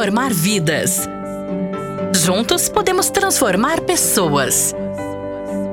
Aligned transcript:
transformar 0.00 0.32
vidas. 0.32 1.06
Juntos 2.24 2.70
podemos 2.70 3.10
transformar 3.10 3.82
pessoas. 3.82 4.74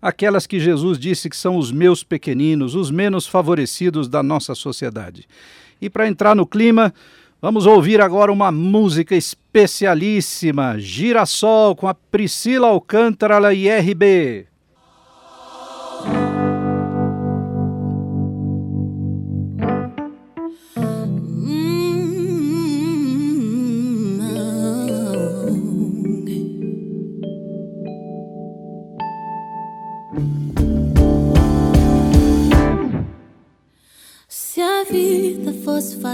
Aquelas 0.01 0.47
que 0.47 0.59
Jesus 0.59 0.99
disse 0.99 1.31
que 1.31 1.37
são 1.37 1.57
os 1.57 1.71
meus 1.71 2.03
pequeninos, 2.03 2.75
os 2.75 2.91
menos 2.91 3.27
favorecidos 3.27 4.09
da 4.09 4.23
nossa 4.23 4.55
sociedade. 4.55 5.29
E 5.81 5.89
para 5.89 6.09
entrar 6.09 6.35
no 6.35 6.47
clima, 6.47 6.93
vamos 7.41 7.67
ouvir 7.67 8.01
agora 8.01 8.33
uma 8.33 8.51
música 8.51 9.15
especialíssima, 9.15 10.79
Girassol, 10.79 11.77
com 11.77 11.87
a 11.87 11.95
Priscila 11.95 12.69
Alcântara 12.69 13.55
e 13.55 13.69
RB. 13.69 14.52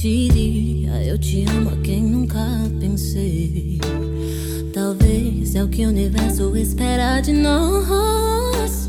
diria 0.00 1.04
eu 1.04 1.18
te 1.18 1.44
amo 1.44 1.70
a 1.70 1.76
quem 1.82 2.02
nunca 2.02 2.38
pensei. 2.80 3.78
Talvez 4.72 5.54
é 5.54 5.62
o 5.62 5.68
que 5.68 5.84
o 5.84 5.90
universo 5.90 6.56
espera 6.56 7.20
de 7.20 7.34
nós. 7.34 8.88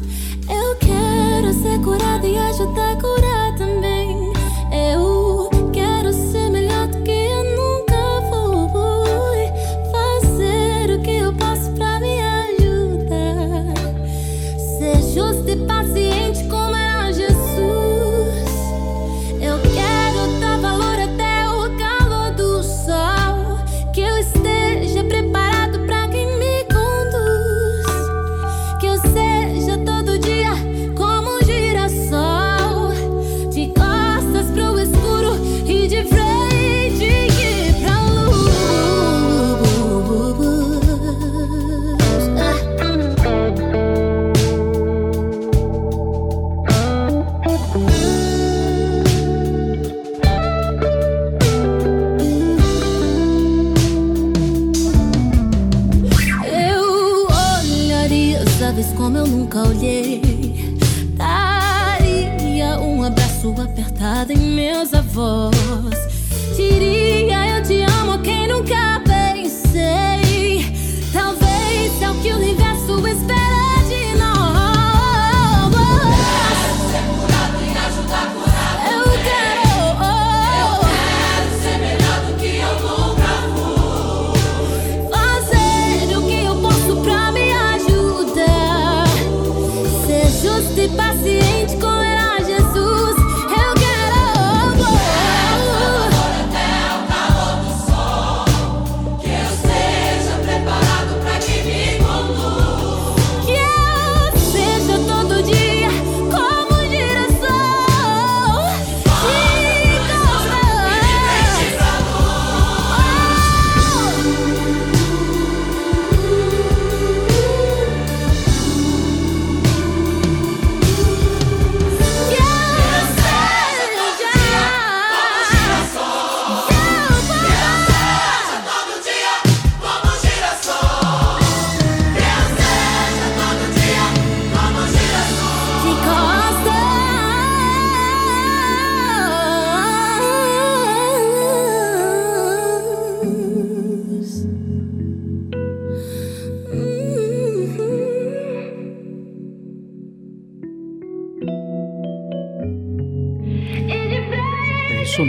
Eu 0.49 0.75
quero 0.77 1.53
ser 1.53 1.81
curada 1.81 2.25
e 2.25 2.37
ajudar 2.37 2.93
a 2.93 2.95
curar 2.95 3.30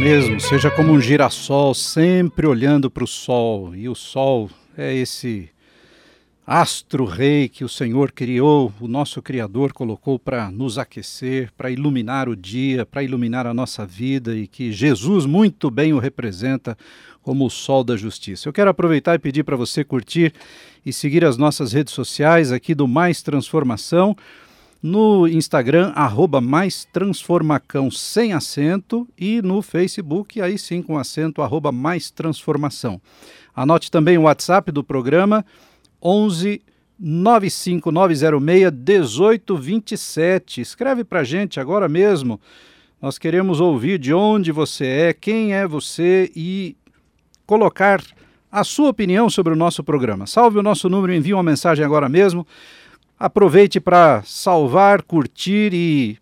mesmo, 0.02 0.40
seja 0.40 0.68
como 0.68 0.92
um 0.92 1.00
girassol, 1.00 1.72
sempre 1.74 2.44
olhando 2.44 2.90
para 2.90 3.04
o 3.04 3.06
sol. 3.06 3.72
E 3.72 3.88
o 3.88 3.94
sol 3.94 4.50
é 4.76 4.92
esse 4.92 5.48
astro-rei 6.44 7.48
que 7.48 7.64
o 7.64 7.68
Senhor 7.68 8.10
criou, 8.10 8.72
o 8.80 8.88
nosso 8.88 9.22
Criador 9.22 9.72
colocou 9.72 10.18
para 10.18 10.50
nos 10.50 10.76
aquecer, 10.76 11.52
para 11.56 11.70
iluminar 11.70 12.28
o 12.28 12.34
dia, 12.34 12.84
para 12.84 13.04
iluminar 13.04 13.46
a 13.46 13.54
nossa 13.54 13.86
vida 13.86 14.34
e 14.34 14.48
que 14.48 14.72
Jesus 14.72 15.24
muito 15.24 15.70
bem 15.70 15.92
o 15.92 16.00
representa 16.00 16.76
como 17.22 17.46
o 17.46 17.50
sol 17.50 17.84
da 17.84 17.96
justiça. 17.96 18.48
Eu 18.48 18.52
quero 18.52 18.70
aproveitar 18.70 19.14
e 19.14 19.20
pedir 19.20 19.44
para 19.44 19.54
você 19.54 19.84
curtir 19.84 20.34
e 20.84 20.92
seguir 20.92 21.24
as 21.24 21.36
nossas 21.36 21.72
redes 21.72 21.94
sociais 21.94 22.50
aqui 22.50 22.74
do 22.74 22.88
Mais 22.88 23.22
Transformação 23.22 24.16
no 24.82 25.28
Instagram, 25.28 25.92
arroba 25.94 26.40
mais 26.40 26.84
transformacão 26.84 27.90
sem 27.90 28.32
acento 28.32 29.06
e 29.16 29.40
no 29.40 29.62
Facebook, 29.62 30.40
aí 30.40 30.58
sim 30.58 30.82
com 30.82 30.98
acento, 30.98 31.40
arroba 31.40 31.70
mais 31.70 32.10
transformação. 32.10 33.00
Anote 33.54 33.90
também 33.90 34.18
o 34.18 34.22
WhatsApp 34.22 34.72
do 34.72 34.82
programa, 34.82 35.44
11 36.02 36.60
95906 36.98 38.72
1827. 38.72 40.60
Escreve 40.60 41.04
para 41.04 41.22
gente 41.24 41.60
agora 41.60 41.88
mesmo. 41.88 42.40
Nós 43.00 43.18
queremos 43.18 43.60
ouvir 43.60 43.98
de 43.98 44.12
onde 44.14 44.52
você 44.52 44.86
é, 44.86 45.12
quem 45.12 45.54
é 45.54 45.66
você 45.66 46.30
e 46.34 46.76
colocar 47.46 48.02
a 48.50 48.62
sua 48.62 48.90
opinião 48.90 49.28
sobre 49.30 49.52
o 49.52 49.56
nosso 49.56 49.82
programa. 49.82 50.26
Salve 50.26 50.58
o 50.58 50.62
nosso 50.62 50.88
número, 50.88 51.14
envie 51.14 51.34
uma 51.34 51.42
mensagem 51.42 51.84
agora 51.84 52.08
mesmo. 52.08 52.46
Aproveite 53.22 53.78
para 53.78 54.20
salvar, 54.26 55.00
curtir 55.00 55.72
e 55.72 56.18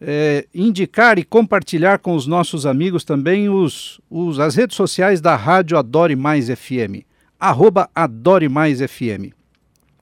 é, 0.00 0.44
indicar 0.52 1.16
e 1.16 1.22
compartilhar 1.22 2.00
com 2.00 2.16
os 2.16 2.26
nossos 2.26 2.66
amigos 2.66 3.04
também 3.04 3.48
os, 3.48 4.00
os, 4.10 4.40
as 4.40 4.56
redes 4.56 4.76
sociais 4.76 5.20
da 5.20 5.36
Rádio 5.36 5.78
Adore 5.78 6.16
Mais 6.16 6.48
FM, 6.48 7.06
arroba 7.38 7.88
Adore 7.94 8.48
Mais 8.48 8.80
FM. 8.80 9.30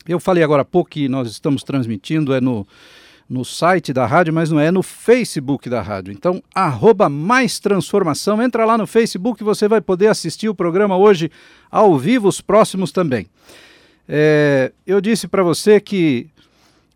Eu 0.09 0.19
falei 0.19 0.43
agora 0.43 0.63
há 0.63 0.65
pouco 0.65 0.89
que 0.89 1.07
nós 1.07 1.31
estamos 1.31 1.63
transmitindo 1.63 2.33
é 2.33 2.41
no, 2.41 2.67
no 3.29 3.45
site 3.45 3.93
da 3.93 4.07
rádio, 4.07 4.33
mas 4.33 4.51
não 4.51 4.59
é 4.59 4.71
no 4.71 4.83
Facebook 4.83 5.69
da 5.69 5.83
rádio. 5.83 6.15
Então, 6.15 6.43
arroba 6.55 7.11
Mais 7.11 7.61
Transformação, 7.61 8.41
entra 8.41 8.65
lá 8.65 8.79
no 8.79 8.87
Facebook, 8.87 9.45
você 9.45 9.69
vai 9.69 9.83
poder 9.83 10.07
assistir 10.07 10.49
o 10.49 10.55
programa 10.55 10.97
hoje 10.97 11.31
ao 11.71 11.99
vivo, 11.99 12.27
os 12.27 12.41
próximos 12.41 12.91
também. 12.91 13.27
É, 14.15 14.73
eu 14.87 15.01
disse 15.01 15.27
para 15.27 15.43
você 15.43 15.81
que 15.81 16.29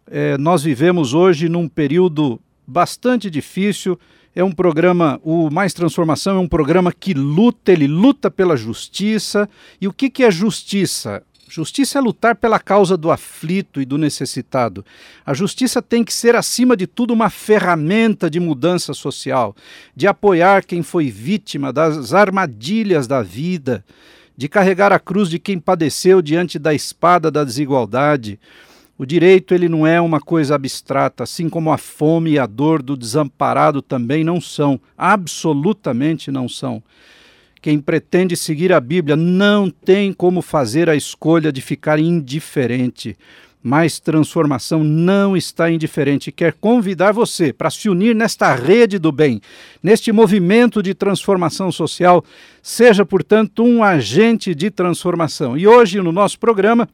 é, 0.07 0.37
nós 0.37 0.63
vivemos 0.63 1.15
hoje 1.15 1.49
num 1.49 1.67
período 1.67 2.39
bastante 2.67 3.31
difícil. 3.31 3.99
É 4.35 4.45
um 4.45 4.53
programa, 4.53 5.19
o 5.25 5.49
Mais 5.49 5.73
Transformação 5.73 6.37
é 6.37 6.41
um 6.41 6.47
programa 6.47 6.93
que 6.93 7.15
luta, 7.15 7.73
ele 7.73 7.87
luta 7.87 8.31
pela 8.31 8.55
justiça. 8.55 9.49
E 9.81 9.89
o 9.89 9.95
que, 9.95 10.11
que 10.11 10.25
é 10.25 10.31
justiça? 10.31 11.23
Justiça 11.49 11.97
é 11.97 12.03
lutar 12.03 12.37
pela 12.37 12.59
causa 12.59 12.99
do 12.99 13.11
aflito 13.11 13.81
e 13.81 13.87
do 13.87 13.97
necessitado. 13.97 14.85
A 15.25 15.33
justiça 15.33 15.81
tem 15.81 16.05
que 16.05 16.13
ser, 16.13 16.37
acima 16.37 16.77
de 16.77 16.87
tudo, 16.87 17.15
uma 17.15 17.31
ferramenta 17.31 18.29
de 18.29 18.39
mudança 18.39 18.93
social, 18.93 19.57
de 19.95 20.07
apoiar 20.07 20.67
quem 20.67 20.83
foi 20.83 21.11
vítima 21.11 21.73
das 21.73 22.13
armadilhas 22.13 23.07
da 23.07 23.23
vida, 23.23 23.83
de 24.37 24.49
carregar 24.49 24.93
a 24.93 24.99
cruz 24.99 25.31
de 25.31 25.39
quem 25.39 25.59
padeceu 25.59 26.21
diante 26.21 26.59
da 26.59 26.75
espada 26.75 27.31
da 27.31 27.43
desigualdade. 27.43 28.39
O 28.99 29.05
direito 29.05 29.55
ele 29.55 29.69
não 29.69 29.87
é 29.87 30.01
uma 30.01 30.21
coisa 30.21 30.55
abstrata, 30.55 31.25
assim 31.25 31.49
como 31.49 31.71
a 31.71 31.79
fome 31.79 32.33
e 32.33 32.39
a 32.39 32.47
dor 32.47 32.83
do 32.83 32.97
desamparado 32.97 33.83
também 33.83 34.25
não 34.25 34.41
são, 34.41 34.81
absolutamente 34.97 36.31
não 36.31 36.49
são. 36.49 36.83
Quem 37.61 37.79
pretende 37.79 38.37
seguir 38.37 38.73
a 38.73 38.81
Bíblia 38.81 39.17
não 39.17 39.69
tem 39.69 40.13
como 40.13 40.41
fazer 40.41 40.89
a 40.89 40.97
escolha 40.97 41.51
de 41.51 41.61
ficar 41.61 41.99
indiferente 41.99 43.17
mas 43.63 43.99
transformação 43.99 44.85
não 44.85 45.37
está 45.37 45.71
indiferente. 45.71 46.31
Quer 46.31 46.53
convidar 46.53 47.13
você 47.13 47.53
para 47.53 47.71
se 47.71 47.89
unir 47.89 48.15
nesta 48.15 48.55
rede 48.55 48.99
do 48.99 49.11
bem, 49.11 49.41
neste 49.83 50.13
movimento 50.13 50.83
de 50.83 50.95
transformação 50.95 51.73
social. 51.73 52.25
Seja, 52.63 53.05
portanto, 53.05 53.65
um 53.65 53.83
agente 53.83 54.55
de 54.55 54.71
transformação. 54.71 55.57
E 55.59 55.67
hoje, 55.67 56.01
no 56.01 56.13
nosso 56.13 56.39
programa, 56.39 56.89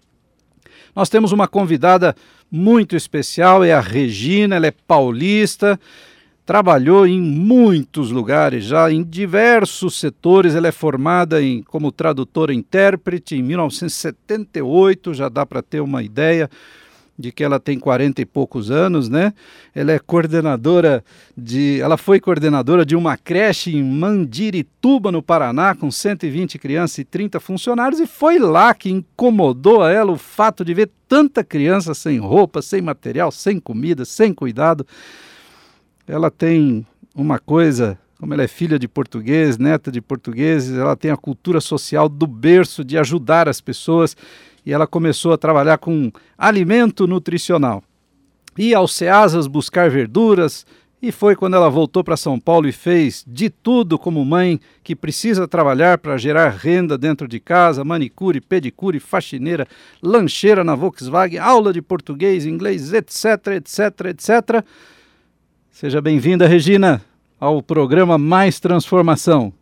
nós 0.94 1.08
temos 1.08 1.32
uma 1.32 1.48
convidada 1.48 2.14
muito 2.50 2.96
especial, 2.96 3.64
é 3.64 3.72
a 3.72 3.80
Regina, 3.80 4.56
ela 4.56 4.66
é 4.66 4.70
paulista 4.70 5.78
trabalhou 6.44 7.06
em 7.06 7.20
muitos 7.20 8.10
lugares 8.10 8.64
já, 8.64 8.90
em 8.90 9.02
diversos 9.02 9.98
setores. 9.98 10.54
Ela 10.54 10.68
é 10.68 10.72
formada 10.72 11.42
em, 11.42 11.62
como 11.62 11.92
tradutora 11.92 12.52
intérprete 12.52 13.36
em 13.36 13.42
1978, 13.42 15.14
já 15.14 15.28
dá 15.28 15.46
para 15.46 15.62
ter 15.62 15.80
uma 15.80 16.02
ideia 16.02 16.50
de 17.18 17.30
que 17.30 17.44
ela 17.44 17.60
tem 17.60 17.78
40 17.78 18.22
e 18.22 18.24
poucos 18.24 18.70
anos, 18.70 19.08
né? 19.08 19.32
Ela 19.74 19.92
é 19.92 19.98
coordenadora 19.98 21.04
de, 21.36 21.78
ela 21.80 21.96
foi 21.96 22.18
coordenadora 22.18 22.84
de 22.84 22.96
uma 22.96 23.16
creche 23.16 23.76
em 23.76 23.84
Mandirituba, 23.84 25.12
no 25.12 25.22
Paraná, 25.22 25.74
com 25.74 25.90
120 25.90 26.58
crianças 26.58 26.98
e 26.98 27.04
30 27.04 27.38
funcionários 27.38 28.00
e 28.00 28.06
foi 28.06 28.38
lá 28.38 28.74
que 28.74 28.90
incomodou 28.90 29.82
a 29.82 29.92
ela 29.92 30.10
o 30.10 30.16
fato 30.16 30.64
de 30.64 30.72
ver 30.72 30.90
tanta 31.06 31.44
criança 31.44 31.94
sem 31.94 32.18
roupa, 32.18 32.62
sem 32.62 32.80
material, 32.80 33.30
sem 33.30 33.60
comida, 33.60 34.04
sem 34.04 34.32
cuidado 34.32 34.86
ela 36.06 36.30
tem 36.30 36.86
uma 37.14 37.38
coisa, 37.38 37.98
como 38.18 38.34
ela 38.34 38.42
é 38.42 38.48
filha 38.48 38.78
de 38.78 38.88
português, 38.88 39.58
neta 39.58 39.90
de 39.90 40.00
portugueses, 40.00 40.76
ela 40.76 40.96
tem 40.96 41.10
a 41.10 41.16
cultura 41.16 41.60
social 41.60 42.08
do 42.08 42.26
berço 42.26 42.84
de 42.84 42.98
ajudar 42.98 43.48
as 43.48 43.60
pessoas 43.60 44.16
e 44.64 44.72
ela 44.72 44.86
começou 44.86 45.32
a 45.32 45.38
trabalhar 45.38 45.78
com 45.78 46.10
alimento 46.36 47.06
nutricional. 47.06 47.82
Ia 48.56 48.78
ao 48.78 48.88
Ceasas 48.88 49.46
buscar 49.46 49.90
verduras 49.90 50.66
e 51.00 51.10
foi 51.10 51.34
quando 51.34 51.54
ela 51.54 51.68
voltou 51.68 52.04
para 52.04 52.16
São 52.16 52.38
Paulo 52.38 52.68
e 52.68 52.72
fez 52.72 53.24
de 53.26 53.50
tudo 53.50 53.98
como 53.98 54.24
mãe 54.24 54.60
que 54.84 54.94
precisa 54.94 55.48
trabalhar 55.48 55.98
para 55.98 56.16
gerar 56.16 56.50
renda 56.50 56.96
dentro 56.96 57.26
de 57.26 57.40
casa, 57.40 57.82
manicure, 57.82 58.40
pedicure, 58.40 59.00
faxineira, 59.00 59.66
lancheira 60.00 60.62
na 60.62 60.76
Volkswagen, 60.76 61.38
aula 61.38 61.72
de 61.72 61.82
português, 61.82 62.46
inglês, 62.46 62.92
etc, 62.92 63.48
etc, 63.56 64.06
etc 64.10 64.64
Seja 65.72 66.02
bem-vinda, 66.02 66.46
Regina, 66.46 67.00
ao 67.40 67.62
programa 67.62 68.18
Mais 68.18 68.60
Transformação. 68.60 69.52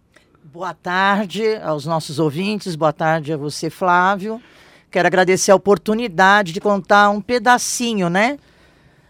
Boa 0.52 0.74
tarde 0.74 1.54
aos 1.62 1.86
nossos 1.86 2.18
ouvintes, 2.18 2.74
boa 2.74 2.92
tarde 2.92 3.32
a 3.32 3.36
você, 3.36 3.70
Flávio. 3.70 4.42
Quero 4.90 5.06
agradecer 5.06 5.52
a 5.52 5.54
oportunidade 5.54 6.52
de 6.52 6.60
contar 6.60 7.10
um 7.10 7.20
pedacinho, 7.20 8.10
né? 8.10 8.38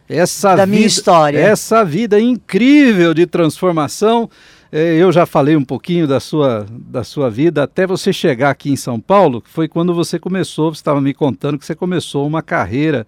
Essa 0.07 0.55
da 0.55 0.67
vida, 0.67 0.77
minha 0.77 0.87
história. 0.87 1.39
Essa 1.39 1.83
vida 1.83 2.21
incrível 2.21 3.15
de 3.15 3.27
transformação. 3.27 4.29
É, 4.71 4.95
eu 4.95 5.11
já 5.11 5.25
falei 5.25 5.57
um 5.57 5.65
pouquinho 5.65 6.07
da 6.07 6.21
sua, 6.21 6.67
da 6.71 7.03
sua 7.03 7.31
vida 7.31 7.63
até 7.63 7.87
você 7.87 8.13
chegar 8.13 8.51
aqui 8.51 8.71
em 8.71 8.77
São 8.77 9.01
Paulo, 9.01 9.41
que 9.41 9.49
foi 9.49 9.67
quando 9.67 9.95
você 9.95 10.19
começou, 10.19 10.73
você 10.75 10.81
estava 10.81 11.01
me 11.01 11.15
contando 11.15 11.59
que 11.59 11.65
você 11.65 11.75
começou 11.75 12.27
uma 12.27 12.43
carreira. 12.43 13.07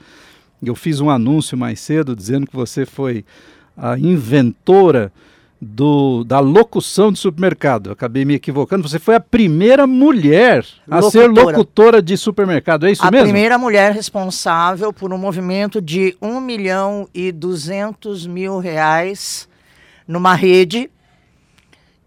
Eu 0.64 0.74
fiz 0.74 0.98
um 0.98 1.10
anúncio 1.10 1.58
mais 1.58 1.78
cedo 1.78 2.16
dizendo 2.16 2.46
que 2.46 2.56
você 2.56 2.86
foi 2.86 3.22
a 3.76 3.98
inventora 3.98 5.12
do, 5.64 6.24
da 6.24 6.40
locução 6.40 7.12
de 7.12 7.20
supermercado. 7.20 7.92
acabei 7.92 8.24
me 8.24 8.34
equivocando. 8.34 8.88
Você 8.88 8.98
foi 8.98 9.14
a 9.14 9.20
primeira 9.20 9.86
mulher 9.86 10.66
a 10.90 10.96
locutora. 10.96 11.10
ser 11.10 11.28
locutora 11.28 12.02
de 12.02 12.16
supermercado, 12.16 12.86
é 12.86 12.90
isso 12.90 13.04
a 13.04 13.10
mesmo? 13.10 13.26
A 13.26 13.30
primeira 13.30 13.56
mulher 13.56 13.92
responsável 13.92 14.92
por 14.92 15.12
um 15.12 15.18
movimento 15.18 15.80
de 15.80 16.16
1 16.20 16.40
milhão 16.40 17.08
e 17.14 17.30
200 17.30 18.26
mil 18.26 18.58
reais 18.58 19.48
numa 20.06 20.34
rede 20.34 20.90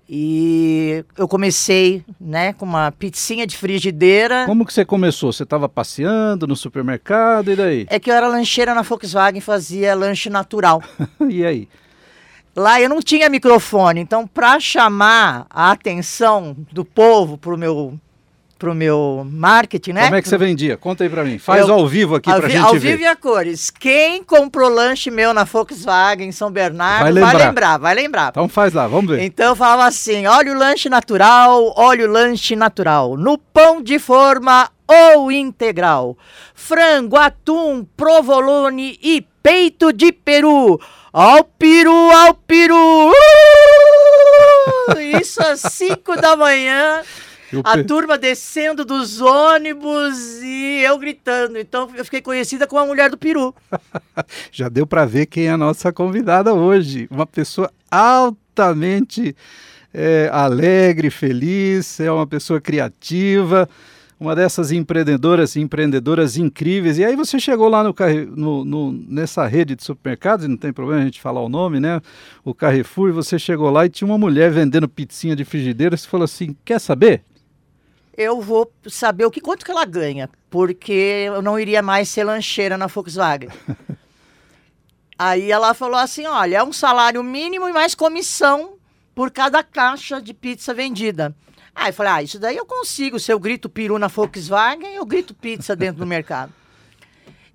e 0.07 1.03
eu 1.17 1.27
comecei, 1.27 2.03
né, 2.19 2.53
com 2.53 2.65
uma 2.65 2.91
pizzinha 2.91 3.47
de 3.47 3.57
frigideira. 3.57 4.45
Como 4.45 4.65
que 4.65 4.73
você 4.73 4.85
começou? 4.85 5.33
Você 5.33 5.43
estava 5.43 5.67
passeando 5.67 6.45
no 6.45 6.55
supermercado 6.55 7.51
e 7.51 7.55
daí? 7.55 7.87
É 7.89 7.99
que 7.99 8.11
eu 8.11 8.15
era 8.15 8.27
lancheira 8.27 8.75
na 8.75 8.83
Volkswagen, 8.83 9.41
fazia 9.41 9.95
lanche 9.95 10.29
natural. 10.29 10.83
e 11.27 11.45
aí? 11.45 11.67
Lá 12.55 12.79
eu 12.79 12.87
não 12.87 13.01
tinha 13.01 13.29
microfone, 13.29 13.99
então 13.99 14.25
para 14.25 14.59
chamar 14.59 15.45
a 15.49 15.71
atenção 15.71 16.55
do 16.71 16.85
povo 16.85 17.37
pro 17.37 17.57
meu 17.57 17.99
pro 18.57 18.73
meu 18.73 19.27
marketing, 19.29 19.93
né? 19.93 20.03
Como 20.05 20.15
é 20.15 20.21
que 20.21 20.29
você 20.29 20.37
vendia? 20.37 20.77
Conta 20.77 21.03
aí 21.03 21.09
para 21.09 21.23
mim. 21.23 21.37
Faz 21.37 21.67
eu, 21.67 21.73
ao 21.73 21.87
vivo 21.87 22.15
aqui 22.15 22.29
para 22.29 22.47
gente 22.47 22.57
ao 22.61 22.71
ver. 22.71 22.75
Ao 22.75 22.79
vivo 22.79 23.01
e 23.03 23.05
a 23.05 23.15
cores. 23.15 23.69
Quem 23.69 24.23
comprou 24.23 24.69
lanche 24.69 25.11
meu 25.11 25.33
na 25.33 25.43
Volkswagen 25.43 26.29
em 26.29 26.31
São 26.31 26.51
Bernardo 26.51 27.03
vai 27.03 27.11
lembrar. 27.11 27.31
vai 27.31 27.45
lembrar, 27.45 27.77
vai 27.77 27.95
lembrar. 27.95 28.29
Então 28.29 28.49
faz 28.49 28.73
lá, 28.73 28.87
vamos 28.87 29.11
ver. 29.11 29.23
Então 29.23 29.47
eu 29.47 29.55
falava 29.55 29.85
assim, 29.85 30.25
olha 30.25 30.51
o 30.51 30.57
lanche 30.57 30.89
natural, 30.89 31.73
olha 31.75 32.07
o 32.07 32.11
lanche 32.11 32.55
natural. 32.55 33.17
No 33.17 33.37
pão 33.37 33.81
de 33.81 33.99
forma 33.99 34.69
ou 34.87 35.31
integral. 35.31 36.17
Frango, 36.53 37.17
atum, 37.17 37.85
provolone 37.97 38.97
e 39.01 39.25
peito 39.41 39.91
de 39.91 40.11
peru. 40.11 40.79
Ao 41.11 41.43
peru, 41.43 42.11
ao 42.11 42.33
peru. 42.33 43.09
Uh! 43.09 44.05
isso 45.21 45.41
às 45.41 45.61
5 45.61 46.15
da 46.17 46.35
manhã. 46.35 47.01
Eu 47.51 47.61
A 47.63 47.73
pe- 47.77 47.83
turma 47.83 48.17
descendo 48.17 48.83
dos 48.83 49.21
ônibus 49.21 50.41
e 50.41 50.81
eu 50.83 50.97
gritando. 50.97 51.57
Então 51.57 51.89
eu 51.95 52.03
fiquei 52.03 52.21
conhecida 52.21 52.65
como 52.67 52.81
a 52.81 52.85
mulher 52.85 53.09
do 53.09 53.17
peru. 53.17 53.53
Já 54.51 54.67
deu 54.69 54.85
para 54.87 55.05
ver 55.05 55.25
quem 55.27 55.45
é 55.47 55.51
a 55.51 55.57
nossa 55.57 55.91
convidada 55.93 56.53
hoje. 56.53 57.07
Uma 57.11 57.25
pessoa 57.25 57.71
altamente 57.89 59.35
é, 59.93 60.29
alegre, 60.31 61.09
feliz, 61.09 61.99
é 61.99 62.11
uma 62.11 62.27
pessoa 62.27 62.59
criativa, 62.59 63.69
uma 64.19 64.35
dessas 64.35 64.71
empreendedoras 64.71 65.55
e 65.55 65.61
empreendedoras 65.61 66.37
incríveis. 66.37 66.97
E 66.97 67.05
aí 67.05 67.15
você 67.15 67.39
chegou 67.39 67.67
lá 67.69 67.83
no, 67.83 67.93
no- 68.35 68.65
no- 68.65 68.91
nessa 69.07 69.45
rede 69.45 69.75
de 69.75 69.83
supermercados, 69.83 70.45
e 70.45 70.47
não 70.47 70.57
tem 70.57 70.73
problema 70.73 71.01
a 71.01 71.05
gente 71.05 71.21
falar 71.21 71.41
o 71.41 71.49
nome, 71.49 71.79
né? 71.79 72.01
O 72.43 72.53
Carrefour, 72.53 73.09
e 73.09 73.13
você 73.13 73.37
chegou 73.37 73.69
lá 73.69 73.85
e 73.85 73.89
tinha 73.89 74.07
uma 74.07 74.17
mulher 74.17 74.51
vendendo 74.51 74.87
pizzinha 74.87 75.35
de 75.35 75.45
frigideira. 75.45 75.95
Você 75.95 76.07
falou 76.07 76.25
assim: 76.25 76.55
quer 76.65 76.79
saber? 76.79 77.21
Eu 78.17 78.41
vou 78.41 78.71
saber 78.87 79.25
o 79.25 79.31
que 79.31 79.41
quanto 79.41 79.65
que 79.65 79.71
ela 79.71 79.85
ganha, 79.85 80.29
porque 80.49 81.25
eu 81.27 81.41
não 81.41 81.59
iria 81.59 81.81
mais 81.81 82.07
ser 82.07 82.23
lancheira 82.23 82.77
na 82.77 82.87
Volkswagen. 82.87 83.49
Aí 85.17 85.51
ela 85.51 85.73
falou 85.73 85.97
assim: 85.97 86.25
olha, 86.25 86.57
é 86.57 86.63
um 86.63 86.73
salário 86.73 87.21
mínimo 87.23 87.67
e 87.67 87.73
mais 87.73 87.95
comissão 87.95 88.77
por 89.13 89.31
cada 89.31 89.63
caixa 89.63 90.21
de 90.21 90.33
pizza 90.33 90.73
vendida. 90.73 91.35
Aí 91.73 91.89
eu 91.89 91.93
falei: 91.93 92.11
ah, 92.13 92.23
isso 92.23 92.39
daí 92.39 92.55
eu 92.55 92.65
consigo. 92.65 93.19
Se 93.19 93.31
eu 93.31 93.39
grito 93.39 93.69
peru 93.69 93.97
na 93.99 94.07
Volkswagen, 94.07 94.95
eu 94.95 95.05
grito 95.05 95.33
pizza 95.33 95.75
dentro 95.75 95.99
do 95.99 96.07
mercado. 96.07 96.53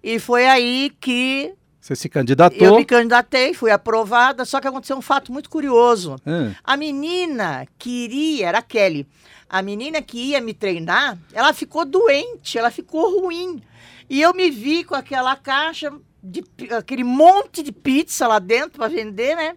E 0.03 0.19
foi 0.19 0.47
aí 0.47 0.93
que 1.01 1.55
Você 1.81 1.97
se 1.97 2.09
candidatou. 2.09 2.67
eu 2.67 2.77
me 2.77 2.85
candidatei, 2.85 3.55
fui 3.55 3.71
aprovada, 3.71 4.45
só 4.45 4.61
que 4.61 4.69
aconteceu 4.69 4.97
um 4.97 5.03
fato 5.03 5.33
muito 5.33 5.49
curioso. 5.49 6.17
Ah, 6.27 6.53
A 6.63 6.77
menina 6.77 7.67
que 7.79 8.05
iria, 8.05 8.49
era 8.49 8.59
a 8.59 8.63
Kelly, 8.63 9.07
a 9.49 9.63
menina 9.63 10.03
que 10.03 10.19
ia 10.19 10.41
me 10.41 10.53
treinar, 10.53 11.19
ela 11.33 11.53
ficou 11.55 11.85
doente, 11.85 12.59
ela 12.59 12.71
ficou 12.71 13.23
ruim. 13.23 13.63
E 14.09 14.21
eu 14.21 14.35
me 14.35 14.51
vi 14.51 14.85
com 14.85 14.95
aquela 14.95 15.35
caixa, 15.37 15.91
de, 16.23 16.45
aquele 16.77 17.03
monte 17.03 17.63
de 17.63 17.73
pizza 17.73 18.27
lá 18.29 18.39
dentro 18.39 18.79
para 18.79 18.89
vender, 18.89 19.35
né? 19.35 19.57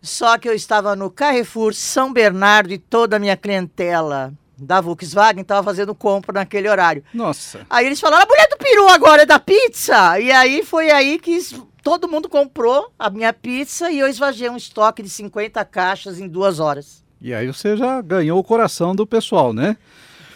Só 0.00 0.38
que 0.38 0.48
eu 0.48 0.54
estava 0.54 0.94
no 0.94 1.10
Carrefour 1.10 1.74
São 1.74 2.12
Bernardo 2.12 2.72
e 2.72 2.78
toda 2.78 3.16
a 3.16 3.18
minha 3.18 3.36
clientela 3.36 4.32
da 4.58 4.80
Volkswagen 4.80 5.42
estava 5.42 5.62
fazendo 5.62 5.94
compra 5.94 6.32
naquele 6.40 6.68
horário. 6.68 7.04
nossa. 7.14 7.66
Aí 7.70 7.86
eles 7.86 8.00
falaram, 8.00 8.24
a 8.24 8.28
mulher 8.28 8.48
do 8.50 8.56
peru 8.56 8.88
agora 8.88 9.22
é 9.22 9.26
da 9.26 9.38
pizza. 9.38 10.18
E 10.18 10.30
aí 10.32 10.64
foi 10.64 10.90
aí 10.90 11.18
que 11.18 11.38
todo 11.82 12.08
mundo 12.08 12.28
comprou 12.28 12.90
a 12.98 13.08
minha 13.08 13.32
pizza 13.32 13.90
e 13.90 13.98
eu 13.98 14.08
esvaziei 14.08 14.50
um 14.50 14.56
estoque 14.56 15.02
de 15.02 15.08
50 15.08 15.64
caixas 15.64 16.18
em 16.20 16.28
duas 16.28 16.58
horas. 16.60 17.02
E 17.20 17.32
aí 17.32 17.46
você 17.46 17.76
já 17.76 18.00
ganhou 18.00 18.38
o 18.38 18.44
coração 18.44 18.94
do 18.94 19.06
pessoal, 19.06 19.52
né? 19.52 19.76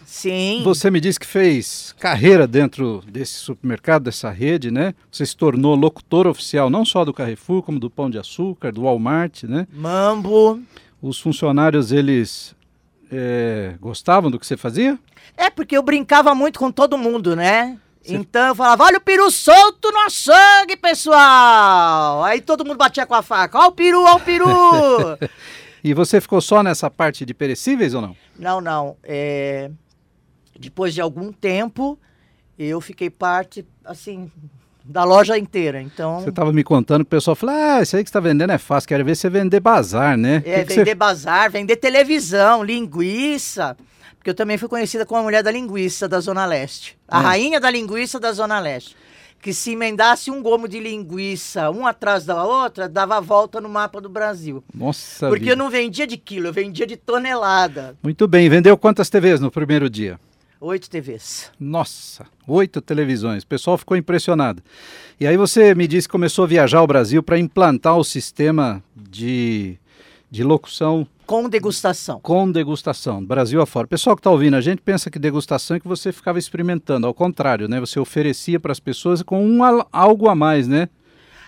Sim. 0.04 0.60
Você 0.62 0.90
me 0.90 1.00
disse 1.00 1.18
que 1.18 1.26
fez 1.26 1.94
carreira 1.98 2.46
dentro 2.46 3.02
desse 3.06 3.34
supermercado, 3.34 4.04
dessa 4.04 4.30
rede, 4.30 4.70
né? 4.70 4.94
Você 5.10 5.24
se 5.24 5.34
tornou 5.34 5.74
locutor 5.74 6.26
oficial 6.26 6.68
não 6.68 6.84
só 6.84 7.04
do 7.04 7.14
Carrefour, 7.14 7.62
como 7.62 7.80
do 7.80 7.88
Pão 7.88 8.10
de 8.10 8.18
Açúcar, 8.18 8.72
do 8.72 8.82
Walmart, 8.82 9.44
né? 9.44 9.66
Mambo. 9.72 10.60
Os 11.00 11.18
funcionários, 11.18 11.92
eles 11.92 12.54
é, 13.12 13.74
gostavam 13.80 14.30
do 14.30 14.38
que 14.38 14.46
você 14.46 14.56
fazia? 14.56 14.98
É 15.36 15.50
porque 15.50 15.76
eu 15.76 15.82
brincava 15.82 16.34
muito 16.34 16.58
com 16.58 16.72
todo 16.72 16.96
mundo, 16.96 17.36
né? 17.36 17.78
Então 18.04 18.48
eu 18.48 18.54
falava, 18.54 18.84
olha 18.84 18.98
o 18.98 19.00
peru 19.00 19.30
solto 19.30 19.90
no 19.92 20.00
açougue, 20.00 20.76
pessoal! 20.76 22.24
Aí 22.24 22.40
todo 22.40 22.64
mundo 22.64 22.76
batia 22.76 23.06
com 23.06 23.14
a 23.14 23.22
faca, 23.22 23.58
ó 23.58 23.68
o 23.68 23.72
peru, 23.72 24.02
ó 24.02 24.16
o 24.16 24.20
peru! 24.20 24.46
E 25.84 25.92
você 25.94 26.20
ficou 26.20 26.40
só 26.40 26.62
nessa 26.62 26.88
parte 26.88 27.26
de 27.26 27.34
perecíveis 27.34 27.92
ou 27.92 28.00
não? 28.00 28.16
não, 28.38 28.60
não, 28.60 28.96
é... 29.02 29.68
Depois 30.56 30.94
de 30.94 31.00
algum 31.00 31.32
tempo, 31.32 31.98
eu 32.56 32.80
fiquei 32.80 33.10
parte, 33.10 33.66
assim, 33.84 34.30
da 34.84 35.04
loja 35.04 35.38
inteira, 35.38 35.80
então... 35.80 36.20
Você 36.20 36.30
estava 36.30 36.52
me 36.52 36.64
contando 36.64 37.04
que 37.04 37.08
o 37.08 37.10
pessoal 37.10 37.34
falou, 37.36 37.54
ah, 37.54 37.82
isso 37.82 37.96
aí 37.96 38.02
que 38.02 38.08
você 38.08 38.10
está 38.10 38.20
vendendo 38.20 38.50
é 38.50 38.58
fácil, 38.58 38.88
quero 38.88 39.04
ver 39.04 39.14
você 39.16 39.30
vender 39.30 39.60
bazar, 39.60 40.16
né? 40.16 40.42
É, 40.44 40.60
Que 40.60 40.64
que 40.66 40.74
vender 40.74 40.84
você- 40.90 40.94
bazar, 40.94 41.50
vender 41.50 41.76
televisão, 41.76 42.62
linguiça. 42.64 43.76
Porque 44.16 44.30
eu 44.30 44.34
também 44.34 44.56
fui 44.56 44.68
conhecida 44.68 45.04
como 45.04 45.20
a 45.20 45.24
mulher 45.24 45.42
da 45.42 45.50
linguiça 45.50 46.08
da 46.08 46.20
Zona 46.20 46.46
Leste. 46.46 46.96
A 47.08 47.18
Hum. 47.18 47.22
rainha 47.22 47.60
da 47.60 47.70
linguiça 47.70 48.20
da 48.20 48.32
Zona 48.32 48.60
Leste. 48.60 48.96
Que 49.40 49.52
se 49.52 49.72
emendasse 49.72 50.30
um 50.30 50.40
gomo 50.40 50.68
de 50.68 50.78
linguiça, 50.78 51.68
um 51.72 51.84
atrás 51.84 52.24
da 52.24 52.44
outra, 52.44 52.88
dava 52.88 53.16
a 53.16 53.20
volta 53.20 53.60
no 53.60 53.68
mapa 53.68 54.00
do 54.00 54.08
Brasil. 54.08 54.62
Nossa 54.72 55.26
Porque 55.26 55.40
vida. 55.40 55.52
eu 55.54 55.56
não 55.56 55.68
vendia 55.68 56.06
de 56.06 56.16
quilo, 56.16 56.46
eu 56.46 56.52
vendia 56.52 56.86
de 56.86 56.96
tonelada. 56.96 57.96
Muito 58.00 58.28
bem, 58.28 58.48
vendeu 58.48 58.76
quantas 58.78 59.10
TVs 59.10 59.40
no 59.40 59.50
primeiro 59.50 59.90
dia? 59.90 60.20
Oito 60.64 60.88
TVs. 60.88 61.50
Nossa, 61.58 62.24
oito 62.46 62.80
televisões. 62.80 63.42
O 63.42 63.46
pessoal 63.48 63.76
ficou 63.76 63.96
impressionado. 63.96 64.62
E 65.18 65.26
aí 65.26 65.36
você 65.36 65.74
me 65.74 65.88
disse 65.88 66.06
que 66.06 66.12
começou 66.12 66.44
a 66.44 66.46
viajar 66.46 66.78
ao 66.78 66.86
Brasil 66.86 67.20
para 67.20 67.36
implantar 67.36 67.96
o 67.98 68.04
sistema 68.04 68.80
de, 68.94 69.76
de 70.30 70.44
locução 70.44 71.04
Com 71.26 71.48
degustação. 71.48 72.20
com 72.20 72.48
degustação, 72.48 73.24
Brasil 73.24 73.60
afora. 73.60 73.86
O 73.86 73.88
pessoal 73.88 74.14
que 74.14 74.20
está 74.20 74.30
ouvindo 74.30 74.54
a 74.54 74.60
gente 74.60 74.80
pensa 74.82 75.10
que 75.10 75.18
degustação 75.18 75.76
é 75.78 75.80
que 75.80 75.88
você 75.88 76.12
ficava 76.12 76.38
experimentando. 76.38 77.08
Ao 77.08 77.12
contrário, 77.14 77.66
né? 77.66 77.80
Você 77.80 77.98
oferecia 77.98 78.60
para 78.60 78.70
as 78.70 78.78
pessoas 78.78 79.20
com 79.20 79.44
um 79.44 79.64
al- 79.64 79.88
algo 79.92 80.28
a 80.28 80.34
mais, 80.36 80.68
né? 80.68 80.88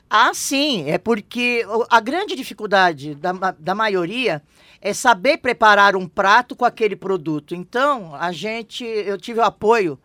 Ah, 0.08 0.32
sim, 0.34 0.88
é 0.88 0.99
porque 0.99 1.64
a 1.90 2.00
grande 2.00 2.37
dificuldade 2.37 3.14
da, 3.14 3.32
da 3.58 3.75
maioria 3.75 4.42
é 4.80 4.92
saber 4.92 5.38
preparar 5.38 5.96
um 5.96 6.06
prato 6.06 6.54
com 6.54 6.64
aquele 6.64 6.94
produto. 6.94 7.54
Então, 7.54 8.14
a 8.14 8.30
gente, 8.30 8.84
eu 8.84 9.18
tive 9.18 9.40
o 9.40 9.42
apoio 9.44 9.99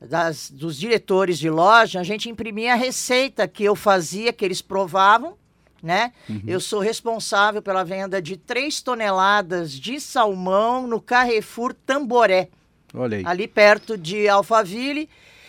das- 0.00 0.50
dos 0.50 0.78
diretores 0.78 1.38
de 1.38 1.48
loja, 1.48 2.00
a 2.00 2.04
gente 2.04 2.28
imprimia 2.28 2.74
a 2.74 2.76
receita 2.76 3.48
que 3.48 3.64
eu 3.64 3.74
fazia, 3.74 4.32
que 4.32 4.44
eles 4.44 4.60
provavam, 4.60 5.36
né? 5.82 6.12
Eu 6.46 6.60
sou 6.60 6.80
responsável 6.80 7.60
pela 7.62 7.82
venda 7.84 8.20
de 8.20 8.36
3 8.36 8.80
toneladas 8.82 9.72
de 9.72 9.98
salmão 10.00 10.86
no 10.86 11.00
Carrefour 11.00 11.74
Tamboré 11.74 12.48
Olha 12.94 13.18
aí. 13.18 13.22
ali 13.26 13.48
perto 13.48 13.96
de 13.98 14.28
Alphaville, 14.28 15.08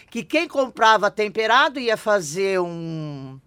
que 0.10 0.24
quem 0.24 0.48
comprava 0.48 1.12
temperado 1.12 1.80
ia 1.80 1.96
fazer 1.98 2.60
um, 2.62 3.38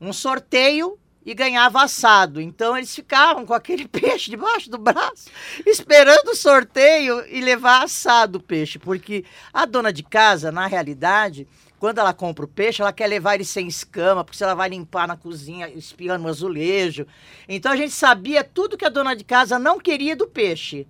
um 0.00 0.12
sorteio 0.12 0.98
e 1.24 1.34
ganhava 1.34 1.82
assado. 1.82 2.40
Então 2.40 2.76
eles 2.76 2.94
ficavam 2.94 3.46
com 3.46 3.54
aquele 3.54 3.86
peixe 3.88 4.30
debaixo 4.30 4.70
do 4.70 4.78
braço, 4.78 5.30
esperando 5.66 6.28
o 6.28 6.36
sorteio 6.36 7.24
e 7.28 7.40
levar 7.40 7.82
assado 7.82 8.38
o 8.38 8.42
peixe, 8.42 8.78
porque 8.78 9.24
a 9.52 9.64
dona 9.64 9.92
de 9.92 10.02
casa, 10.02 10.52
na 10.52 10.66
realidade, 10.66 11.46
quando 11.78 11.98
ela 11.98 12.14
compra 12.14 12.44
o 12.44 12.48
peixe, 12.48 12.80
ela 12.80 12.92
quer 12.92 13.06
levar 13.06 13.34
ele 13.34 13.44
sem 13.44 13.66
escama, 13.66 14.24
porque 14.24 14.38
se 14.38 14.44
ela 14.44 14.54
vai 14.54 14.68
limpar 14.68 15.06
na 15.06 15.16
cozinha, 15.16 15.68
espirra 15.68 16.16
no 16.16 16.28
azulejo. 16.28 17.06
Então 17.48 17.72
a 17.72 17.76
gente 17.76 17.92
sabia 17.92 18.44
tudo 18.44 18.76
que 18.76 18.84
a 18.84 18.90
dona 18.90 19.14
de 19.14 19.24
casa 19.24 19.58
não 19.58 19.78
queria 19.78 20.16
do 20.16 20.26
peixe. 20.26 20.86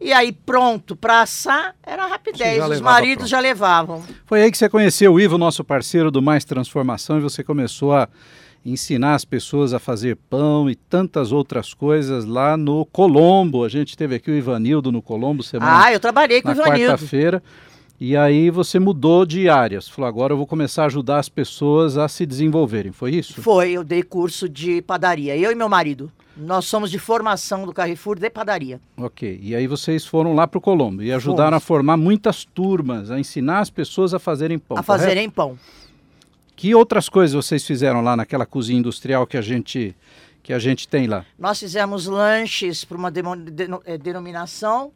E 0.00 0.12
aí, 0.12 0.32
pronto, 0.32 0.96
para 0.96 1.20
assar, 1.20 1.74
era 1.82 2.06
rapidez. 2.06 2.62
Os 2.64 2.80
maridos 2.80 3.16
pronto. 3.16 3.30
já 3.30 3.38
levavam. 3.40 4.02
Foi 4.24 4.42
aí 4.42 4.50
que 4.50 4.56
você 4.56 4.68
conheceu 4.68 5.12
o 5.12 5.20
Ivo, 5.20 5.36
nosso 5.36 5.62
parceiro 5.62 6.10
do 6.10 6.22
Mais 6.22 6.44
Transformação, 6.44 7.18
e 7.18 7.20
você 7.20 7.44
começou 7.44 7.92
a 7.94 8.08
ensinar 8.64 9.14
as 9.14 9.24
pessoas 9.24 9.72
a 9.74 9.78
fazer 9.78 10.16
pão 10.28 10.68
e 10.70 10.74
tantas 10.74 11.32
outras 11.32 11.72
coisas 11.74 12.24
lá 12.24 12.56
no 12.56 12.84
Colombo. 12.86 13.64
A 13.64 13.68
gente 13.68 13.96
teve 13.96 14.14
aqui 14.14 14.30
o 14.30 14.34
Ivanildo 14.34 14.90
no 14.92 15.00
Colombo 15.02 15.42
semana 15.42 15.84
Ah, 15.84 15.92
eu 15.92 16.00
trabalhei 16.00 16.40
com 16.42 16.48
o 16.50 16.54
na 16.54 16.62
Ivanildo. 16.62 16.92
quarta-feira. 16.92 17.42
E 18.00 18.16
aí 18.16 18.48
você 18.50 18.78
mudou 18.78 19.26
de 19.26 19.48
áreas. 19.48 19.86
Falou, 19.88 20.08
agora 20.08 20.32
eu 20.32 20.36
vou 20.38 20.46
começar 20.46 20.84
a 20.84 20.86
ajudar 20.86 21.18
as 21.18 21.28
pessoas 21.28 21.98
a 21.98 22.08
se 22.08 22.24
desenvolverem. 22.24 22.92
Foi 22.92 23.10
isso? 23.14 23.42
Foi, 23.42 23.72
eu 23.72 23.84
dei 23.84 24.02
curso 24.02 24.48
de 24.48 24.80
padaria. 24.80 25.36
Eu 25.36 25.52
e 25.52 25.54
meu 25.54 25.68
marido. 25.68 26.10
Nós 26.34 26.64
somos 26.64 26.90
de 26.90 26.98
formação 26.98 27.66
do 27.66 27.72
Carrefour 27.74 28.18
de 28.18 28.30
padaria. 28.30 28.80
Ok. 28.96 29.38
E 29.42 29.54
aí 29.54 29.66
vocês 29.66 30.06
foram 30.06 30.34
lá 30.34 30.46
para 30.46 30.56
o 30.56 30.60
Colombo 30.60 31.02
e 31.02 31.12
ajudaram 31.12 31.50
Fomos. 31.50 31.62
a 31.62 31.66
formar 31.66 31.96
muitas 31.98 32.44
turmas, 32.44 33.10
a 33.10 33.20
ensinar 33.20 33.58
as 33.58 33.68
pessoas 33.68 34.14
a 34.14 34.18
fazerem 34.18 34.58
pão. 34.58 34.78
a 34.78 34.82
correto? 34.82 35.02
fazerem 35.02 35.28
pão. 35.28 35.58
Que 36.56 36.74
outras 36.74 37.08
coisas 37.10 37.34
vocês 37.34 37.66
fizeram 37.66 38.00
lá 38.00 38.16
naquela 38.16 38.46
cozinha 38.46 38.78
industrial 38.78 39.26
que 39.26 39.36
a 39.36 39.42
gente 39.42 39.94
que 40.42 40.54
a 40.54 40.58
gente 40.58 40.88
tem 40.88 41.06
lá? 41.06 41.26
Nós 41.38 41.58
fizemos 41.60 42.06
lanches 42.06 42.82
para 42.82 42.96
uma 42.96 43.10
demo- 43.10 43.36
deno- 43.36 43.82
eh, 43.84 43.98
denominação 43.98 44.90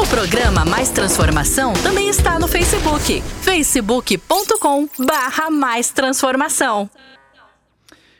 O 0.00 0.06
programa 0.06 0.64
Mais 0.64 0.90
Transformação 0.90 1.72
também 1.82 2.08
está 2.08 2.38
no 2.38 2.46
Facebook, 2.46 3.20
facebook.com 3.42 4.88
barra 5.00 5.50
Mais 5.50 5.90
Transformação. 5.90 6.88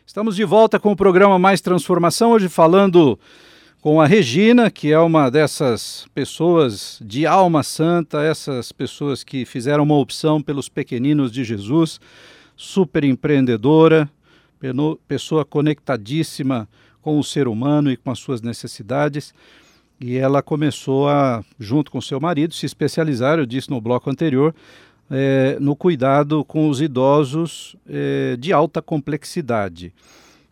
Estamos 0.05 0.35
de 0.35 0.45
volta 0.45 0.81
com 0.81 0.91
o 0.91 0.97
programa 0.97 1.39
Mais 1.39 1.61
Transformação, 1.61 2.33
hoje 2.33 2.49
falando 2.49 3.17
com 3.85 4.01
a 4.01 4.07
Regina, 4.07 4.71
que 4.71 4.93
é 4.93 4.99
uma 4.99 5.31
dessas 5.31 6.07
pessoas 6.15 6.99
de 7.05 7.27
alma 7.27 7.63
santa, 7.63 8.23
essas 8.23 8.73
pessoas 8.73 9.23
que 9.23 9.45
fizeram 9.45 9.85
uma 9.85 9.99
opção 9.99 10.41
pelos 10.41 10.71
pequeninos 10.71 11.31
de 11.31 11.45
Jesus, 11.45 12.01
super 12.57 13.05
empreendedora, 13.05 14.09
pessoa 15.07 15.45
conectadíssima 15.45 16.67
com 17.03 17.19
o 17.19 17.23
ser 17.23 17.47
humano 17.47 17.93
e 17.93 17.97
com 17.99 18.11
as 18.11 18.19
suas 18.19 18.41
necessidades. 18.41 19.35
E 20.01 20.17
ela 20.17 20.43
começou 20.43 21.07
a, 21.07 21.45
junto 21.61 21.91
com 21.91 22.01
seu 22.01 22.19
marido, 22.19 22.55
se 22.55 22.65
especializar, 22.65 23.39
eu 23.39 23.45
disse 23.45 23.69
no 23.69 23.83
bloco 23.83 24.09
anterior, 24.09 24.55
é, 25.11 25.59
no 25.61 25.77
cuidado 25.77 26.43
com 26.43 26.71
os 26.71 26.81
idosos 26.81 27.77
é, 27.87 28.35
de 28.39 28.51
alta 28.51 28.81
complexidade. 28.81 29.93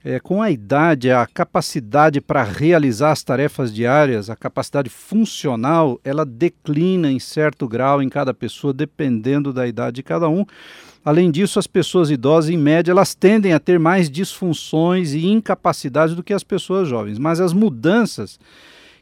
É, 0.05 0.19
com 0.19 0.43
a 0.43 0.51
idade, 0.51 1.13
a 1.13 1.25
capacidade 1.27 2.21
para 2.21 2.43
realizar 2.43 3.13
as 3.13 3.23
tarefas 3.23 3.73
diárias, 3.73 4.29
a 4.29 4.35
capacidade 4.35 4.91
funcional, 4.91 6.01
ela 6.03 6.27
declina 6.27 7.11
em 7.11 7.21
certo 7.21 7.69
grau 7.69 8.03
em 8.03 8.09
cada 8.09 8.35
pessoa, 8.35 8.73
dependendo 8.73 9.53
da 9.53 9.65
idade 9.65 9.97
de 9.97 10.03
cada 10.03 10.29
um. 10.29 10.45
Além 11.05 11.31
disso, 11.31 11.59
as 11.59 11.69
pessoas 11.69 12.11
idosas, 12.11 12.51
em 12.51 12.57
média, 12.57 12.91
elas 12.91 13.15
tendem 13.15 13.53
a 13.53 13.61
ter 13.61 13.79
mais 13.79 14.11
disfunções 14.11 15.15
e 15.15 15.25
incapacidades 15.27 16.17
do 16.17 16.23
que 16.23 16.33
as 16.33 16.43
pessoas 16.43 16.89
jovens. 16.89 17.19
Mas 17.19 17.41
as 17.41 17.53
mudanças 17.53 18.41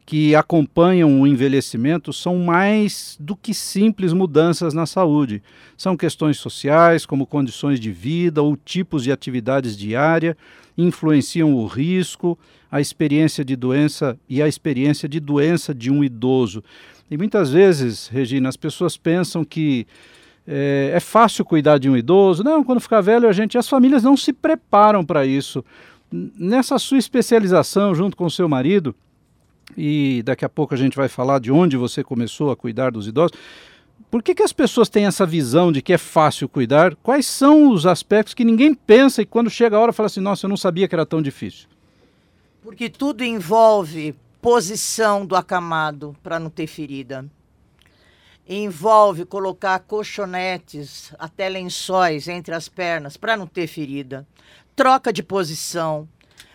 que 0.05 0.35
acompanham 0.35 1.21
o 1.21 1.27
envelhecimento 1.27 2.13
são 2.13 2.37
mais 2.39 3.17
do 3.21 3.37
que 3.37 3.55
simples 3.55 4.13
mudanças 4.13 4.75
na 4.75 4.85
saúde. 4.85 5.43
São 5.77 5.97
questões 5.97 6.37
sociais, 6.37 7.07
como 7.07 7.27
condições 7.27 7.79
de 7.79 7.93
vida 7.93 8.43
ou 8.43 8.57
tipos 8.57 9.05
de 9.05 9.13
atividades 9.13 9.77
diárias, 9.77 10.35
influenciam 10.83 11.55
o 11.55 11.67
risco, 11.67 12.39
a 12.71 12.81
experiência 12.81 13.45
de 13.45 13.57
doença 13.57 14.19
e 14.29 14.43
a 14.43 14.49
experiência 14.49 15.09
de 15.09 15.21
doença 15.21 15.75
de 15.75 15.91
um 15.91 16.05
idoso. 16.05 16.63
E 17.11 17.17
muitas 17.17 17.51
vezes, 17.51 18.09
Regina, 18.09 18.49
as 18.49 18.57
pessoas 18.57 18.97
pensam 18.97 19.45
que 19.45 19.87
é, 20.47 20.93
é 20.95 21.01
fácil 21.01 21.45
cuidar 21.45 21.79
de 21.79 21.91
um 21.91 21.97
idoso. 21.97 22.45
Não, 22.45 22.63
quando 22.63 22.81
ficar 22.81 23.01
velho, 23.01 23.29
a 23.29 23.33
gente, 23.33 23.59
as 23.59 23.69
famílias 23.69 24.03
não 24.03 24.17
se 24.17 24.33
preparam 24.33 25.05
para 25.05 25.27
isso. 25.27 25.65
Nessa 26.13 26.79
sua 26.79 26.99
especialização 26.99 27.95
junto 27.95 28.17
com 28.17 28.25
o 28.25 28.31
seu 28.31 28.49
marido, 28.49 28.95
e 29.77 30.23
daqui 30.25 30.45
a 30.45 30.49
pouco 30.49 30.75
a 30.75 30.77
gente 30.77 30.97
vai 30.97 31.09
falar 31.09 31.39
de 31.41 31.53
onde 31.53 31.77
você 31.77 32.03
começou 32.03 32.51
a 32.51 32.57
cuidar 32.57 32.91
dos 32.91 33.07
idosos. 33.07 33.37
Por 34.11 34.23
que, 34.23 34.35
que 34.35 34.43
as 34.43 34.53
pessoas 34.53 34.89
têm 34.89 35.07
essa 35.07 35.27
visão 35.27 35.73
de 35.73 35.83
que 35.83 35.93
é 35.93 35.99
fácil 35.99 36.49
cuidar? 36.49 36.95
Quais 36.97 37.27
são 37.27 37.71
os 37.71 37.87
aspectos 37.87 38.35
que 38.35 38.45
ninguém 38.45 38.75
pensa 38.75 39.23
e 39.23 39.27
quando 39.27 39.51
chega 39.51 39.77
a 39.77 39.81
hora 39.81 39.93
fala 39.93 40.07
assim: 40.07 40.21
nossa, 40.21 40.47
eu 40.47 40.49
não 40.49 40.57
sabia 40.57 40.89
que 40.89 40.95
era 40.95 41.05
tão 41.05 41.21
difícil? 41.21 41.69
Porque 42.63 42.89
tudo 42.89 43.25
envolve 43.25 44.15
posição 44.41 45.27
do 45.27 45.35
acamado 45.35 46.17
para 46.23 46.39
não 46.39 46.51
ter 46.51 46.67
ferida. 46.67 47.25
Envolve 48.49 49.25
colocar 49.25 49.79
colchonetes, 49.81 51.13
até 51.19 51.49
lençóis 51.49 52.27
entre 52.27 52.55
as 52.55 52.69
pernas 52.69 53.17
para 53.17 53.37
não 53.37 53.47
ter 53.47 53.67
ferida. 53.67 54.27
Troca 54.75 55.13
de 55.13 55.23
posição 55.23 56.09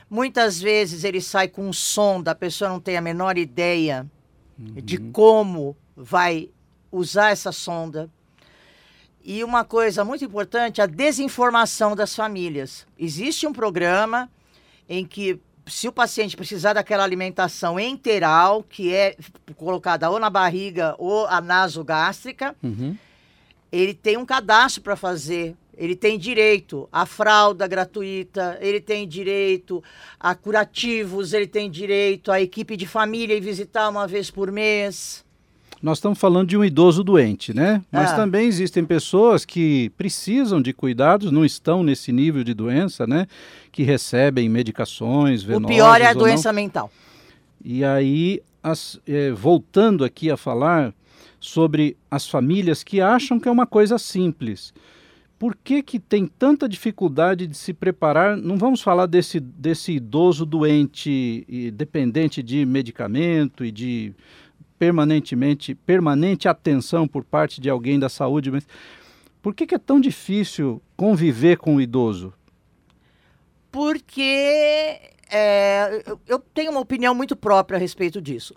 Muitas 0.09 0.61
vezes 0.61 1.03
ele 1.03 1.19
sai 1.19 1.47
com 1.47 1.67
um 1.67 1.73
som 1.73 2.21
da 2.21 2.35
pessoa 2.35 2.69
não 2.69 2.79
tem 2.79 2.95
a 2.95 3.01
menor 3.01 3.37
ideia 3.37 4.09
uhum. 4.57 4.75
de 4.75 4.97
como 4.97 5.75
vai 5.95 6.49
usar 6.95 7.31
essa 7.31 7.51
sonda. 7.51 8.09
E 9.23 9.43
uma 9.43 9.63
coisa 9.63 10.05
muito 10.05 10.23
importante, 10.23 10.81
a 10.81 10.85
desinformação 10.85 11.95
das 11.95 12.15
famílias. 12.15 12.85
Existe 12.97 13.47
um 13.47 13.53
programa 13.53 14.29
em 14.87 15.05
que 15.05 15.39
se 15.65 15.87
o 15.87 15.91
paciente 15.91 16.37
precisar 16.37 16.73
daquela 16.73 17.03
alimentação 17.03 17.79
enteral, 17.79 18.61
que 18.61 18.93
é 18.93 19.17
colocada 19.55 20.09
ou 20.09 20.19
na 20.19 20.29
barriga 20.29 20.95
ou 20.99 21.25
a 21.25 21.41
nasogástrica, 21.41 22.55
uhum. 22.61 22.95
ele 23.71 23.95
tem 23.95 24.15
um 24.15 24.25
cadastro 24.25 24.83
para 24.83 24.95
fazer 24.95 25.55
ele 25.77 25.95
tem 25.95 26.17
direito 26.17 26.87
à 26.91 27.05
fralda 27.05 27.67
gratuita, 27.67 28.57
ele 28.61 28.79
tem 28.79 29.07
direito 29.07 29.83
a 30.19 30.33
curativos, 30.33 31.33
ele 31.33 31.47
tem 31.47 31.69
direito 31.69 32.31
à 32.31 32.41
equipe 32.41 32.77
de 32.77 32.87
família 32.87 33.35
e 33.35 33.41
visitar 33.41 33.89
uma 33.89 34.07
vez 34.07 34.31
por 34.31 34.51
mês. 34.51 35.24
Nós 35.85 35.99
estamos 35.99 36.17
falando 36.17 36.47
de 36.47 36.57
um 36.57 36.65
idoso 36.65 37.03
doente, 37.03 37.53
né? 37.53 37.79
Mas 37.91 38.09
ah. 38.09 38.15
também 38.15 38.47
existem 38.47 38.83
pessoas 38.83 39.45
que 39.45 39.91
precisam 39.91 40.59
de 40.59 40.73
cuidados, 40.73 41.31
não 41.31 41.45
estão 41.45 41.83
nesse 41.83 42.11
nível 42.11 42.43
de 42.43 42.55
doença, 42.55 43.05
né? 43.05 43.27
Que 43.71 43.83
recebem 43.83 44.49
medicações 44.49 45.43
venosas. 45.43 45.65
O 45.65 45.67
pior 45.67 46.01
é 46.01 46.07
a 46.07 46.13
doença 46.13 46.49
não. 46.49 46.55
mental. 46.55 46.91
E 47.63 47.85
aí, 47.85 48.41
as, 48.63 48.99
eh, 49.07 49.29
voltando 49.29 50.03
aqui 50.03 50.31
a 50.31 50.35
falar 50.35 50.91
sobre 51.39 51.95
as 52.09 52.27
famílias 52.27 52.83
que 52.83 52.99
acham 52.99 53.39
que 53.39 53.47
é 53.47 53.51
uma 53.51 53.67
coisa 53.67 53.99
simples 53.99 54.73
por 55.37 55.55
que, 55.55 55.83
que 55.83 55.99
tem 55.99 56.25
tanta 56.25 56.67
dificuldade 56.67 57.45
de 57.45 57.57
se 57.57 57.73
preparar? 57.73 58.37
Não 58.37 58.57
vamos 58.57 58.81
falar 58.81 59.05
desse, 59.05 59.39
desse 59.39 59.91
idoso 59.91 60.45
doente 60.45 61.45
e 61.47 61.69
dependente 61.71 62.41
de 62.41 62.65
medicamento 62.65 63.65
e 63.65 63.71
de 63.71 64.13
permanentemente 64.77 65.73
permanente 65.73 66.47
atenção 66.47 67.07
por 67.07 67.23
parte 67.23 67.61
de 67.61 67.69
alguém 67.69 67.99
da 67.99 68.09
saúde, 68.09 68.51
mas 68.51 68.67
por 69.41 69.53
que, 69.53 69.67
que 69.67 69.75
é 69.75 69.79
tão 69.79 69.99
difícil 69.99 70.81
conviver 70.97 71.57
com 71.57 71.75
o 71.75 71.81
idoso? 71.81 72.33
Porque 73.71 74.99
é, 75.29 76.03
eu 76.27 76.39
tenho 76.39 76.71
uma 76.71 76.79
opinião 76.79 77.13
muito 77.13 77.35
própria 77.35 77.77
a 77.77 77.79
respeito 77.79 78.21
disso. 78.21 78.55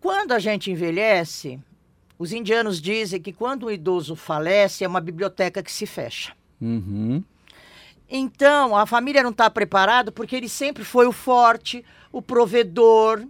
Quando 0.00 0.32
a 0.32 0.38
gente 0.38 0.70
envelhece, 0.70 1.60
os 2.18 2.32
indianos 2.32 2.80
dizem 2.80 3.20
que 3.20 3.32
quando 3.32 3.66
um 3.66 3.70
idoso 3.70 4.14
falece, 4.14 4.84
é 4.84 4.88
uma 4.88 5.00
biblioteca 5.00 5.62
que 5.62 5.72
se 5.72 5.86
fecha. 5.86 6.32
Uhum. 6.60 7.22
Então, 8.08 8.76
a 8.76 8.84
família 8.84 9.22
não 9.22 9.30
está 9.30 9.48
preparada 9.48 10.12
porque 10.12 10.36
ele 10.36 10.48
sempre 10.48 10.84
foi 10.84 11.06
o 11.06 11.12
forte, 11.12 11.84
o 12.12 12.20
provedor. 12.20 13.26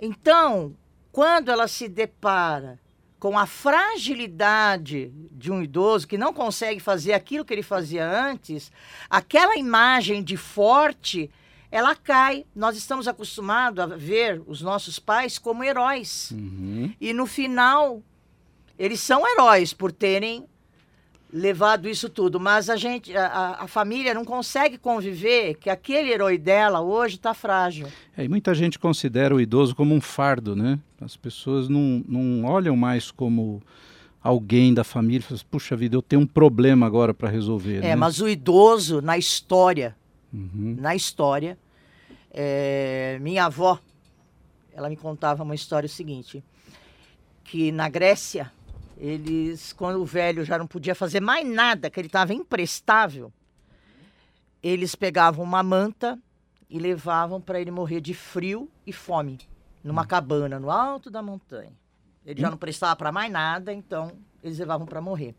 Então, 0.00 0.74
quando 1.12 1.50
ela 1.50 1.66
se 1.68 1.88
depara 1.88 2.78
com 3.18 3.38
a 3.38 3.46
fragilidade 3.46 5.12
de 5.32 5.52
um 5.52 5.62
idoso 5.62 6.08
que 6.08 6.16
não 6.16 6.32
consegue 6.32 6.80
fazer 6.80 7.12
aquilo 7.12 7.44
que 7.44 7.52
ele 7.52 7.62
fazia 7.62 8.08
antes, 8.08 8.72
aquela 9.10 9.56
imagem 9.56 10.22
de 10.22 10.36
forte 10.36 11.30
ela 11.70 11.94
cai. 11.94 12.44
Nós 12.54 12.76
estamos 12.76 13.06
acostumados 13.06 13.78
a 13.78 13.86
ver 13.86 14.42
os 14.46 14.60
nossos 14.60 14.98
pais 14.98 15.38
como 15.38 15.62
heróis. 15.62 16.30
Uhum. 16.32 16.92
E 17.00 17.12
no 17.12 17.26
final, 17.26 18.02
eles 18.78 19.00
são 19.00 19.26
heróis 19.28 19.72
por 19.72 19.92
terem 19.92 20.46
levado 21.32 21.88
isso 21.88 22.08
tudo, 22.08 22.40
mas 22.40 22.68
a 22.68 22.76
gente, 22.76 23.16
a, 23.16 23.58
a 23.60 23.66
família 23.68 24.12
não 24.12 24.24
consegue 24.24 24.76
conviver 24.78 25.54
que 25.54 25.70
aquele 25.70 26.10
herói 26.10 26.36
dela 26.36 26.80
hoje 26.80 27.16
está 27.16 27.32
frágil. 27.34 27.86
É, 28.16 28.24
e 28.24 28.28
muita 28.28 28.54
gente 28.54 28.78
considera 28.78 29.34
o 29.34 29.40
idoso 29.40 29.74
como 29.74 29.94
um 29.94 30.00
fardo, 30.00 30.56
né? 30.56 30.78
As 31.00 31.16
pessoas 31.16 31.68
não, 31.68 32.04
não 32.06 32.44
olham 32.44 32.76
mais 32.76 33.10
como 33.10 33.62
alguém 34.22 34.74
da 34.74 34.84
família, 34.84 35.24
assim, 35.30 35.44
puxa 35.50 35.74
vida, 35.76 35.96
eu 35.96 36.02
tenho 36.02 36.22
um 36.22 36.26
problema 36.26 36.86
agora 36.86 37.14
para 37.14 37.28
resolver. 37.28 37.78
É, 37.78 37.80
né? 37.80 37.96
mas 37.96 38.20
o 38.20 38.28
idoso 38.28 39.00
na 39.00 39.16
história 39.16 39.96
uhum. 40.32 40.76
na 40.78 40.94
história. 40.94 41.58
É, 42.32 43.18
minha 43.20 43.46
avó, 43.46 43.78
ela 44.72 44.88
me 44.88 44.96
contava 44.96 45.42
uma 45.42 45.54
história 45.54 45.88
seguinte, 45.88 46.42
que 47.44 47.72
na 47.72 47.88
Grécia, 47.88 48.52
eles, 49.00 49.72
quando 49.72 50.00
o 50.00 50.04
velho 50.04 50.44
já 50.44 50.58
não 50.58 50.66
podia 50.66 50.94
fazer 50.94 51.20
mais 51.20 51.48
nada, 51.48 51.88
que 51.88 51.98
ele 51.98 52.06
estava 52.06 52.34
imprestável, 52.34 53.32
eles 54.62 54.94
pegavam 54.94 55.42
uma 55.42 55.62
manta 55.62 56.18
e 56.68 56.78
levavam 56.78 57.40
para 57.40 57.58
ele 57.58 57.70
morrer 57.70 58.02
de 58.02 58.12
frio 58.12 58.70
e 58.86 58.92
fome, 58.92 59.38
numa 59.82 60.02
hum. 60.02 60.06
cabana 60.06 60.60
no 60.60 60.70
alto 60.70 61.10
da 61.10 61.22
montanha. 61.22 61.72
Ele 62.26 62.40
hum. 62.40 62.42
já 62.42 62.50
não 62.50 62.58
prestava 62.58 62.94
para 62.94 63.10
mais 63.10 63.32
nada, 63.32 63.72
então 63.72 64.12
eles 64.42 64.58
levavam 64.58 64.86
para 64.86 65.00
morrer. 65.00 65.34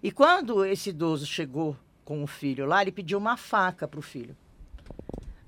E 0.00 0.12
quando 0.12 0.64
esse 0.64 0.90
idoso 0.90 1.26
chegou 1.26 1.76
com 2.04 2.22
o 2.22 2.26
filho 2.28 2.66
lá, 2.66 2.82
ele 2.82 2.92
pediu 2.92 3.18
uma 3.18 3.36
faca 3.36 3.88
para 3.88 3.98
o 3.98 4.02
filho. 4.02 4.36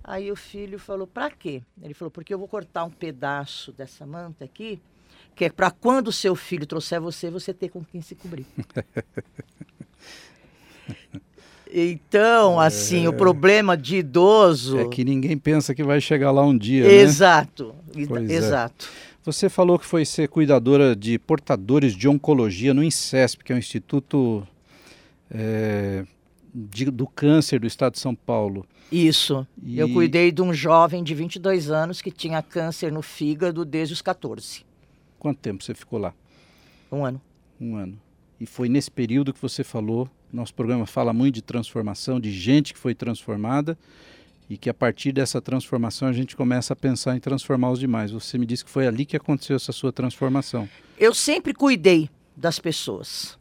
Aí 0.03 0.33
o 0.33 0.37
filho 0.37 0.79
falou: 0.79 1.07
Pra 1.07 1.31
quê? 1.31 1.63
Ele 1.81 1.95
falou: 1.95 2.11
Porque 2.11 2.35
eu 2.35 2.39
vou 2.39 2.49
cortar 2.49 2.83
um 2.83 2.91
pedaço 2.91 3.71
dessa 3.71 4.05
manta 4.05 4.45
aqui, 4.45 4.81
que 5.39 5.45
é 5.45 5.51
para 5.51 5.71
quando 5.71 6.09
o 6.09 6.13
seu 6.13 6.35
filho 6.35 6.67
trouxer 6.67 7.01
você, 7.01 7.31
você 7.31 7.55
ter 7.55 7.69
com 7.69 7.85
quem 7.85 8.03
se 8.03 8.15
cobrir. 8.17 8.45
Então, 11.71 12.59
assim, 12.59 13.07
o 13.09 13.13
problema 13.13 13.77
de 13.77 13.97
idoso. 13.99 14.79
É 14.79 14.89
que 14.89 15.05
ninguém 15.05 15.37
pensa 15.37 15.75
que 15.75 15.85
vai 15.85 16.01
chegar 16.01 16.31
lá 16.31 16.43
um 16.43 16.57
dia. 16.57 16.85
né? 16.85 16.95
Exato, 16.95 17.75
Pois 18.09 18.31
é. 18.31 18.35
exato. 18.35 18.89
Você 19.23 19.51
falou 19.51 19.79
que 19.79 19.85
foi 19.85 20.07
ser 20.07 20.29
cuidadora 20.29 20.97
de 20.97 21.19
portadores 21.19 21.93
de 21.95 22.09
oncologia 22.09 22.73
no 22.73 22.83
INCESP, 22.83 23.45
que 23.45 23.53
é 23.53 23.55
o 23.55 23.59
Instituto 23.59 24.49
é, 25.31 26.07
de- 26.55 26.87
do 26.91 27.07
Câncer 27.07 27.61
do 27.61 27.67
Estado 27.67 27.93
de 27.93 27.99
São 27.99 28.15
Paulo. 28.15 28.65
Isso. 28.91 29.47
Eu 29.63 29.89
E- 29.89 29.93
cuidei 29.93 30.33
de 30.33 30.41
um 30.41 30.55
jovem 30.55 31.05
de 31.05 31.15
22 31.15 31.71
anos 31.71 32.01
que 32.01 32.11
tinha 32.11 32.41
câncer 32.43 32.91
no 32.91 33.03
fígado 33.03 33.67
desde 33.67 33.93
os 33.93 34.01
14. 34.01 34.65
Quanto 35.19 35.39
tempo 35.39 35.63
você 35.63 35.75
ficou 35.75 35.99
lá? 35.99 36.15
Um 36.91 37.05
ano. 37.05 37.21
Um 37.61 37.77
ano. 37.77 38.01
E 38.41 38.47
foi 38.47 38.69
nesse 38.69 38.91
período 38.91 39.33
que 39.33 39.41
você 39.43 39.65
falou. 39.65 40.09
Nosso 40.33 40.55
programa 40.55 40.87
fala 40.87 41.13
muito 41.13 41.37
de 41.37 41.43
transformação, 41.43 42.21
de 42.21 42.31
gente 42.31 42.73
que 42.73 42.79
foi 42.79 42.95
transformada 42.95 43.77
e 44.49 44.57
que 44.57 44.71
a 44.71 44.75
partir 44.75 45.11
dessa 45.13 45.41
transformação 45.41 46.09
a 46.09 46.13
gente 46.13 46.37
começa 46.37 46.73
a 46.73 46.77
pensar 46.77 47.17
em 47.17 47.21
transformar 47.21 47.71
os 47.71 47.79
demais. 47.79 48.11
Você 48.11 48.39
me 48.39 48.47
disse 48.47 48.65
que 48.65 48.71
foi 48.71 48.87
ali 48.87 49.05
que 49.05 49.17
aconteceu 49.17 49.57
essa 49.57 49.73
sua 49.73 49.93
transformação. 49.93 50.69
Eu 50.99 51.15
sempre 51.15 51.53
cuidei 51.53 52.09
das 52.37 52.59
pessoas. 52.59 53.37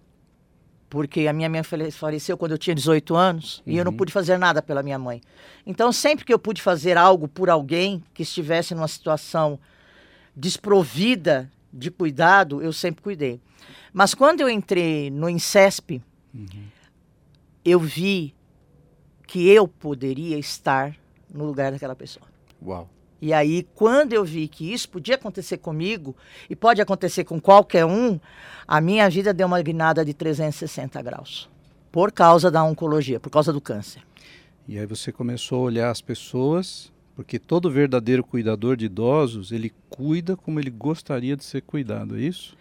Porque 0.90 1.28
a 1.28 1.34
minha 1.34 1.50
mãe 1.50 1.62
fale- 1.64 1.92
faleceu 1.92 2.38
quando 2.38 2.54
eu 2.54 2.58
tinha 2.58 2.74
18 2.74 3.14
anos 3.14 3.62
e 3.66 3.76
eu 3.76 3.84
não 3.84 3.92
pude 3.94 4.12
fazer 4.14 4.38
nada 4.38 4.62
pela 4.62 4.82
minha 4.82 4.98
mãe. 4.98 5.22
Então, 5.66 5.92
sempre 5.92 6.24
que 6.24 6.34
eu 6.34 6.40
pude 6.40 6.62
fazer 6.62 6.98
algo 6.98 7.28
por 7.28 7.50
alguém 7.50 8.02
que 8.14 8.24
estivesse 8.24 8.74
numa 8.74 8.88
situação 8.88 9.60
desprovida 10.34 11.52
de 11.78 11.92
cuidado, 11.92 12.62
eu 12.62 12.74
sempre 12.74 13.04
cuidei. 13.04 13.40
Mas 13.94 14.14
quando 14.14 14.42
eu 14.42 14.50
entrei 14.50 15.10
no 15.10 15.30
INCESP, 15.30 16.02
eu 17.64 17.80
vi 17.80 18.34
que 19.26 19.48
eu 19.50 19.68
poderia 19.68 20.38
estar 20.38 20.96
no 21.34 21.46
lugar 21.46 21.72
daquela 21.72 21.96
pessoa. 21.96 22.26
Uau. 22.66 22.90
E 23.22 23.34
aí, 23.34 23.68
quando 23.74 24.14
eu 24.14 24.24
vi 24.24 24.48
que 24.48 24.72
isso 24.72 24.90
podia 24.90 25.16
acontecer 25.16 25.58
comigo, 25.58 26.16
e 26.50 26.56
pode 26.56 26.82
acontecer 26.82 27.24
com 27.24 27.42
qualquer 27.42 27.84
um, 27.84 28.20
a 28.68 28.80
minha 28.80 29.10
vida 29.10 29.34
deu 29.34 29.48
uma 29.48 29.62
guinada 29.62 30.06
de 30.06 30.14
360 30.14 31.02
graus. 31.02 31.50
Por 31.92 32.12
causa 32.12 32.52
da 32.52 32.64
oncologia, 32.64 33.20
por 33.20 33.32
causa 33.32 33.52
do 33.52 33.60
câncer. 33.60 34.04
E 34.68 34.78
aí 34.78 34.86
você 34.86 35.12
começou 35.12 35.60
a 35.60 35.64
olhar 35.64 35.90
as 35.90 36.02
pessoas, 36.02 36.92
porque 37.18 37.40
todo 37.40 37.70
verdadeiro 37.72 38.24
cuidador 38.24 38.78
de 38.78 38.86
idosos, 38.86 39.52
ele 39.52 39.74
cuida 39.90 40.38
como 40.38 40.60
ele 40.60 40.70
gostaria 40.70 41.36
de 41.36 41.44
ser 41.44 41.62
cuidado, 41.62 42.16
é 42.16 42.22
isso? 42.22 42.56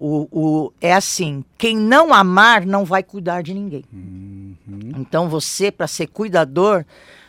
O, 0.00 0.26
o- 0.32 0.72
é 0.80 0.94
assim, 0.94 1.44
quem 1.58 1.76
não 1.76 2.14
amar 2.14 2.64
não 2.64 2.86
vai 2.86 3.02
cuidar 3.02 3.42
de 3.42 3.52
ninguém. 3.52 3.84
Então 4.98 5.28
você, 5.28 5.70
para 5.70 5.86
ser 5.86 6.06
cuidador, 6.06 6.86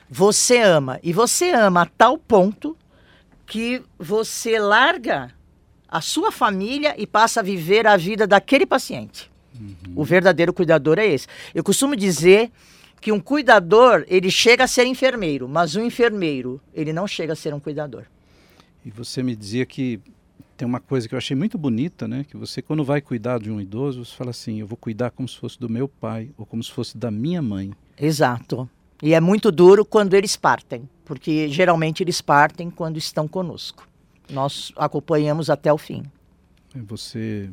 você 0.09 0.59
ama. 0.61 0.99
E 1.03 1.11
você 1.11 1.51
ama 1.51 1.81
a 1.81 1.85
tal 1.85 2.17
ponto 2.17 2.77
que 3.45 3.81
você 3.97 4.57
larga 4.57 5.31
a 5.87 5.99
sua 5.99 6.31
família 6.31 6.95
e 6.97 7.05
passa 7.05 7.41
a 7.41 7.43
viver 7.43 7.85
a 7.87 7.97
vida 7.97 8.25
daquele 8.25 8.65
paciente. 8.65 9.29
O 9.95 10.05
verdadeiro 10.05 10.53
cuidador 10.53 10.97
é 10.97 11.05
esse. 11.07 11.27
Eu 11.53 11.63
costumo 11.63 11.93
dizer 11.95 12.49
que 13.01 13.11
um 13.11 13.19
cuidador, 13.19 14.05
ele 14.07 14.29
chega 14.29 14.63
a 14.63 14.67
ser 14.67 14.85
enfermeiro, 14.85 15.47
mas 15.47 15.75
um 15.75 15.83
enfermeiro, 15.83 16.61
ele 16.73 16.93
não 16.93 17.07
chega 17.07 17.33
a 17.33 17.35
ser 17.35 17.53
um 17.53 17.59
cuidador. 17.59 18.05
E 18.85 18.89
você 18.89 19.21
me 19.23 19.35
dizia 19.35 19.65
que 19.65 19.99
tem 20.57 20.67
uma 20.67 20.79
coisa 20.79 21.07
que 21.07 21.13
eu 21.13 21.17
achei 21.17 21.35
muito 21.35 21.57
bonita, 21.57 22.07
né? 22.07 22.25
Que 22.29 22.35
você, 22.35 22.61
quando 22.61 22.83
vai 22.83 23.01
cuidar 23.01 23.39
de 23.39 23.51
um 23.51 23.61
idoso, 23.61 24.03
você 24.03 24.15
fala 24.15 24.31
assim: 24.31 24.59
eu 24.59 24.67
vou 24.67 24.77
cuidar 24.77 25.11
como 25.11 25.27
se 25.27 25.37
fosse 25.37 25.59
do 25.59 25.69
meu 25.69 25.87
pai 25.87 26.31
ou 26.37 26.45
como 26.45 26.63
se 26.63 26.71
fosse 26.71 26.97
da 26.97 27.09
minha 27.09 27.41
mãe. 27.41 27.71
Exato. 27.97 28.69
E 29.01 29.13
é 29.13 29.21
muito 29.21 29.51
duro 29.51 29.85
quando 29.85 30.13
eles 30.13 30.35
partem, 30.35 30.89
porque 31.05 31.47
geralmente 31.47 32.03
eles 32.03 32.21
partem 32.21 32.69
quando 32.69 32.97
estão 32.97 33.27
conosco. 33.27 33.87
Nós 34.29 34.71
acompanhamos 34.75 35.49
até 35.49 35.71
o 35.71 35.77
fim, 35.77 36.03
você 36.75 37.49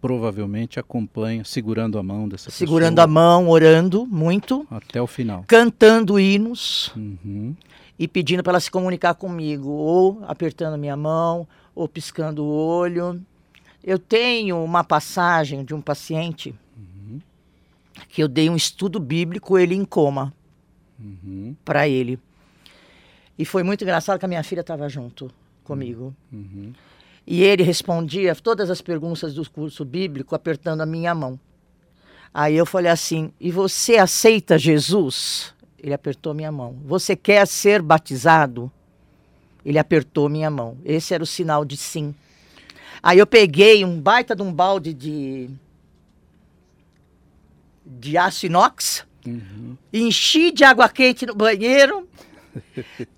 provavelmente 0.00 0.78
acompanha 0.78 1.44
segurando 1.44 1.98
a 1.98 2.02
mão 2.02 2.28
dessa 2.28 2.50
segurando 2.50 2.98
a 3.00 3.06
pessoa 3.06 3.14
mão, 3.14 3.48
orando 3.48 4.06
muito, 4.06 4.66
até 4.70 5.00
o 5.02 5.06
final. 5.06 5.44
cantando 5.46 6.18
hinos 6.20 6.92
Uhum. 6.96 7.54
e 7.98 8.06
pedindo 8.06 8.42
para 8.42 8.52
ela 8.52 8.60
se 8.60 8.70
comunicar 8.70 9.14
comigo, 9.14 9.68
ou 9.70 10.22
apertando 10.26 10.78
minha 10.78 10.96
mão, 10.96 11.46
ou 11.74 11.88
piscando 11.88 12.44
o 12.44 12.48
olho. 12.48 13.20
Eu 13.82 13.98
tenho 13.98 14.62
uma 14.62 14.84
passagem 14.84 15.64
de 15.64 15.74
um 15.74 15.80
paciente 15.80 16.54
que 18.08 18.22
eu 18.22 18.28
dei 18.28 18.48
um 18.48 18.54
estudo 18.56 19.00
bíblico, 19.00 19.58
ele 19.58 19.74
em 19.74 19.84
coma, 19.84 20.32
Uhum. 20.98 21.54
para 21.64 21.88
ele. 21.88 22.18
E 23.38 23.44
foi 23.44 23.62
muito 23.62 23.82
engraçado 23.82 24.18
que 24.18 24.24
a 24.24 24.28
minha 24.28 24.42
filha 24.42 24.60
estava 24.60 24.88
junto 24.88 25.30
comigo. 25.64 26.14
Uhum. 26.32 26.72
E 27.30 27.42
ele 27.44 27.62
respondia 27.62 28.34
todas 28.34 28.70
as 28.70 28.80
perguntas 28.80 29.34
do 29.34 29.50
curso 29.50 29.84
bíblico 29.84 30.34
apertando 30.34 30.80
a 30.80 30.86
minha 30.86 31.14
mão. 31.14 31.38
Aí 32.32 32.56
eu 32.56 32.64
falei 32.64 32.90
assim: 32.90 33.30
E 33.38 33.52
você 33.52 33.98
aceita 33.98 34.56
Jesus? 34.56 35.52
Ele 35.78 35.92
apertou 35.92 36.32
minha 36.32 36.50
mão. 36.50 36.74
Você 36.86 37.14
quer 37.14 37.46
ser 37.46 37.82
batizado? 37.82 38.72
Ele 39.62 39.78
apertou 39.78 40.30
minha 40.30 40.50
mão. 40.50 40.78
Esse 40.82 41.12
era 41.12 41.22
o 41.22 41.26
sinal 41.26 41.66
de 41.66 41.76
sim. 41.76 42.14
Aí 43.02 43.18
eu 43.18 43.26
peguei 43.26 43.84
um 43.84 44.00
baita 44.00 44.34
de 44.34 44.40
um 44.40 44.50
balde 44.50 44.94
de, 44.94 45.50
de 47.84 48.16
aço 48.16 48.46
inox, 48.46 49.06
enchi 49.92 50.50
de 50.50 50.64
água 50.64 50.88
quente 50.88 51.26
no 51.26 51.34
banheiro 51.34 52.08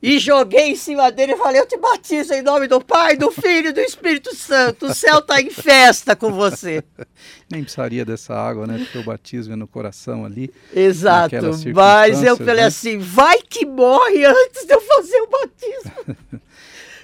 e 0.03 0.19
joguei 0.19 0.71
em 0.71 0.77
cima 0.77 1.11
dele 1.11 1.33
e 1.33 1.37
falei: 1.37 1.61
Eu 1.61 1.67
te 1.67 1.77
batizo 1.77 2.33
em 2.35 2.43
nome 2.43 2.67
do 2.67 2.81
Pai, 2.81 3.17
do 3.17 3.31
Filho 3.31 3.69
e 3.69 3.73
do 3.73 3.81
Espírito 3.81 4.35
Santo. 4.35 4.87
O 4.87 4.95
céu 4.95 5.19
está 5.19 5.41
em 5.41 5.51
festa 5.51 6.15
com 6.17 6.33
você. 6.33 6.83
Nem 7.51 7.63
precisaria 7.63 8.05
dessa 8.05 8.35
água, 8.35 8.67
né? 8.67 8.79
Porque 8.79 8.99
o 8.99 9.05
batismo 9.05 9.53
é 9.55 9.57
no 9.57 9.67
coração 9.67 10.25
ali. 10.25 10.53
Exato. 10.75 11.35
Mas 11.75 12.23
eu 12.23 12.37
circunstâncias, 12.37 12.39
falei 12.39 12.63
né? 12.63 12.67
assim: 12.67 12.99
vai 12.99 13.43
que 13.43 13.67
morre 13.67 14.25
antes 14.25 14.65
de 14.65 14.73
eu 14.73 14.81
fazer 14.81 15.21
o 15.21 15.29
batismo. 15.29 16.41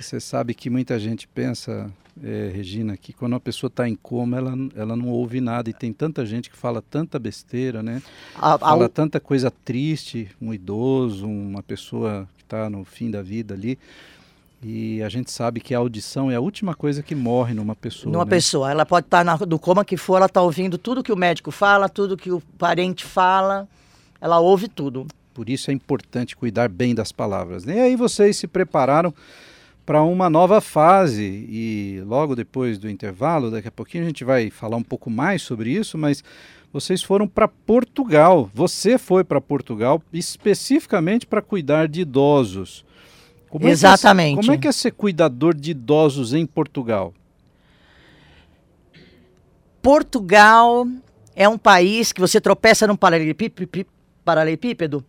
Você 0.01 0.21
sabe 0.21 0.55
que 0.55 0.71
muita 0.71 0.99
gente 0.99 1.27
pensa, 1.27 1.91
eh, 2.23 2.51
Regina, 2.55 2.97
que 2.97 3.13
quando 3.13 3.33
uma 3.35 3.41
pessoa 3.41 3.69
está 3.69 3.89
em 3.89 3.95
coma, 3.95 4.37
ela, 4.37 4.55
ela 4.75 4.97
não 4.97 5.09
ouve 5.09 5.41
nada. 5.41 5.69
E 5.71 5.73
tem 5.75 5.93
tanta 5.93 6.25
gente 6.25 6.49
que 6.51 6.57
fala 6.57 6.83
tanta 6.83 7.19
besteira, 7.19 7.83
né? 7.83 8.03
A- 8.35 8.55
a- 8.55 8.59
Fala 8.59 8.89
tanta 8.89 9.21
coisa 9.21 9.51
triste, 9.51 10.29
um 10.41 10.53
idoso, 10.55 11.27
uma 11.27 11.63
pessoa 11.63 12.29
que 12.37 12.43
está 12.45 12.69
no 12.71 12.85
fim 12.85 13.11
da 13.11 13.23
vida 13.23 13.55
ali. 13.55 13.79
E 14.63 15.03
a 15.03 15.09
gente 15.09 15.31
sabe 15.31 15.61
que 15.61 15.75
a 15.75 15.79
audição 15.79 16.31
é 16.31 16.35
a 16.35 16.41
última 16.41 16.75
coisa 16.75 17.03
que 17.03 17.15
morre 17.15 17.53
numa 17.55 17.77
pessoa. 17.77 18.11
numa 18.13 18.25
né? 18.25 18.31
pessoa. 18.31 18.71
Ela 18.71 18.87
pode 18.87 19.07
estar 19.07 19.25
na, 19.25 19.37
do 19.37 19.59
coma 19.59 19.85
que 19.85 19.97
for, 19.97 20.17
ela 20.17 20.27
está 20.27 20.41
ouvindo 20.41 20.79
tudo 20.79 21.03
que 21.03 21.13
o 21.13 21.17
médico 21.17 21.51
fala, 21.51 21.89
tudo 21.89 22.17
que 22.17 22.31
o 22.33 22.41
parente 22.59 23.05
fala. 23.05 23.69
Ela 24.21 24.41
ouve 24.41 24.67
tudo. 24.67 25.07
Por 25.35 25.51
isso 25.51 25.71
é 25.71 25.75
importante 25.75 26.35
cuidar 26.35 26.71
bem 26.71 26.95
das 26.95 27.13
palavras. 27.13 27.67
né? 27.67 27.77
E 27.77 27.81
aí 27.81 27.97
vocês 27.97 28.39
se 28.39 28.47
prepararam 28.49 29.13
para 29.87 30.03
uma 30.03 30.29
nova 30.29 30.61
fase 30.61 31.23
e 31.49 32.03
logo 32.05 32.35
depois 32.35 32.77
do 32.77 32.91
intervalo, 32.91 33.53
daqui 33.53 33.69
a 33.69 33.73
pouquinho 33.73 34.03
a 34.03 34.07
gente 34.09 34.25
vai 34.25 34.51
falar 34.51 34.77
um 34.77 34.83
pouco 34.83 35.09
mais 35.09 35.43
sobre 35.43 35.71
isso, 35.71 35.97
mas 35.97 36.25
vocês 36.73 37.05
foram 37.05 37.29
para 37.29 37.47
Portugal. 37.47 38.51
Você 38.53 38.99
foi 38.99 39.23
para 39.23 39.41
Portugal 39.41 40.03
especificamente 40.13 41.25
para 41.25 41.41
cuidar 41.41 41.87
de 41.87 42.01
idosos. 42.01 42.85
Como 43.49 43.63
é 43.63 43.67
que 43.67 43.71
é- 43.71 43.73
Exatamente. 43.73 44.35
como 44.35 44.53
é 44.53 44.59
que 44.59 44.67
é 44.67 44.73
ser 44.73 44.91
cuidador 44.91 45.55
de 45.55 45.71
idosos 45.71 46.35
em 46.35 46.45
Portugal? 46.45 47.15
Portugal 49.81 50.85
é 51.37 51.49
um 51.49 51.57
país 51.57 52.13
que 52.13 52.21
você 52.21 52.41
tropeça 52.41 52.89
num 52.89 52.97
paralelepípedo, 52.97 53.87
paralelepípedo 54.25 55.05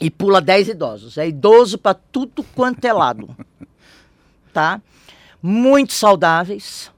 e 0.00 0.10
pula 0.10 0.40
10 0.40 0.68
idosos. 0.68 1.18
É 1.18 1.28
idoso 1.28 1.76
para 1.76 1.92
tudo 1.92 2.42
quanto 2.54 2.82
é 2.86 2.92
lado. 2.92 3.28
tá? 4.48 4.80
Muito 5.42 5.92
saudáveis. 5.92 6.90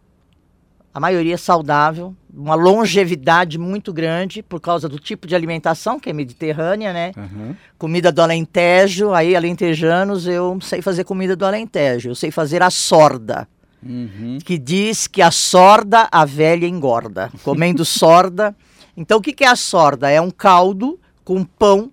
A 0.93 0.99
maioria 0.99 1.39
saudável, 1.39 2.17
uma 2.35 2.57
longevidade 2.57 3.57
muito 3.59 3.93
grande 3.93 4.43
por 4.43 4.61
causa 4.61 4.89
do 4.89 4.99
tipo 4.99 5.25
de 5.27 5.37
alimentação, 5.37 6.01
que 6.01 6.11
é 6.11 6.13
mediterrânea, 6.13 6.93
né? 6.93 7.13
Aham. 7.17 7.57
Comida 7.79 8.11
do 8.11 8.21
Alentejo, 8.21 9.13
aí 9.13 9.37
alentejanos, 9.37 10.27
eu 10.27 10.59
sei 10.61 10.83
fazer 10.83 11.05
comida 11.05 11.37
do 11.37 11.47
Alentejo, 11.47 12.09
eu 12.11 12.15
sei 12.17 12.31
fazer 12.33 12.63
a 12.63 12.71
sorda 12.71 13.47
Uhum. 13.83 14.39
que 14.45 14.59
diz 14.59 15.07
que 15.07 15.23
a 15.23 15.31
sorda 15.31 16.09
a 16.13 16.25
velha 16.27 16.67
engorda. 16.67 17.31
Comendo 17.45 17.83
sorda. 17.87 18.55
Então, 18.97 19.19
o 19.19 19.23
que, 19.23 19.33
que 19.33 19.45
é 19.45 19.49
a 19.49 19.57
sorda? 19.57 20.11
É 20.11 20.21
um 20.21 20.31
caldo 20.31 20.99
com 21.25 21.43
pão 21.45 21.91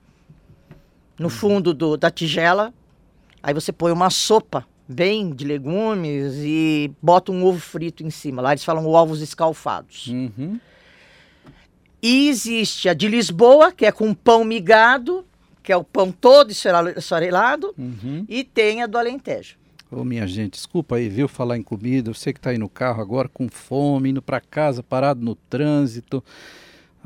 no 1.19 1.29
fundo 1.29 1.73
do- 1.73 1.95
da 1.97 2.09
tigela, 2.11 2.73
Aí 3.43 3.53
você 3.53 3.71
põe 3.71 3.91
uma 3.93 4.09
sopa 4.09 4.65
bem 4.87 5.31
de 5.31 5.45
legumes 5.45 6.33
e 6.37 6.91
bota 7.01 7.31
um 7.31 7.43
ovo 7.43 7.59
frito 7.59 8.03
em 8.03 8.09
cima. 8.09 8.41
Lá 8.41 8.53
eles 8.53 8.63
falam 8.63 8.85
ovos 8.87 9.21
escalfados. 9.21 10.07
Uhum. 10.07 10.59
E 12.01 12.29
existe 12.29 12.87
a 12.87 12.93
de 12.93 13.07
Lisboa, 13.07 13.71
que 13.71 13.85
é 13.85 13.91
com 13.91 14.13
pão 14.13 14.43
migado, 14.43 15.25
que 15.63 15.71
é 15.71 15.77
o 15.77 15.83
pão 15.83 16.11
todo 16.11 16.51
esfarelado, 16.51 17.73
Uhum. 17.77 18.25
e 18.29 18.43
tem 18.43 18.81
a 18.83 18.87
do 18.87 18.97
Alentejo. 18.97 19.57
Ô, 19.91 20.03
minha 20.03 20.27
gente, 20.27 20.53
desculpa 20.53 20.97
aí, 20.97 21.07
viu, 21.09 21.27
falar 21.27 21.57
em 21.57 21.63
comida. 21.63 22.13
Você 22.13 22.33
que 22.33 22.39
está 22.39 22.49
aí 22.49 22.57
no 22.57 22.67
carro 22.69 23.01
agora 23.01 23.29
com 23.29 23.47
fome, 23.49 24.09
indo 24.09 24.21
para 24.21 24.39
casa, 24.41 24.83
parado 24.83 25.21
no 25.23 25.33
trânsito. 25.33 26.23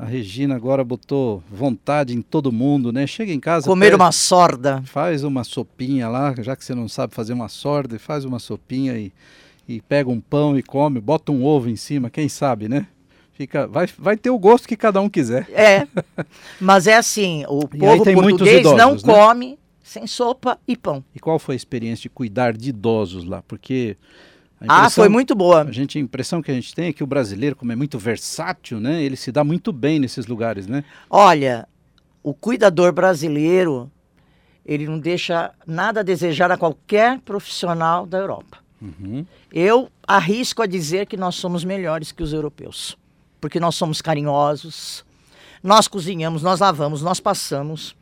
A 0.02 0.04
Regina 0.04 0.56
agora 0.56 0.82
botou 0.82 1.44
vontade 1.48 2.12
em 2.12 2.20
todo 2.20 2.50
mundo, 2.50 2.90
né? 2.92 3.06
Chega 3.06 3.32
em 3.32 3.38
casa, 3.38 3.68
Comer 3.68 3.90
pede- 3.92 4.02
uma 4.02 4.10
sorda. 4.10 4.82
faz 4.84 5.22
uma 5.22 5.44
sopinha 5.44 6.08
lá, 6.08 6.34
já 6.40 6.56
que 6.56 6.64
você 6.64 6.74
não 6.74 6.88
sabe 6.88 7.14
fazer 7.14 7.32
uma 7.32 7.48
sorda, 7.48 7.96
faz 8.00 8.24
uma 8.24 8.40
sopinha 8.40 8.98
e, 8.98 9.12
e 9.68 9.80
pega 9.80 10.10
um 10.10 10.20
pão 10.20 10.58
e 10.58 10.62
come, 10.62 11.00
bota 11.00 11.30
um 11.30 11.44
ovo 11.44 11.70
em 11.70 11.76
cima, 11.76 12.10
quem 12.10 12.28
sabe, 12.28 12.68
né? 12.68 12.88
Fica, 13.32 13.68
vai, 13.68 13.86
vai 13.96 14.16
ter 14.16 14.30
o 14.30 14.38
gosto 14.40 14.66
que 14.66 14.76
cada 14.76 15.00
um 15.00 15.08
quiser. 15.08 15.48
É. 15.52 15.86
Mas 16.60 16.88
é 16.88 16.96
assim, 16.96 17.44
o 17.48 17.68
povo 17.68 18.02
português 18.02 18.64
não 18.64 18.72
idosos, 18.96 19.04
né? 19.04 19.14
come 19.14 19.58
sem 19.84 20.08
sopa 20.08 20.58
e 20.66 20.76
pão. 20.76 21.04
E 21.14 21.20
qual 21.20 21.38
foi 21.38 21.54
a 21.54 21.56
experiência 21.56 22.02
de 22.02 22.08
cuidar 22.08 22.56
de 22.56 22.70
idosos 22.70 23.24
lá? 23.24 23.40
Porque 23.46 23.96
Ah, 24.68 24.90
foi 24.90 25.08
muito 25.08 25.34
boa. 25.34 25.62
A, 25.62 25.72
gente, 25.72 25.98
a 25.98 26.00
impressão 26.00 26.42
que 26.42 26.50
a 26.50 26.54
gente 26.54 26.74
tem 26.74 26.88
é 26.88 26.92
que 26.92 27.02
o 27.02 27.06
brasileiro, 27.06 27.56
como 27.56 27.72
é 27.72 27.76
muito 27.76 27.98
versátil, 27.98 28.80
né? 28.80 29.02
Ele 29.02 29.16
se 29.16 29.32
dá 29.32 29.42
muito 29.42 29.72
bem 29.72 29.98
nesses 29.98 30.26
lugares, 30.26 30.66
né? 30.66 30.84
Olha, 31.08 31.68
o 32.22 32.32
cuidador 32.32 32.92
brasileiro, 32.92 33.90
ele 34.64 34.86
não 34.86 34.98
deixa 34.98 35.52
nada 35.66 36.00
a 36.00 36.02
desejar 36.02 36.50
a 36.50 36.56
qualquer 36.56 37.18
profissional 37.20 38.06
da 38.06 38.18
Europa. 38.18 38.58
Uhum. 38.80 39.24
Eu 39.52 39.88
arrisco 40.06 40.62
a 40.62 40.66
dizer 40.66 41.06
que 41.06 41.16
nós 41.16 41.36
somos 41.36 41.64
melhores 41.64 42.12
que 42.12 42.22
os 42.22 42.32
europeus, 42.32 42.96
porque 43.40 43.60
nós 43.60 43.74
somos 43.74 44.02
carinhosos, 44.02 45.04
nós 45.62 45.86
cozinhamos, 45.86 46.42
nós 46.42 46.60
lavamos, 46.60 47.02
nós 47.02 47.20
passamos 47.20 47.94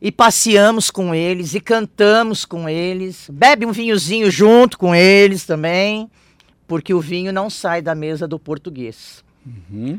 e 0.00 0.12
passeamos 0.12 0.90
com 0.90 1.14
eles 1.14 1.54
e 1.54 1.60
cantamos 1.60 2.44
com 2.44 2.68
eles, 2.68 3.28
bebe 3.32 3.64
um 3.66 3.72
vinhozinho 3.72 4.30
junto 4.30 4.78
com 4.78 4.94
eles 4.94 5.44
também, 5.44 6.10
porque 6.66 6.92
o 6.92 7.00
vinho 7.00 7.32
não 7.32 7.48
sai 7.48 7.80
da 7.80 7.94
mesa 7.94 8.26
do 8.28 8.38
português. 8.38 9.24
Uhum. 9.46 9.98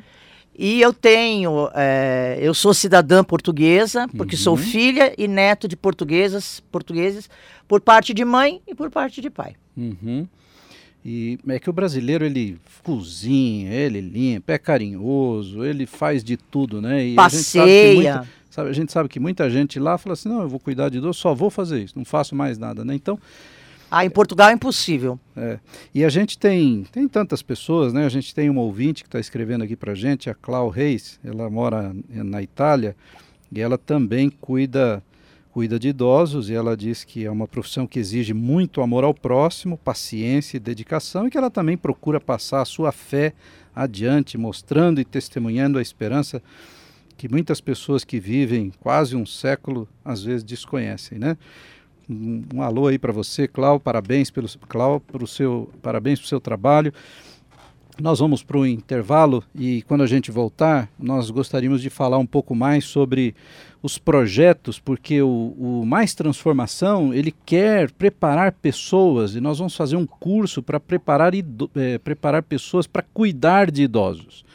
E 0.59 0.81
eu 0.81 0.91
tenho, 0.91 1.69
eh, 1.75 2.39
eu 2.41 2.53
sou 2.53 2.73
cidadã 2.73 3.23
portuguesa, 3.23 4.07
porque 4.17 4.35
sou 4.35 4.55
Uhum. 4.55 4.61
filha 4.63 5.13
e 5.17 5.27
neto 5.27 5.67
de 5.67 5.75
portuguesas, 5.77 6.61
portugueses, 6.71 7.29
por 7.67 7.79
parte 7.79 8.13
de 8.13 8.25
mãe 8.25 8.59
e 8.67 8.73
por 8.73 8.89
parte 8.89 9.21
de 9.21 9.29
pai. 9.29 9.53
Uhum. 9.77 10.27
E 11.05 11.37
é 11.47 11.59
que 11.59 11.69
o 11.69 11.73
brasileiro 11.73 12.25
ele 12.25 12.57
cozinha, 12.83 13.71
ele 13.71 14.01
limpa, 14.01 14.53
é 14.53 14.57
carinhoso, 14.57 15.63
ele 15.63 15.85
faz 15.85 16.23
de 16.23 16.35
tudo, 16.37 16.81
né? 16.81 17.05
E 17.05 17.13
Passeia. 17.15 17.93
muita- 17.93 18.27
sabe, 18.57 18.69
a 18.71 18.73
gente 18.73 18.91
sabe 18.91 19.07
que 19.07 19.19
muita 19.19 19.47
gente 19.49 19.79
lá 19.79 19.97
fala 19.99 20.13
assim, 20.13 20.27
não, 20.27 20.41
eu 20.41 20.49
vou 20.49 20.59
cuidar 20.59 20.89
de 20.89 20.97
idoso, 20.97 21.19
só 21.19 21.33
vou 21.35 21.51
fazer 21.51 21.83
isso, 21.83 21.93
não 21.95 22.03
faço 22.03 22.35
mais 22.35 22.57
nada, 22.57 22.83
né? 22.83 22.95
Então, 22.95 23.19
Ah, 23.89 24.03
em 24.03 24.09
Portugal 24.09 24.49
é 24.49 24.53
impossível. 24.53 25.19
é. 25.35 25.59
E 25.93 26.03
a 26.03 26.09
gente 26.09 26.37
tem, 26.37 26.83
tem 26.91 27.07
tantas 27.07 27.41
pessoas, 27.43 27.93
né? 27.93 28.05
A 28.05 28.09
gente 28.09 28.33
tem 28.33 28.49
uma 28.49 28.61
ouvinte 28.61 29.03
que 29.03 29.07
está 29.07 29.19
escrevendo 29.19 29.63
aqui 29.63 29.75
pra 29.75 29.93
gente, 29.93 30.29
a 30.29 30.33
Clau 30.33 30.69
Reis, 30.69 31.19
ela 31.23 31.49
mora 31.49 31.95
na 32.09 32.41
Itália 32.41 32.95
e 33.51 33.61
ela 33.61 33.77
também 33.77 34.29
cuida 34.29 35.03
cuida 35.51 35.79
de 35.79 35.87
idosos 35.87 36.51
e 36.51 36.53
ela 36.53 36.77
diz 36.77 37.03
que 37.03 37.25
é 37.25 37.31
uma 37.31 37.47
profissão 37.47 37.87
que 37.87 37.97
exige 37.97 38.31
muito 38.31 38.79
amor 38.79 39.03
ao 39.03 39.11
próximo, 39.11 39.75
paciência 39.75 40.57
e 40.57 40.59
dedicação 40.59 41.25
e 41.25 41.31
que 41.31 41.37
ela 41.37 41.49
também 41.49 41.75
procura 41.75 42.19
passar 42.19 42.61
a 42.61 42.65
sua 42.65 42.91
fé 42.91 43.33
adiante, 43.75 44.37
mostrando 44.37 45.01
e 45.01 45.05
testemunhando 45.05 45.79
a 45.79 45.81
esperança 45.81 46.43
que 47.17 47.27
muitas 47.27 47.59
pessoas 47.59 48.03
que 48.03 48.19
vivem 48.19 48.71
quase 48.79 49.15
um 49.15 49.25
século 49.25 49.87
às 50.05 50.23
vezes 50.23 50.43
desconhecem, 50.43 51.17
né? 51.17 51.35
Um, 52.09 52.43
um 52.55 52.61
alô 52.61 52.87
aí 52.87 52.97
para 52.97 53.11
você, 53.11 53.47
Clau, 53.47 53.79
parabéns 53.79 54.29
pelo 54.29 54.47
Clau, 54.69 54.99
pro 54.99 55.27
seu 55.27 55.69
parabéns 55.81 56.19
pelo 56.19 56.29
seu 56.29 56.39
trabalho. 56.39 56.93
Nós 57.99 58.19
vamos 58.19 58.43
para 58.43 58.59
o 58.59 58.65
intervalo 58.65 59.43
e 59.55 59.81
quando 59.81 60.03
a 60.03 60.07
gente 60.07 60.29
voltar, 60.29 60.87
nós 60.99 61.31
gostaríamos 61.31 61.81
de 61.81 61.89
falar 61.89 62.19
um 62.19 62.27
pouco 62.27 62.53
mais 62.53 62.85
sobre 62.85 63.35
os 63.81 63.97
projetos, 63.97 64.79
porque 64.79 65.19
o, 65.19 65.55
o 65.57 65.83
Mais 65.83 66.13
Transformação 66.13 67.11
ele 67.11 67.33
quer 67.43 67.91
preparar 67.91 68.51
pessoas 68.51 69.33
e 69.33 69.41
nós 69.41 69.57
vamos 69.57 69.75
fazer 69.75 69.95
um 69.95 70.05
curso 70.05 70.61
para 70.61 70.79
preparar, 70.79 71.33
eh, 71.33 71.97
preparar 71.97 72.43
pessoas 72.43 72.85
para 72.85 73.01
cuidar 73.01 73.71
de 73.71 73.81
idosos. 73.81 74.45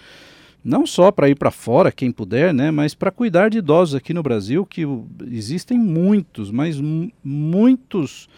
Não 0.64 0.86
só 0.86 1.10
para 1.10 1.28
ir 1.28 1.34
para 1.34 1.50
fora, 1.50 1.90
quem 1.90 2.12
puder, 2.12 2.54
né, 2.54 2.70
mas 2.70 2.94
para 2.94 3.10
cuidar 3.10 3.48
de 3.50 3.58
idosos 3.58 3.94
aqui 3.94 4.14
no 4.14 4.22
Brasil, 4.22 4.64
que 4.64 4.82
existem 5.30 5.76
muitos, 5.78 6.50
mas 6.50 6.80
mu- 6.80 7.10
muitos 7.22 8.28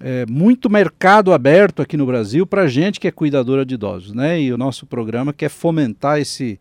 é, 0.00 0.24
muito 0.26 0.70
mercado 0.70 1.32
aberto 1.32 1.82
aqui 1.82 1.96
no 1.96 2.06
Brasil 2.06 2.46
para 2.46 2.68
gente 2.68 3.00
que 3.00 3.08
é 3.08 3.10
cuidadora 3.10 3.66
de 3.66 3.74
idosos, 3.74 4.12
né? 4.12 4.40
E 4.40 4.52
o 4.52 4.56
nosso 4.56 4.86
programa 4.86 5.32
quer 5.32 5.48
fomentar 5.48 6.20
esse, 6.20 6.60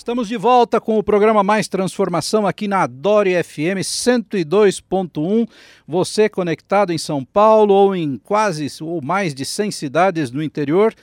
Estamos 0.00 0.28
de 0.28 0.38
volta 0.38 0.80
com 0.80 0.98
o 0.98 1.02
programa 1.02 1.42
Mais 1.42 1.68
Transformação 1.68 2.46
aqui 2.46 2.66
na 2.66 2.84
Adore 2.84 3.32
FM 3.44 3.84
102.1. 3.84 5.46
Você 5.86 6.26
conectado 6.26 6.90
em 6.90 6.96
São 6.96 7.22
Paulo 7.22 7.74
ou 7.74 7.94
em 7.94 8.16
quase 8.16 8.66
ou 8.82 9.02
mais 9.02 9.34
de 9.34 9.44
100 9.44 9.70
cidades 9.70 10.30
no 10.30 10.42
interior. 10.42 10.94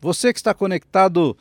Você 0.00 0.32
que 0.32 0.40
está 0.40 0.52
conectado 0.52 1.36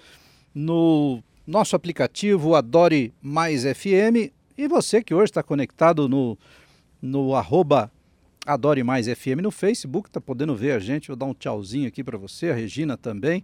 no 0.53 1.23
nosso 1.47 1.75
aplicativo 1.75 2.53
Adore 2.53 3.11
Mais 3.19 3.63
FM 3.63 4.31
e 4.55 4.67
você 4.67 5.01
que 5.01 5.15
hoje 5.15 5.31
está 5.31 5.41
conectado 5.41 6.07
no, 6.07 6.37
no 7.01 7.33
arroba 7.33 7.91
Adore 8.45 8.83
Mais 8.83 9.07
FM 9.07 9.41
no 9.41 9.49
Facebook, 9.49 10.09
está 10.09 10.21
podendo 10.21 10.55
ver 10.55 10.73
a 10.73 10.79
gente. 10.79 11.07
Vou 11.07 11.17
dar 11.17 11.25
um 11.25 11.33
tchauzinho 11.33 11.87
aqui 11.87 12.03
para 12.03 12.19
você, 12.19 12.51
a 12.51 12.53
Regina 12.53 12.95
também. 12.95 13.43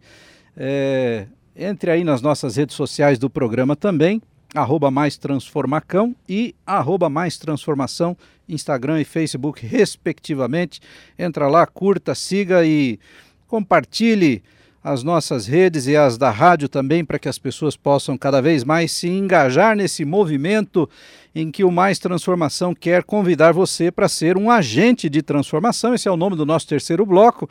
É, 0.55 1.25
entre 1.55 1.91
aí 1.91 2.03
nas 2.03 2.21
nossas 2.21 2.55
redes 2.57 2.75
sociais 2.75 3.17
do 3.17 3.29
programa 3.29 3.75
também, 3.75 4.21
arroba 4.53 4.91
Mais 4.91 5.17
Transformacão 5.17 6.15
e 6.27 6.55
arroba 6.65 7.09
Mais 7.09 7.37
Transformação, 7.37 8.17
Instagram 8.47 9.01
e 9.01 9.05
Facebook, 9.05 9.65
respectivamente. 9.65 10.79
Entra 11.17 11.47
lá, 11.47 11.65
curta, 11.65 12.13
siga 12.13 12.65
e 12.65 12.99
compartilhe 13.47 14.43
as 14.83 15.01
nossas 15.01 15.47
redes 15.47 15.87
e 15.87 15.95
as 15.95 16.15
da 16.15 16.29
rádio 16.29 16.69
também, 16.69 17.03
para 17.03 17.17
que 17.17 17.27
as 17.27 17.39
pessoas 17.39 17.75
possam 17.75 18.15
cada 18.15 18.39
vez 18.39 18.63
mais 18.63 18.91
se 18.91 19.07
engajar 19.07 19.75
nesse 19.75 20.05
movimento 20.05 20.87
em 21.33 21.49
que 21.49 21.63
o 21.63 21.71
Mais 21.71 21.97
Transformação 21.97 22.73
quer 22.75 23.03
convidar 23.03 23.51
você 23.51 23.91
para 23.91 24.07
ser 24.07 24.37
um 24.37 24.51
agente 24.51 25.09
de 25.09 25.23
transformação. 25.23 25.95
Esse 25.95 26.07
é 26.07 26.11
o 26.11 26.17
nome 26.17 26.35
do 26.35 26.45
nosso 26.45 26.67
terceiro 26.67 27.03
bloco. 27.03 27.49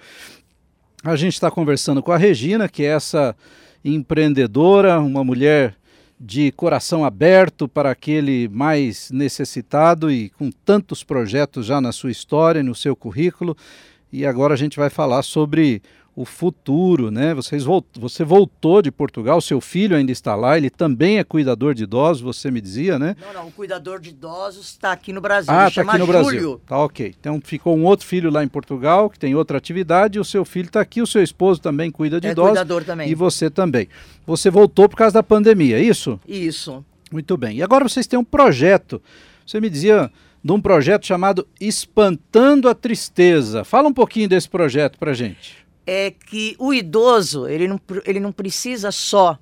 A 1.03 1.17
gente 1.17 1.35
está 1.35 1.51
conversando 1.51 2.03
com 2.03 2.12
a 2.12 2.17
Regina, 2.17 2.69
que 2.69 2.85
é 2.85 2.93
essa 2.93 3.35
empreendedora, 3.85 4.99
uma 5.01 5.23
mulher 5.23 5.77
de 6.18 6.51
coração 6.53 7.05
aberto 7.05 7.68
para 7.68 7.90
aquele 7.90 8.49
mais 8.49 9.11
necessitado 9.11 10.11
e 10.11 10.31
com 10.31 10.51
tantos 10.51 11.05
projetos 11.05 11.66
já 11.66 11.81
na 11.81 11.92
sua 11.92 12.11
história, 12.11 12.62
no 12.62 12.75
seu 12.75 12.97
currículo. 12.97 13.57
E 14.12 14.25
agora 14.25 14.55
a 14.55 14.57
gente 14.57 14.79
vai 14.79 14.88
falar 14.88 15.23
sobre 15.23 15.83
o 16.16 16.24
futuro, 16.24 17.11
né? 17.11 17.35
Vocês 17.35 17.64
volt, 17.64 17.85
você 17.98 18.24
voltou 18.24 18.81
de 18.81 18.90
Portugal, 18.90 19.40
seu 19.40 19.61
filho 19.61 19.96
ainda 19.96 20.12
está 20.12 20.37
lá, 20.37 20.57
ele 20.57 20.70
também 20.70 21.18
é 21.18 21.24
cuidador 21.24 21.74
de 21.74 21.83
idosos, 21.83 22.22
você 22.22 22.50
me 22.50 22.61
dizia, 22.61 22.98
né? 22.98 23.16
Não, 23.20 23.33
não, 23.33 23.48
o 23.48 23.53
cuidador 23.53 24.00
de 24.00 24.11
idosos 24.11 24.66
está 24.70 24.92
aqui 24.92 25.12
no 25.12 25.20
Brasil. 25.20 25.53
Ah, 25.53 25.66
está 25.66 25.83
aqui 25.83 25.98
no 25.98 26.07
Júlio. 26.07 26.22
Brasil. 26.22 26.61
Tá 26.66 26.79
ok. 26.79 27.14
Então 27.18 27.40
ficou 27.42 27.77
um 27.77 27.85
outro 27.85 28.07
filho 28.07 28.31
lá 28.31 28.44
em 28.44 28.48
Portugal 28.48 29.11
que 29.11 29.18
tem 29.18 29.35
outra 29.35 29.59
atividade, 29.59 30.18
e 30.18 30.20
o 30.20 30.24
seu 30.24 30.44
filho 30.44 30.66
está 30.66 30.81
aqui, 30.81 31.03
o 31.03 31.07
seu 31.07 31.22
esposo 31.22 31.61
também 31.61 31.90
cuida 31.90 32.20
de 32.20 32.29
é 32.29 32.31
idosos. 32.31 32.50
Cuidador 32.50 32.85
também. 32.85 33.11
E 33.11 33.14
você 33.14 33.50
também. 33.50 33.88
Você 34.24 34.50
voltou 34.50 34.88
por 34.88 34.96
causa 34.96 35.14
da 35.14 35.22
pandemia, 35.22 35.79
é 35.79 35.83
isso? 35.83 36.20
Isso. 36.29 36.85
Muito 37.11 37.37
bem. 37.37 37.59
E 37.59 37.62
agora 37.62 37.88
vocês 37.88 38.07
têm 38.07 38.18
um 38.18 38.24
projeto. 38.24 39.03
Você 39.44 39.61
me 39.61 39.68
dizia 39.68 40.11
de 40.42 40.53
um 40.53 40.61
projeto 40.61 41.07
chamado 41.07 41.46
Espantando 41.61 42.68
a 42.68 42.74
Tristeza. 42.74 43.64
Fala 43.64 43.88
um 43.88 43.92
pouquinho 43.92 44.29
desse 44.29 44.48
projeto 44.48 44.98
para 44.98 45.12
gente 45.12 45.63
é 45.87 46.11
que 46.11 46.57
o 46.59 46.73
idoso 46.73 47.47
ele 47.47 47.68
não, 47.68 47.81
ele 48.05 48.20
não 48.20 48.33
precisa 48.33 48.90
só 48.90 49.38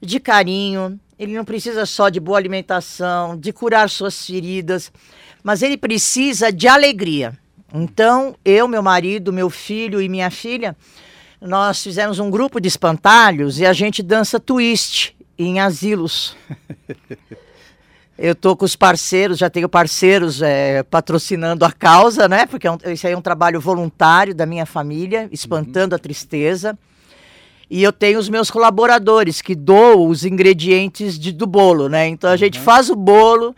de 0.00 0.20
carinho, 0.20 0.98
ele 1.18 1.34
não 1.34 1.44
precisa 1.44 1.84
só 1.84 2.08
de 2.08 2.20
boa 2.20 2.38
alimentação, 2.38 3.36
de 3.36 3.52
curar 3.52 3.90
suas 3.90 4.24
feridas, 4.24 4.92
mas 5.42 5.62
ele 5.62 5.76
precisa 5.76 6.52
de 6.52 6.68
alegria. 6.68 7.36
Então, 7.74 8.36
eu, 8.44 8.66
meu 8.68 8.82
marido, 8.82 9.32
meu 9.32 9.50
filho 9.50 10.00
e 10.00 10.08
minha 10.08 10.30
filha, 10.30 10.76
nós 11.40 11.82
fizemos 11.82 12.18
um 12.18 12.30
grupo 12.30 12.60
de 12.60 12.68
espantalhos 12.68 13.58
e 13.58 13.66
a 13.66 13.72
gente 13.72 14.02
dança 14.02 14.40
twist 14.40 15.14
em 15.38 15.60
asilos. 15.60 16.36
Eu 18.18 18.34
tô 18.34 18.56
com 18.56 18.64
os 18.64 18.74
parceiros, 18.74 19.38
já 19.38 19.48
tenho 19.48 19.68
parceiros 19.68 20.42
é, 20.42 20.82
patrocinando 20.82 21.64
a 21.64 21.70
causa, 21.70 22.26
né? 22.26 22.46
Porque 22.46 22.66
é 22.66 22.72
um, 22.72 22.76
isso 22.86 23.06
aí 23.06 23.12
é 23.12 23.16
um 23.16 23.22
trabalho 23.22 23.60
voluntário 23.60 24.34
da 24.34 24.44
minha 24.44 24.66
família, 24.66 25.28
espantando 25.30 25.92
uhum. 25.92 25.96
a 25.96 26.00
tristeza. 26.00 26.76
E 27.70 27.80
eu 27.80 27.92
tenho 27.92 28.18
os 28.18 28.28
meus 28.28 28.50
colaboradores 28.50 29.40
que 29.40 29.54
doam 29.54 30.08
os 30.08 30.24
ingredientes 30.24 31.16
de, 31.16 31.30
do 31.30 31.46
bolo, 31.46 31.88
né? 31.88 32.08
Então 32.08 32.28
a 32.28 32.32
uhum. 32.32 32.38
gente 32.38 32.58
faz 32.58 32.90
o 32.90 32.96
bolo, 32.96 33.54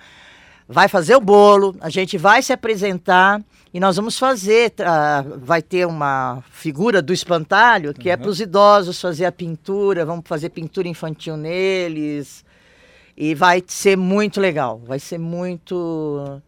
vai 0.69 0.89
fazer 0.89 1.17
o 1.17 1.23
bolo, 1.23 1.75
a 1.81 1.89
gente 1.89 2.19
vai 2.19 2.43
se 2.43 2.53
apresentar 2.53 3.41
e 3.73 3.81
nós 3.81 3.97
vamos 3.97 4.19
fazer. 4.19 4.75
Uh, 4.79 5.39
vai 5.39 5.63
ter 5.63 5.87
uma 5.87 6.45
figura 6.51 7.01
do 7.01 7.15
espantalho 7.15 7.95
que 7.95 8.11
é 8.11 8.13
uhum. 8.13 8.21
é 8.21 8.23
para 8.25 8.31
os 8.31 8.41
idosos 8.43 9.01
fazer 9.01 9.25
a 9.25 9.33
pintura, 9.33 10.05
vamos 10.05 10.25
fazer 10.27 10.51
pintura 10.51 10.87
infantil 10.87 11.39
neles 11.39 12.45
e 13.17 13.35
vai 13.35 13.63
ser 13.67 13.97
muito 13.97 14.41
legal, 14.41 14.81
vai 14.87 14.99
ser 14.99 15.19
muito. 15.19 16.41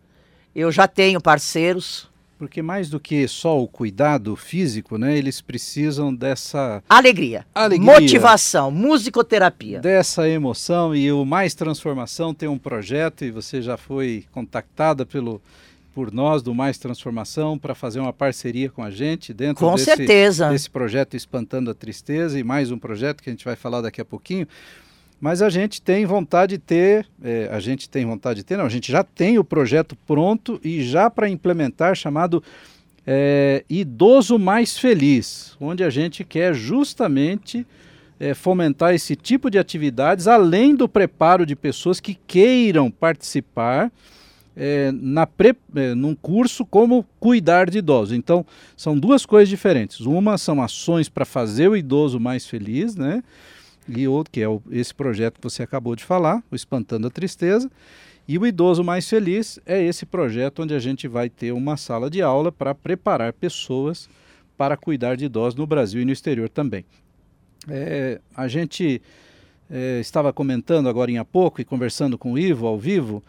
Eu 0.54 0.70
já 0.70 0.86
tenho 0.86 1.20
parceiros. 1.20 2.10
Porque 2.38 2.60
mais 2.60 2.90
do 2.90 2.98
que 2.98 3.28
só 3.28 3.62
o 3.62 3.68
cuidado 3.68 4.34
físico, 4.34 4.98
né? 4.98 5.16
Eles 5.16 5.40
precisam 5.40 6.12
dessa 6.12 6.82
alegria, 6.88 7.46
alegria 7.54 7.92
motivação, 7.92 8.68
musicoterapia. 8.68 9.78
Dessa 9.78 10.28
emoção 10.28 10.92
e 10.92 11.12
o 11.12 11.24
Mais 11.24 11.54
Transformação 11.54 12.34
tem 12.34 12.48
um 12.48 12.58
projeto 12.58 13.24
e 13.24 13.30
você 13.30 13.62
já 13.62 13.76
foi 13.76 14.24
contactada 14.32 15.06
pelo 15.06 15.40
por 15.94 16.12
nós 16.12 16.42
do 16.42 16.54
Mais 16.54 16.78
Transformação 16.78 17.58
para 17.58 17.74
fazer 17.74 18.00
uma 18.00 18.12
parceria 18.12 18.70
com 18.70 18.82
a 18.82 18.90
gente 18.90 19.32
dentro 19.32 19.64
com 19.64 19.74
desse, 19.74 19.84
certeza. 19.84 20.48
desse 20.48 20.68
projeto 20.68 21.16
Espantando 21.16 21.70
a 21.70 21.74
Tristeza 21.74 22.38
e 22.38 22.42
mais 22.42 22.70
um 22.70 22.78
projeto 22.78 23.22
que 23.22 23.30
a 23.30 23.32
gente 23.32 23.44
vai 23.44 23.56
falar 23.56 23.82
daqui 23.82 24.00
a 24.00 24.04
pouquinho. 24.04 24.48
Mas 25.22 25.40
a 25.40 25.48
gente 25.48 25.80
tem 25.80 26.04
vontade 26.04 26.56
de 26.56 26.58
ter, 26.58 27.06
é, 27.22 27.48
a 27.52 27.60
gente 27.60 27.88
tem 27.88 28.04
vontade 28.04 28.40
de 28.40 28.44
ter, 28.44 28.56
não, 28.56 28.64
a 28.64 28.68
gente 28.68 28.90
já 28.90 29.04
tem 29.04 29.38
o 29.38 29.44
projeto 29.44 29.94
pronto 30.04 30.60
e 30.64 30.82
já 30.82 31.08
para 31.08 31.28
implementar, 31.28 31.94
chamado 31.94 32.42
é, 33.06 33.64
Idoso 33.70 34.36
Mais 34.36 34.76
Feliz, 34.76 35.56
onde 35.60 35.84
a 35.84 35.90
gente 35.90 36.24
quer 36.24 36.52
justamente 36.52 37.64
é, 38.18 38.34
fomentar 38.34 38.94
esse 38.94 39.14
tipo 39.14 39.48
de 39.48 39.60
atividades, 39.60 40.26
além 40.26 40.74
do 40.74 40.88
preparo 40.88 41.46
de 41.46 41.54
pessoas 41.54 42.00
que 42.00 42.18
queiram 42.26 42.90
participar 42.90 43.92
é, 44.56 44.90
na 44.92 45.24
pre, 45.24 45.54
é, 45.76 45.94
num 45.94 46.16
curso 46.16 46.66
como 46.66 47.06
cuidar 47.20 47.70
de 47.70 47.78
idosos. 47.78 48.12
Então, 48.12 48.44
são 48.76 48.98
duas 48.98 49.24
coisas 49.24 49.48
diferentes. 49.48 50.00
Uma 50.00 50.36
são 50.36 50.60
ações 50.60 51.08
para 51.08 51.24
fazer 51.24 51.68
o 51.68 51.76
idoso 51.76 52.18
mais 52.18 52.44
feliz, 52.44 52.96
né? 52.96 53.22
E 53.88 54.06
outro 54.06 54.30
que 54.30 54.40
é 54.40 54.48
o, 54.48 54.62
esse 54.70 54.94
projeto 54.94 55.36
que 55.36 55.42
você 55.42 55.62
acabou 55.62 55.96
de 55.96 56.04
falar, 56.04 56.42
o 56.50 56.54
Espantando 56.54 57.06
a 57.06 57.10
Tristeza. 57.10 57.70
E 58.26 58.38
o 58.38 58.46
Idoso 58.46 58.84
Mais 58.84 59.08
Feliz 59.08 59.58
é 59.66 59.82
esse 59.82 60.06
projeto 60.06 60.62
onde 60.62 60.74
a 60.74 60.78
gente 60.78 61.08
vai 61.08 61.28
ter 61.28 61.52
uma 61.52 61.76
sala 61.76 62.08
de 62.08 62.22
aula 62.22 62.52
para 62.52 62.74
preparar 62.74 63.32
pessoas 63.32 64.08
para 64.56 64.76
cuidar 64.76 65.16
de 65.16 65.24
idosos 65.24 65.56
no 65.56 65.66
Brasil 65.66 66.00
e 66.02 66.04
no 66.04 66.12
exterior 66.12 66.48
também. 66.48 66.84
É, 67.68 68.20
a 68.36 68.46
gente 68.46 69.02
é, 69.68 69.98
estava 69.98 70.32
comentando 70.32 70.88
agora 70.88 71.10
em 71.10 71.18
há 71.18 71.24
pouco 71.24 71.60
e 71.60 71.64
conversando 71.64 72.16
com 72.16 72.32
o 72.34 72.38
Ivo 72.38 72.66
ao 72.66 72.78
vivo 72.78 73.22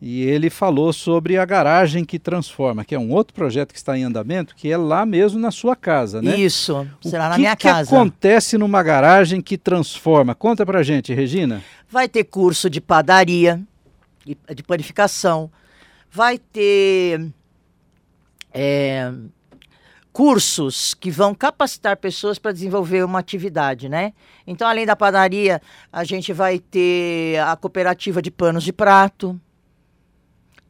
e 0.00 0.22
ele 0.22 0.48
falou 0.48 0.92
sobre 0.92 1.36
a 1.36 1.44
garagem 1.44 2.04
que 2.06 2.18
transforma, 2.18 2.84
que 2.84 2.94
é 2.94 2.98
um 2.98 3.10
outro 3.12 3.34
projeto 3.34 3.72
que 3.72 3.78
está 3.78 3.98
em 3.98 4.04
andamento, 4.04 4.54
que 4.54 4.70
é 4.70 4.76
lá 4.76 5.04
mesmo 5.04 5.38
na 5.38 5.50
sua 5.50 5.76
casa, 5.76 6.22
né? 6.22 6.38
Isso, 6.38 6.88
será 7.02 7.26
o 7.26 7.28
na 7.28 7.34
que 7.34 7.40
minha 7.40 7.56
que 7.56 7.68
casa. 7.68 7.82
O 7.82 7.88
que 7.88 7.94
acontece 7.96 8.56
numa 8.56 8.82
garagem 8.82 9.42
que 9.42 9.58
transforma? 9.58 10.34
Conta 10.34 10.64
pra 10.64 10.82
gente, 10.82 11.12
Regina. 11.12 11.62
Vai 11.88 12.08
ter 12.08 12.24
curso 12.24 12.70
de 12.70 12.80
padaria, 12.80 13.60
de 14.24 14.62
panificação, 14.62 15.50
vai 16.10 16.38
ter 16.38 17.30
é, 18.54 19.12
cursos 20.12 20.94
que 20.94 21.10
vão 21.10 21.34
capacitar 21.34 21.96
pessoas 21.98 22.38
para 22.38 22.52
desenvolver 22.52 23.04
uma 23.04 23.18
atividade, 23.18 23.86
né? 23.86 24.14
Então, 24.46 24.66
além 24.66 24.86
da 24.86 24.96
padaria, 24.96 25.60
a 25.92 26.04
gente 26.04 26.32
vai 26.32 26.58
ter 26.58 27.38
a 27.40 27.54
cooperativa 27.54 28.22
de 28.22 28.30
panos 28.30 28.64
de 28.64 28.72
prato, 28.72 29.38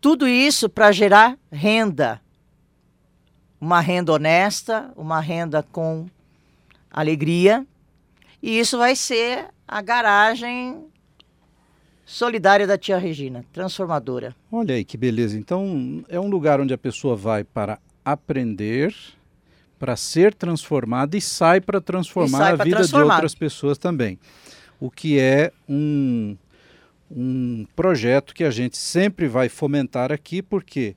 tudo 0.01 0.27
isso 0.27 0.69
para 0.69 0.91
gerar 0.93 1.37
renda. 1.53 2.21
Uma 3.61 3.81
renda 3.81 4.13
honesta, 4.13 4.91
uma 4.97 5.21
renda 5.21 5.63
com 5.63 6.07
alegria. 6.91 7.67
E 8.43 8.59
isso 8.59 8.79
vai 8.79 8.97
ser 8.97 9.47
a 9.69 9.83
garagem 9.83 10.87
solidária 12.07 12.67
da 12.67 12.79
tia 12.79 12.99
Regina, 12.99 13.45
transformadora. 13.53 14.35
Olha 14.51 14.75
aí 14.75 14.85
que 14.85 14.97
beleza. 14.97 15.39
Então, 15.39 16.03
é 16.09 16.19
um 16.19 16.29
lugar 16.29 16.61
onde 16.61 16.73
a 16.73 16.79
pessoa 16.79 17.15
vai 17.15 17.45
para 17.45 17.79
aprender, 18.05 18.95
para 19.79 19.95
ser 19.95 20.35
transformada 20.35 21.17
e 21.17 21.21
sai 21.21 21.61
para 21.61 21.81
transformar 21.81 22.39
sai 22.39 22.53
a 22.53 22.57
vida 22.57 22.77
transformar. 22.77 23.05
de 23.05 23.13
outras 23.13 23.35
pessoas 23.35 23.79
também. 23.79 24.19
O 24.81 24.91
que 24.91 25.19
é 25.19 25.53
um 25.69 26.37
um 27.11 27.67
projeto 27.75 28.35
que 28.35 28.45
a 28.45 28.51
gente 28.51 28.77
sempre 28.77 29.27
vai 29.27 29.49
fomentar 29.49 30.13
aqui, 30.13 30.41
por 30.41 30.63
quê? 30.63 30.95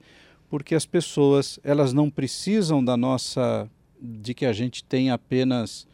Porque 0.49 0.75
as 0.75 0.85
pessoas, 0.85 1.59
elas 1.63 1.93
não 1.93 2.09
precisam 2.09 2.83
da 2.83 2.95
nossa 2.95 3.67
de 3.99 4.33
que 4.33 4.45
a 4.45 4.53
gente 4.53 4.83
tenha 4.83 5.13
apenas 5.13 5.87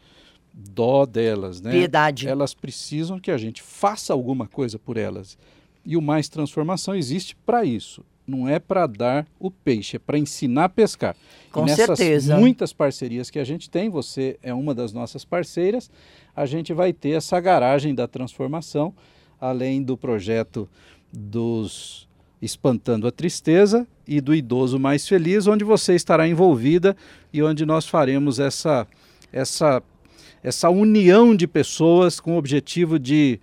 dó 0.52 1.06
delas, 1.06 1.60
né? 1.60 1.70
Piedade. 1.70 2.28
Elas 2.28 2.52
precisam 2.52 3.18
que 3.18 3.30
a 3.30 3.38
gente 3.38 3.62
faça 3.62 4.12
alguma 4.12 4.46
coisa 4.46 4.78
por 4.78 4.96
elas. 4.96 5.38
E 5.84 5.96
o 5.96 6.02
Mais 6.02 6.28
Transformação 6.28 6.94
existe 6.94 7.34
para 7.34 7.64
isso. 7.64 8.04
Não 8.26 8.48
é 8.48 8.58
para 8.58 8.86
dar 8.86 9.26
o 9.38 9.50
peixe, 9.50 9.96
é 9.96 9.98
para 9.98 10.18
ensinar 10.18 10.64
a 10.64 10.68
pescar. 10.68 11.16
Com 11.50 11.62
e 11.62 11.66
nessas 11.66 11.98
certeza. 11.98 12.36
muitas 12.36 12.72
parcerias 12.72 13.30
que 13.30 13.38
a 13.38 13.44
gente 13.44 13.68
tem, 13.68 13.88
você 13.88 14.38
é 14.42 14.52
uma 14.52 14.74
das 14.74 14.92
nossas 14.92 15.24
parceiras, 15.24 15.90
a 16.36 16.46
gente 16.46 16.72
vai 16.72 16.92
ter 16.92 17.10
essa 17.10 17.40
garagem 17.40 17.94
da 17.94 18.06
transformação 18.06 18.94
além 19.40 19.82
do 19.82 19.96
projeto 19.96 20.68
dos 21.12 22.08
Espantando 22.42 23.06
a 23.06 23.10
Tristeza 23.10 23.86
e 24.06 24.20
do 24.20 24.34
Idoso 24.34 24.78
Mais 24.78 25.06
Feliz, 25.06 25.46
onde 25.46 25.64
você 25.64 25.94
estará 25.94 26.26
envolvida 26.26 26.96
e 27.32 27.42
onde 27.42 27.66
nós 27.66 27.86
faremos 27.86 28.38
essa, 28.38 28.86
essa, 29.32 29.82
essa 30.42 30.70
união 30.70 31.34
de 31.34 31.46
pessoas 31.46 32.18
com 32.18 32.34
o 32.34 32.38
objetivo 32.38 32.98
de 32.98 33.38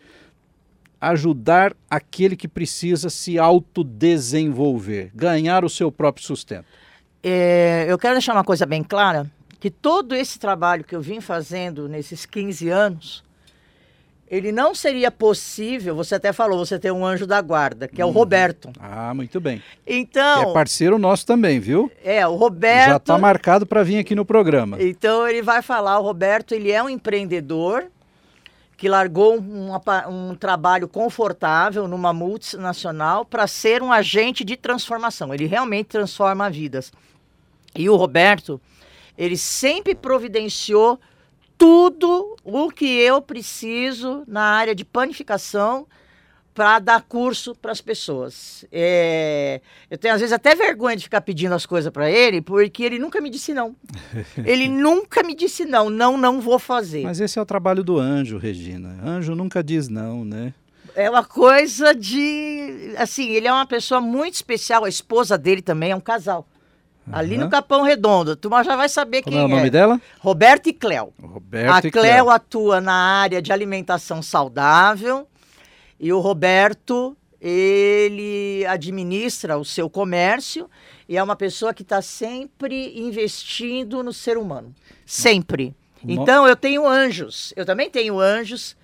ajudar 1.00 1.76
aquele 1.90 2.36
que 2.36 2.48
precisa 2.48 3.10
se 3.10 3.38
autodesenvolver, 3.38 5.12
ganhar 5.14 5.64
o 5.64 5.70
seu 5.70 5.92
próprio 5.92 6.26
sustento. 6.26 6.66
É, 7.22 7.86
eu 7.88 7.98
quero 7.98 8.16
deixar 8.16 8.34
uma 8.34 8.44
coisa 8.44 8.66
bem 8.66 8.84
clara, 8.84 9.30
que 9.60 9.70
todo 9.70 10.16
esse 10.16 10.40
trabalho 10.40 10.84
que 10.84 10.96
eu 10.96 11.02
vim 11.02 11.22
fazendo 11.22 11.88
nesses 11.88 12.26
15 12.26 12.70
anos, 12.70 13.24
ele 14.30 14.52
não 14.52 14.76
seria 14.76 15.10
possível, 15.10 15.96
você 15.96 16.16
até 16.16 16.34
falou, 16.34 16.66
você 16.66 16.78
tem 16.78 16.92
um 16.92 17.06
anjo 17.06 17.26
da 17.26 17.42
guarda, 17.42 17.88
que 17.88 18.02
é 18.02 18.06
o 18.06 18.10
uhum. 18.10 18.14
Roberto. 18.14 18.72
Ah, 18.80 19.14
muito 19.14 19.40
bem. 19.40 19.64
Então. 19.86 20.44
Que 20.44 20.50
é 20.50 20.54
parceiro 20.54 21.00
nosso 21.00 21.26
também, 21.26 21.60
viu? 21.60 21.90
É, 22.04 22.28
o 22.28 22.36
Roberto. 22.36 22.90
Já 22.90 22.98
está 22.98 23.18
marcado 23.18 23.66
para 23.66 23.84
vir 23.84 24.00
aqui 24.00 24.14
no 24.14 24.26
programa. 24.26 24.78
Então 24.82 25.28
ele 25.28 25.42
vai 25.42 25.62
falar, 25.62 25.98
o 26.00 26.04
Roberto, 26.04 26.54
ele 26.54 26.72
é 26.72 26.84
um 26.84 26.90
empreendedor 26.90 27.86
que 28.76 28.88
largou 28.88 29.40
um 29.40 30.36
trabalho 30.36 30.88
confortável 30.88 31.88
numa 31.88 32.14
multinacional 32.14 33.26
para 33.26 33.48
ser 33.48 33.82
um 33.82 33.92
agente 33.92 34.44
de 34.44 34.56
transformação. 34.56 35.34
Ele 35.34 35.48
realmente 35.48 35.88
transforma 35.88 36.48
vidas. 36.48 36.92
E 37.76 37.90
o 37.90 37.96
Roberto, 37.96 38.62
ele 39.18 39.36
sempre 39.36 39.96
providenciou 39.96 41.00
tudo 41.58 42.36
o 42.44 42.70
que 42.70 42.86
eu 42.86 43.22
preciso 43.22 44.24
na 44.28 44.42
área 44.42 44.76
de 44.76 44.86
panificação 44.86 45.88
para 46.54 46.80
dar 46.80 47.04
curso 47.04 47.54
para 47.54 47.72
as 47.72 47.82
pessoas. 47.82 48.66
É, 48.72 49.62
eu 49.92 49.98
tenho 49.98 50.16
às 50.16 50.20
vezes 50.20 50.34
até 50.34 50.56
vergonha 50.56 50.96
de 50.96 51.04
ficar 51.04 51.22
pedindo 51.22 51.54
as 51.54 51.68
coisas 51.68 51.92
para 51.92 52.10
ele, 52.10 52.42
porque 52.42 52.84
ele 52.84 52.98
nunca 52.98 53.22
me 53.22 53.30
disse 53.30 53.54
não. 53.54 53.76
ele 54.44 54.68
nunca 54.68 55.22
me 55.22 55.36
disse 55.36 55.66
não, 55.66 55.88
não, 55.88 56.18
não 56.18 56.42
vou 56.42 56.58
fazer. 56.58 57.04
Mas 57.04 57.20
esse 57.20 57.38
é 57.38 57.42
o 57.42 57.46
trabalho 57.46 57.84
do 57.84 58.00
anjo, 58.00 58.40
Regina. 58.40 58.98
Anjo 59.06 59.36
nunca 59.36 59.64
diz 59.64 59.88
não, 59.88 60.26
né? 60.26 60.52
É 60.96 61.08
uma 61.08 61.24
coisa 61.24 61.94
de. 61.94 62.96
Assim, 62.98 63.30
ele 63.30 63.48
é 63.48 63.54
uma 63.54 63.68
pessoa 63.68 64.02
muito 64.02 64.34
especial, 64.34 64.84
a 64.84 64.90
esposa 64.90 65.38
dele 65.38 65.62
também 65.62 65.92
é 65.92 65.96
um 65.96 66.02
casal. 66.02 66.48
Ali 67.12 67.38
no 67.38 67.50
Capão 67.50 67.84
Redondo. 67.84 68.36
Tu 68.36 68.50
já 68.64 68.76
vai 68.76 68.90
saber 68.90 69.22
Como 69.22 69.36
quem 69.36 69.42
é 69.42 69.46
o 69.46 69.48
nome 69.48 69.68
é. 69.68 69.70
dela? 69.70 70.02
Roberto 70.20 70.68
e 70.68 70.74
Cléo. 70.74 71.14
Roberto 71.22 71.86
a 71.86 71.88
e 71.88 71.92
Cléo 71.92 72.30
atua 72.30 72.82
na 72.82 72.94
área 72.94 73.42
de 73.42 73.52
alimentação 73.54 74.22
saudável 74.22 75.28
e 76.00 76.14
o 76.14 76.20
Roberto, 76.20 77.18
ele 77.42 78.66
administra 78.68 79.58
o 79.58 79.66
seu 79.66 79.90
comércio 79.90 80.70
e 81.10 81.18
é 81.18 81.24
uma 81.24 81.36
pessoa 81.36 81.74
que 81.74 81.82
está 81.82 82.02
sempre 82.02 83.00
investindo 83.00 84.04
no 84.04 84.14
ser 84.14 84.38
humano. 84.38 84.74
Sempre. 85.06 85.76
Então 86.08 86.48
eu 86.48 86.56
tenho 86.56 86.88
anjos. 86.88 87.54
Eu 87.56 87.66
também 87.66 87.90
tenho 87.90 88.20
anjos 88.20 88.76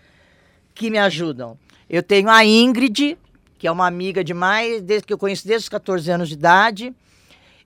que 0.74 0.90
me 0.90 0.98
ajudam. 0.98 1.58
Eu 1.88 2.02
tenho 2.02 2.30
a 2.30 2.44
Ingrid, 2.44 3.18
que 3.60 3.68
é 3.68 3.72
uma 3.72 3.86
amiga 3.86 4.24
de 4.24 4.34
mais, 4.34 4.82
desde 4.82 5.06
que 5.06 5.14
eu 5.14 5.18
conheço 5.18 5.48
desde 5.48 5.66
os 5.66 5.70
14 5.70 6.10
anos 6.10 6.30
de 6.30 6.34
idade. 6.34 6.94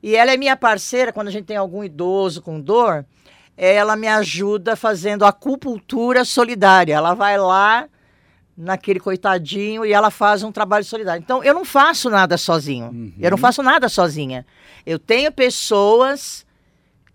E 0.01 0.15
ela 0.15 0.31
é 0.31 0.37
minha 0.37 0.55
parceira 0.55 1.11
quando 1.11 1.27
a 1.27 1.31
gente 1.31 1.45
tem 1.45 1.57
algum 1.57 1.83
idoso 1.83 2.41
com 2.41 2.59
dor. 2.59 3.05
Ela 3.55 3.95
me 3.95 4.07
ajuda 4.07 4.75
fazendo 4.75 5.25
acupuntura 5.25 6.23
solidária. 6.23 6.93
Ela 6.93 7.13
vai 7.13 7.37
lá 7.37 7.87
naquele 8.55 8.99
coitadinho 8.99 9.85
e 9.85 9.93
ela 9.93 10.09
faz 10.09 10.43
um 10.43 10.51
trabalho 10.51 10.83
solidário. 10.83 11.21
Então, 11.21 11.43
eu 11.43 11.53
não 11.53 11.65
faço 11.65 12.09
nada 12.09 12.37
sozinho. 12.37 13.13
Eu 13.19 13.31
não 13.31 13.37
faço 13.37 13.61
nada 13.61 13.87
sozinha. 13.89 14.45
Eu 14.85 14.97
tenho 14.97 15.31
pessoas 15.31 16.45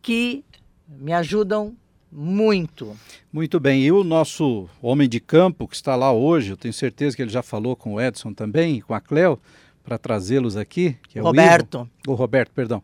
que 0.00 0.44
me 0.88 1.12
ajudam 1.12 1.76
muito. 2.10 2.96
Muito 3.32 3.58
bem, 3.58 3.82
e 3.82 3.90
o 3.90 4.04
nosso 4.04 4.68
homem 4.82 5.08
de 5.08 5.18
campo 5.18 5.66
que 5.66 5.74
está 5.74 5.96
lá 5.96 6.12
hoje, 6.12 6.50
eu 6.50 6.56
tenho 6.56 6.74
certeza 6.74 7.16
que 7.16 7.22
ele 7.22 7.30
já 7.30 7.42
falou 7.42 7.74
com 7.74 7.94
o 7.94 8.00
Edson 8.00 8.34
também, 8.34 8.80
com 8.82 8.92
a 8.92 9.00
Cléo, 9.00 9.40
para 9.82 9.98
trazê-los 9.98 10.56
aqui, 10.56 10.96
que 11.08 11.18
é 11.18 11.22
Roberto. 11.22 11.78
o 11.78 11.82
Ivo, 11.82 11.90
o 12.08 12.14
Roberto, 12.14 12.52
perdão, 12.52 12.82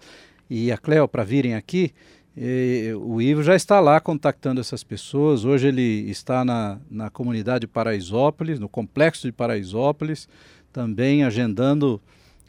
e 0.49 0.73
a 0.73 0.79
Cléo 0.79 1.07
para 1.09 1.25
virem 1.25 1.55
aqui. 1.55 1.93
E 2.37 2.93
o 3.01 3.21
Ivo 3.21 3.43
já 3.43 3.57
está 3.57 3.81
lá 3.81 4.01
contactando 4.01 4.61
essas 4.61 4.85
pessoas. 4.85 5.45
Hoje 5.45 5.69
ele 5.69 6.09
está 6.09 6.45
na, 6.45 6.79
na 6.89 7.11
comunidade 7.11 7.63
de 7.63 7.67
Paraisópolis, 7.67 8.61
no 8.61 8.69
complexo 8.69 9.27
de 9.27 9.33
Paraisópolis, 9.33 10.29
também 10.73 11.25
agendando 11.25 12.01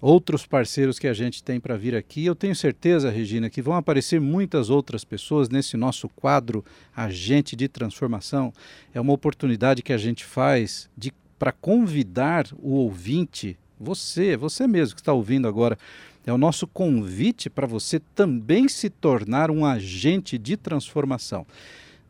outros 0.02 0.46
parceiros 0.46 0.98
que 1.00 1.08
a 1.08 1.14
gente 1.14 1.44
tem 1.44 1.60
para 1.60 1.76
vir 1.76 1.96
aqui. 1.96 2.26
Eu 2.26 2.36
tenho 2.36 2.56
certeza, 2.56 3.10
Regina, 3.10 3.50
que 3.50 3.62
vão 3.62 3.74
aparecer 3.76 4.22
muitas 4.22 4.70
outras 4.70 5.04
pessoas 5.04 5.50
nesse 5.50 5.76
nosso 5.76 6.08
quadro 6.10 6.64
Agente 6.96 7.56
de 7.56 7.68
Transformação. 7.68 8.54
É 8.94 9.02
uma 9.02 9.14
oportunidade 9.14 9.82
que 9.82 9.92
a 9.94 9.98
gente 9.98 10.24
faz 10.24 10.90
de 10.96 11.12
para 11.38 11.54
convidar 11.54 12.48
o 12.60 12.74
ouvinte, 12.74 13.58
você, 13.80 14.36
você 14.36 14.68
mesmo 14.68 14.96
que 14.96 15.02
está 15.02 15.14
ouvindo 15.14 15.48
agora, 15.48 15.78
é 16.26 16.34
o 16.34 16.38
nosso 16.38 16.68
convite 16.68 17.50
para 17.50 17.66
você 17.66 18.00
também 18.14 18.68
se 18.68 18.90
tornar 18.90 19.50
um 19.50 19.66
agente 19.66 20.38
de 20.38 20.58
transformação. 20.58 21.46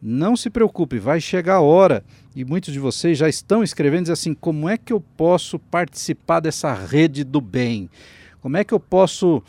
Não 0.01 0.35
se 0.35 0.49
preocupe, 0.49 0.97
vai 0.97 1.19
chegar 1.19 1.55
a 1.55 1.61
hora 1.61 2.03
e 2.35 2.45
muitos 2.45 2.73
de 2.73 2.79
vocês 2.79 3.17
já 3.17 3.27
estão 3.27 3.61
escrevendo 3.61 4.03
diz 4.03 4.11
assim: 4.11 4.33
como 4.33 4.69
é 4.69 4.77
que 4.77 4.93
eu 4.93 5.01
posso 5.01 5.59
participar 5.59 6.39
dessa 6.39 6.73
rede 6.73 7.23
do 7.23 7.41
bem? 7.41 7.89
Como 8.41 8.55
é 8.55 8.63
que 8.63 8.73
eu 8.73 8.79
posso 8.79 9.43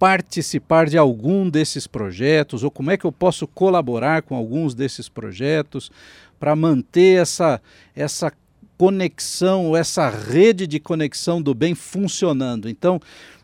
participar 0.00 0.88
de 0.88 0.98
algum 0.98 1.48
desses 1.48 1.86
projetos 1.86 2.64
ou 2.64 2.72
como 2.72 2.90
é 2.90 2.96
que 2.96 3.04
eu 3.04 3.12
posso 3.12 3.46
colaborar 3.46 4.22
com 4.22 4.34
alguns 4.34 4.74
desses 4.74 5.08
projetos 5.08 5.92
para 6.40 6.56
manter 6.56 7.22
essa 7.22 7.62
essa 7.94 8.32
conexão, 8.76 9.76
essa 9.76 10.08
rede 10.08 10.66
de 10.66 10.80
conexão 10.80 11.40
do 11.40 11.54
bem 11.54 11.74
funcionando. 11.74 12.68
Então, 12.68 13.00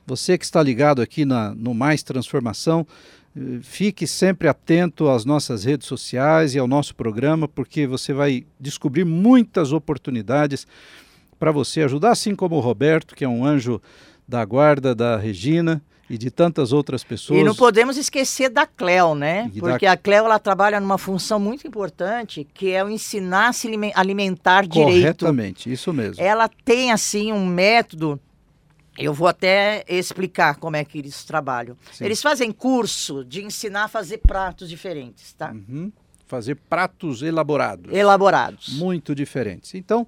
você 0.06 0.38
que 0.38 0.44
está 0.44 0.62
ligado 0.62 1.02
aqui 1.02 1.24
na, 1.24 1.54
no 1.54 1.74
Mais 1.74 2.02
Transformação, 2.02 2.86
eh, 3.36 3.58
fique 3.62 4.06
sempre 4.06 4.48
atento 4.48 5.08
às 5.08 5.24
nossas 5.24 5.64
redes 5.64 5.86
sociais 5.86 6.54
e 6.54 6.58
ao 6.58 6.66
nosso 6.66 6.94
programa, 6.94 7.46
porque 7.46 7.86
você 7.86 8.12
vai 8.12 8.44
descobrir 8.58 9.04
muitas 9.04 9.72
oportunidades 9.72 10.66
para 11.38 11.52
você 11.52 11.82
ajudar, 11.82 12.10
assim 12.10 12.34
como 12.34 12.56
o 12.56 12.60
Roberto, 12.60 13.14
que 13.14 13.24
é 13.24 13.28
um 13.28 13.44
anjo 13.44 13.80
da 14.26 14.44
guarda 14.44 14.94
da 14.94 15.16
Regina 15.16 15.82
e 16.10 16.16
de 16.16 16.30
tantas 16.30 16.72
outras 16.72 17.04
pessoas. 17.04 17.40
E 17.40 17.44
não 17.44 17.54
podemos 17.54 17.96
esquecer 17.96 18.48
da 18.48 18.66
Cleo, 18.66 19.14
né? 19.14 19.50
E 19.52 19.60
da- 19.60 19.68
Porque 19.68 19.86
a 19.86 19.96
Cleo 19.96 20.24
ela 20.24 20.38
trabalha 20.38 20.80
numa 20.80 20.96
função 20.98 21.38
muito 21.38 21.66
importante, 21.66 22.46
que 22.54 22.70
é 22.70 22.82
o 22.82 22.88
ensinar 22.88 23.48
a 23.48 23.52
se 23.52 23.66
alimen- 23.68 23.92
alimentar 23.94 24.66
direito. 24.66 24.90
Corretamente, 25.00 25.70
isso 25.72 25.92
mesmo. 25.92 26.22
Ela 26.22 26.48
tem 26.48 26.92
assim 26.92 27.32
um 27.32 27.44
método. 27.46 28.18
Eu 28.98 29.14
vou 29.14 29.28
até 29.28 29.84
explicar 29.88 30.56
como 30.56 30.74
é 30.76 30.84
que 30.84 30.98
eles 30.98 31.22
trabalham. 31.24 31.76
Sim. 31.92 32.04
Eles 32.06 32.20
fazem 32.20 32.50
curso 32.50 33.24
de 33.24 33.44
ensinar 33.44 33.84
a 33.84 33.88
fazer 33.88 34.18
pratos 34.18 34.68
diferentes, 34.68 35.32
tá? 35.34 35.52
Uhum. 35.52 35.92
Fazer 36.26 36.56
pratos 36.56 37.22
elaborados. 37.22 37.94
Elaborados. 37.94 38.70
muito 38.76 39.14
diferentes. 39.14 39.74
Então, 39.74 40.06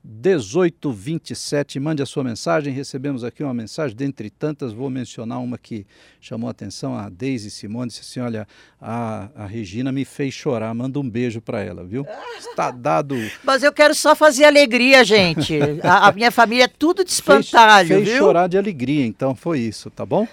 1827. 0.08 1.78
Mande 1.78 2.02
a 2.02 2.06
sua 2.06 2.24
mensagem. 2.24 2.72
Recebemos 2.72 3.22
aqui 3.22 3.44
uma 3.44 3.52
mensagem, 3.52 3.94
dentre 3.94 4.30
tantas, 4.30 4.72
vou 4.72 4.88
mencionar 4.88 5.38
uma 5.40 5.58
que 5.58 5.86
chamou 6.18 6.48
a 6.48 6.50
atenção. 6.50 6.96
A 6.96 7.10
Deise 7.10 7.50
Simone 7.50 7.88
disse 7.88 8.00
assim: 8.00 8.20
Olha, 8.20 8.48
a, 8.80 9.28
a 9.36 9.46
Regina 9.46 9.92
me 9.92 10.06
fez 10.06 10.32
chorar. 10.32 10.74
Manda 10.74 10.98
um 10.98 11.08
beijo 11.08 11.42
para 11.42 11.60
ela, 11.60 11.84
viu? 11.84 12.06
Está 12.40 12.70
dado. 12.70 13.14
Mas 13.44 13.62
eu 13.62 13.72
quero 13.72 13.94
só 13.94 14.16
fazer 14.16 14.44
alegria, 14.44 15.04
gente. 15.04 15.58
a, 15.82 16.08
a 16.08 16.12
minha 16.12 16.30
família 16.30 16.64
é 16.64 16.68
tudo 16.68 17.04
de 17.04 17.10
Fez, 17.10 17.46
espantalho, 17.46 17.88
fez 17.88 18.08
viu? 18.08 18.18
chorar 18.18 18.48
de 18.48 18.56
alegria, 18.56 19.04
então 19.04 19.34
foi 19.34 19.60
isso, 19.60 19.90
tá 19.90 20.06
bom? 20.06 20.26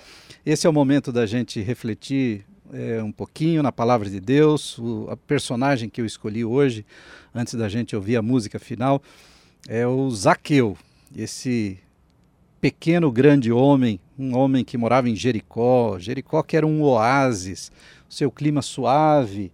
Esse 0.46 0.66
é 0.68 0.70
o 0.70 0.74
momento 0.74 1.12
da 1.12 1.26
gente 1.26 1.60
refletir 1.62 2.46
é, 2.72 3.04
um 3.04 3.12
pouquinho 3.12 3.62
na 3.62 3.72
palavra 3.72 4.10
de 4.10 4.20
Deus. 4.20 4.78
O 4.78 5.08
a 5.10 5.18
personagem 5.18 5.90
que 5.90 6.00
eu 6.00 6.06
escolhi 6.06 6.46
hoje, 6.46 6.86
antes 7.34 7.56
da 7.56 7.68
gente 7.68 7.96
ouvir 7.96 8.16
a 8.16 8.22
música 8.22 8.60
final, 8.60 9.02
é 9.68 9.86
o 9.88 10.10
Zaqueu, 10.12 10.78
esse 11.16 11.80
pequeno 12.62 13.12
grande 13.12 13.52
homem, 13.52 14.00
um 14.18 14.36
homem 14.36 14.64
que 14.64 14.78
morava 14.78 15.10
em 15.10 15.16
Jericó, 15.16 15.98
Jericó 16.00 16.44
que 16.44 16.56
era 16.56 16.66
um 16.66 16.82
oásis, 16.82 17.72
seu 18.08 18.32
clima 18.32 18.62
suave, 18.62 19.52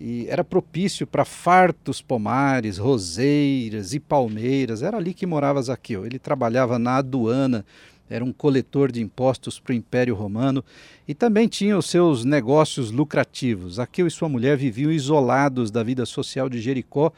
e 0.00 0.26
era 0.28 0.44
propício 0.44 1.06
para 1.08 1.24
fartos 1.24 2.00
pomares, 2.00 2.78
roseiras 2.78 3.92
e 3.92 3.98
palmeiras. 3.98 4.80
Era 4.80 4.96
ali 4.96 5.12
que 5.12 5.26
morava 5.26 5.60
Zaqueu. 5.60 6.06
Ele 6.06 6.20
trabalhava 6.20 6.78
na 6.78 6.98
aduana, 6.98 7.66
era 8.08 8.24
um 8.24 8.32
coletor 8.32 8.92
de 8.92 9.02
impostos 9.02 9.58
para 9.58 9.72
o 9.72 9.76
Império 9.76 10.14
Romano 10.14 10.64
e 11.06 11.14
também 11.14 11.48
tinha 11.48 11.76
os 11.76 11.86
seus 11.86 12.24
negócios 12.24 12.92
lucrativos. 12.92 13.74
Zaqueu 13.74 14.06
e 14.06 14.10
sua 14.10 14.28
mulher 14.28 14.56
viviam 14.56 14.92
isolados 14.92 15.68
da 15.68 15.82
vida 15.82 16.06
social 16.06 16.48
de 16.48 16.60
Jericó. 16.60 17.12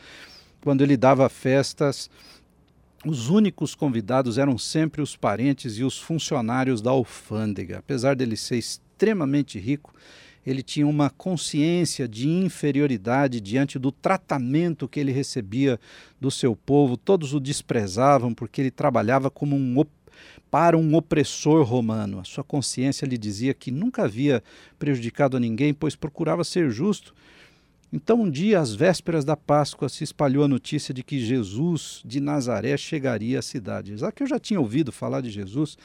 Quando 0.63 0.83
ele 0.83 0.97
dava 0.97 1.29
festas, 1.29 2.11
os 3.05 3.31
únicos 3.31 3.75
convidados 3.75 4.37
eram 4.37 4.59
sempre 4.59 5.01
os 5.01 5.17
parentes 5.17 5.79
e 5.79 5.85
os 5.85 5.99
funcionários 5.99 6.83
da 6.83 6.91
alfândega. 6.91 7.79
Apesar 7.79 8.15
dele 8.15 8.37
ser 8.37 8.59
extremamente 8.59 9.59
rico, 9.59 9.95
ele 10.47 10.63
tinha 10.63 10.87
uma 10.87 11.11
consciência 11.11 12.09
de 12.09 12.29
inferioridade 12.29 13.41
diante 13.41 13.79
do 13.79 13.91
tratamento 13.91 14.89
que 14.89 15.01
ele 15.01 15.13
recebia 15.13 15.79
do 16.21 16.31
seu 16.31 16.55
povo. 16.55 16.97
Todos 16.97 17.33
o 17.35 17.41
desprezavam 17.41 18.35
porque 18.35 18.61
ele 18.61 18.71
trabalhava 18.71 19.31
como 19.31 19.57
um 19.57 19.85
para 20.51 20.77
um 20.77 20.95
opressor 20.95 21.63
romano. 21.63 22.19
A 22.19 22.25
sua 22.25 22.43
consciência 22.43 23.07
lhe 23.07 23.17
dizia 23.17 23.55
que 23.55 23.71
nunca 23.71 24.05
havia 24.05 24.43
prejudicado 24.79 25.37
a 25.37 25.41
ninguém, 25.41 25.73
pois 25.73 25.95
procurava 25.95 26.43
ser 26.45 26.71
justo. 26.71 27.15
Então, 27.93 28.23
um 28.23 28.31
dia, 28.31 28.61
às 28.61 28.73
vésperas 28.73 29.25
da 29.25 29.37
Páscoa, 29.37 29.89
se 29.89 30.05
espalhou 30.05 30.45
a 30.45 30.49
notícia 30.49 30.95
de 30.95 31.03
que 31.03 31.19
Jesus 31.19 32.03
de 32.05 32.21
Nazaré 32.21 32.77
chegaria 32.77 33.41
à 33.41 33.43
cidade. 33.43 33.97
Já 33.97 34.13
que 34.13 34.23
eu 34.23 34.27
já 34.29 34.39
tinha 34.39 34.61
ouvido 34.61 34.93
falar 34.93 35.21
de 35.21 35.31
Jesus, 35.31 35.77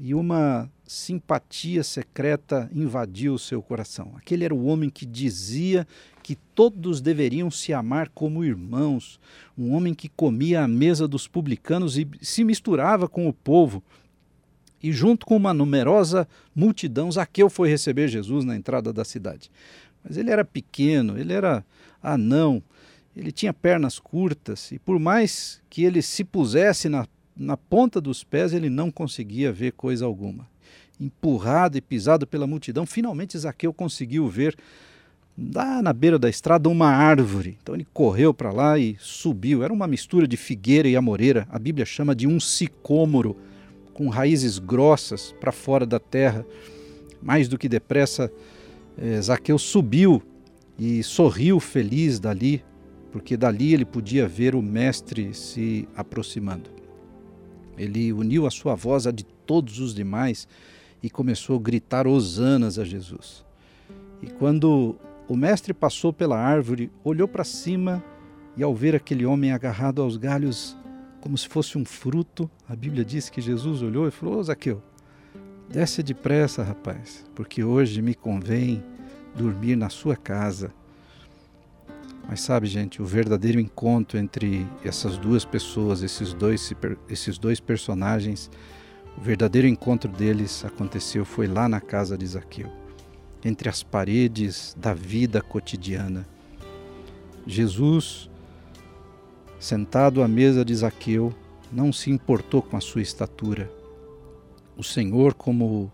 e 0.00 0.14
uma 0.14 0.68
simpatia 0.86 1.82
secreta 1.82 2.68
invadiu 2.74 3.34
o 3.34 3.38
seu 3.38 3.62
coração. 3.62 4.12
Aquele 4.16 4.44
era 4.44 4.54
o 4.54 4.64
homem 4.66 4.90
que 4.90 5.06
dizia 5.06 5.86
que 6.22 6.34
todos 6.34 7.00
deveriam 7.00 7.50
se 7.50 7.72
amar 7.72 8.08
como 8.08 8.44
irmãos, 8.44 9.20
um 9.56 9.72
homem 9.72 9.94
que 9.94 10.08
comia 10.08 10.62
à 10.62 10.68
mesa 10.68 11.06
dos 11.06 11.28
publicanos 11.28 11.96
e 11.96 12.08
se 12.20 12.44
misturava 12.44 13.08
com 13.08 13.28
o 13.28 13.32
povo. 13.32 13.82
E 14.82 14.92
junto 14.92 15.24
com 15.24 15.36
uma 15.36 15.54
numerosa 15.54 16.28
multidão, 16.54 17.10
Zaqueu 17.10 17.48
foi 17.48 17.68
receber 17.68 18.08
Jesus 18.08 18.44
na 18.44 18.56
entrada 18.56 18.92
da 18.92 19.04
cidade. 19.04 19.50
Mas 20.04 20.18
ele 20.18 20.30
era 20.30 20.44
pequeno, 20.44 21.18
ele 21.18 21.32
era 21.32 21.64
anão, 22.02 22.62
ele 23.16 23.32
tinha 23.32 23.52
pernas 23.54 23.98
curtas, 23.98 24.70
e 24.70 24.78
por 24.78 24.98
mais 24.98 25.62
que 25.70 25.82
ele 25.82 26.02
se 26.02 26.22
pusesse 26.22 26.88
na 26.88 27.06
na 27.36 27.56
ponta 27.56 28.00
dos 28.00 28.22
pés 28.22 28.52
ele 28.52 28.70
não 28.70 28.90
conseguia 28.90 29.52
ver 29.52 29.72
coisa 29.72 30.04
alguma. 30.04 30.46
Empurrado 31.00 31.76
e 31.76 31.80
pisado 31.80 32.26
pela 32.26 32.46
multidão, 32.46 32.86
finalmente 32.86 33.36
Zaqueu 33.36 33.72
conseguiu 33.72 34.28
ver 34.28 34.56
lá 35.52 35.82
na 35.82 35.92
beira 35.92 36.18
da 36.18 36.28
estrada 36.28 36.68
uma 36.68 36.88
árvore. 36.88 37.58
Então 37.60 37.74
ele 37.74 37.86
correu 37.92 38.32
para 38.32 38.52
lá 38.52 38.78
e 38.78 38.96
subiu. 39.00 39.64
Era 39.64 39.72
uma 39.72 39.88
mistura 39.88 40.28
de 40.28 40.36
figueira 40.36 40.88
e 40.88 40.94
amoreira. 40.94 41.46
A 41.50 41.58
Bíblia 41.58 41.84
chama 41.84 42.14
de 42.14 42.26
um 42.28 42.38
sicômoro, 42.38 43.36
com 43.92 44.08
raízes 44.08 44.58
grossas 44.58 45.34
para 45.40 45.50
fora 45.50 45.84
da 45.84 45.98
terra. 45.98 46.46
Mais 47.20 47.48
do 47.48 47.58
que 47.58 47.68
depressa, 47.68 48.30
Zaqueu 49.20 49.58
subiu 49.58 50.22
e 50.78 51.02
sorriu 51.02 51.58
feliz 51.60 52.20
dali, 52.20 52.64
porque 53.10 53.36
dali 53.36 53.74
ele 53.74 53.84
podia 53.84 54.26
ver 54.26 54.54
o 54.54 54.62
Mestre 54.62 55.34
se 55.34 55.88
aproximando. 55.96 56.70
Ele 57.76 58.12
uniu 58.12 58.46
a 58.46 58.50
sua 58.50 58.74
voz 58.74 59.06
à 59.06 59.10
de 59.10 59.24
todos 59.24 59.80
os 59.80 59.94
demais 59.94 60.46
e 61.02 61.10
começou 61.10 61.56
a 61.56 61.62
gritar 61.62 62.06
hosanas 62.06 62.78
a 62.78 62.84
Jesus. 62.84 63.44
E 64.22 64.26
quando 64.26 64.96
o 65.28 65.36
mestre 65.36 65.74
passou 65.74 66.12
pela 66.12 66.38
árvore, 66.38 66.90
olhou 67.02 67.26
para 67.26 67.44
cima 67.44 68.02
e, 68.56 68.62
ao 68.62 68.74
ver 68.74 68.94
aquele 68.94 69.26
homem 69.26 69.52
agarrado 69.52 70.00
aos 70.00 70.16
galhos, 70.16 70.76
como 71.20 71.36
se 71.36 71.48
fosse 71.48 71.76
um 71.76 71.84
fruto, 71.84 72.50
a 72.68 72.76
Bíblia 72.76 73.04
diz 73.04 73.28
que 73.28 73.40
Jesus 73.40 73.82
olhou 73.82 74.06
e 74.06 74.10
falou: 74.10 74.38
Ô 74.38 74.42
Zaqueu, 74.42 74.82
desce 75.68 76.02
depressa, 76.02 76.62
rapaz, 76.62 77.24
porque 77.34 77.64
hoje 77.64 78.00
me 78.02 78.14
convém 78.14 78.82
dormir 79.34 79.76
na 79.76 79.88
sua 79.88 80.16
casa. 80.16 80.72
Mas 82.28 82.40
sabe, 82.40 82.66
gente, 82.66 83.02
o 83.02 83.04
verdadeiro 83.04 83.60
encontro 83.60 84.18
entre 84.18 84.66
essas 84.84 85.18
duas 85.18 85.44
pessoas, 85.44 86.02
esses 86.02 86.32
dois, 86.32 86.72
esses 87.08 87.36
dois 87.38 87.60
personagens, 87.60 88.50
o 89.16 89.20
verdadeiro 89.20 89.68
encontro 89.68 90.10
deles 90.10 90.64
aconteceu 90.64 91.24
foi 91.24 91.46
lá 91.46 91.68
na 91.68 91.80
casa 91.80 92.16
de 92.16 92.26
Zaqueu, 92.26 92.70
entre 93.44 93.68
as 93.68 93.82
paredes 93.82 94.74
da 94.78 94.94
vida 94.94 95.42
cotidiana. 95.42 96.26
Jesus, 97.46 98.30
sentado 99.60 100.22
à 100.22 100.28
mesa 100.28 100.64
de 100.64 100.74
Zaqueu, 100.74 101.32
não 101.70 101.92
se 101.92 102.10
importou 102.10 102.62
com 102.62 102.76
a 102.76 102.80
sua 102.80 103.02
estatura. 103.02 103.70
O 104.76 104.82
Senhor, 104.82 105.34
como 105.34 105.92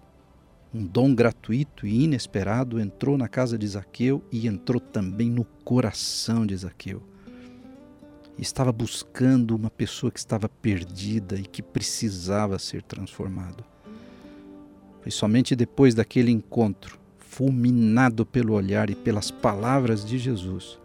um 0.73 0.87
dom 0.87 1.15
gratuito 1.15 1.87
e 1.87 2.05
inesperado 2.05 2.81
entrou 2.81 3.19
na 3.19 3.29
casa 3.29 3.59
de 3.59 3.67
Zaqueu 3.67 4.25
e 4.33 4.47
entrou 4.47 4.81
também 4.81 5.29
no 5.29 5.45
coração 5.65 6.47
de 6.47 6.57
Zaqueu. 6.57 7.03
Estava 8.39 8.73
buscando 8.73 9.55
uma 9.55 9.69
pessoa 9.69 10.11
que 10.11 10.19
estava 10.19 10.49
perdida 10.49 11.37
e 11.37 11.43
que 11.43 11.61
precisava 11.61 12.59
ser 12.59 12.83
transformado. 12.83 13.63
Foi 15.03 15.11
somente 15.11 15.55
depois 15.55 15.95
daquele 15.95 16.31
encontro, 16.31 16.99
fulminado 17.19 18.25
pelo 18.25 18.55
olhar 18.55 18.89
e 18.89 18.95
pelas 18.95 19.31
palavras 19.31 20.05
de 20.05 20.19
Jesus, 20.19 20.79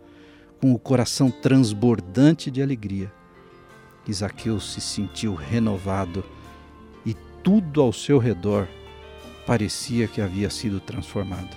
com 0.59 0.73
o 0.73 0.79
coração 0.79 1.31
transbordante 1.31 2.51
de 2.51 2.61
alegria, 2.61 3.11
que 4.03 4.13
se 4.13 4.81
sentiu 4.81 5.33
renovado 5.33 6.23
tudo 7.45 7.79
ao 7.79 7.93
seu 7.93 8.17
redor 8.17 8.67
parecia 9.45 10.07
que 10.07 10.19
havia 10.19 10.49
sido 10.49 10.79
transformado. 10.79 11.55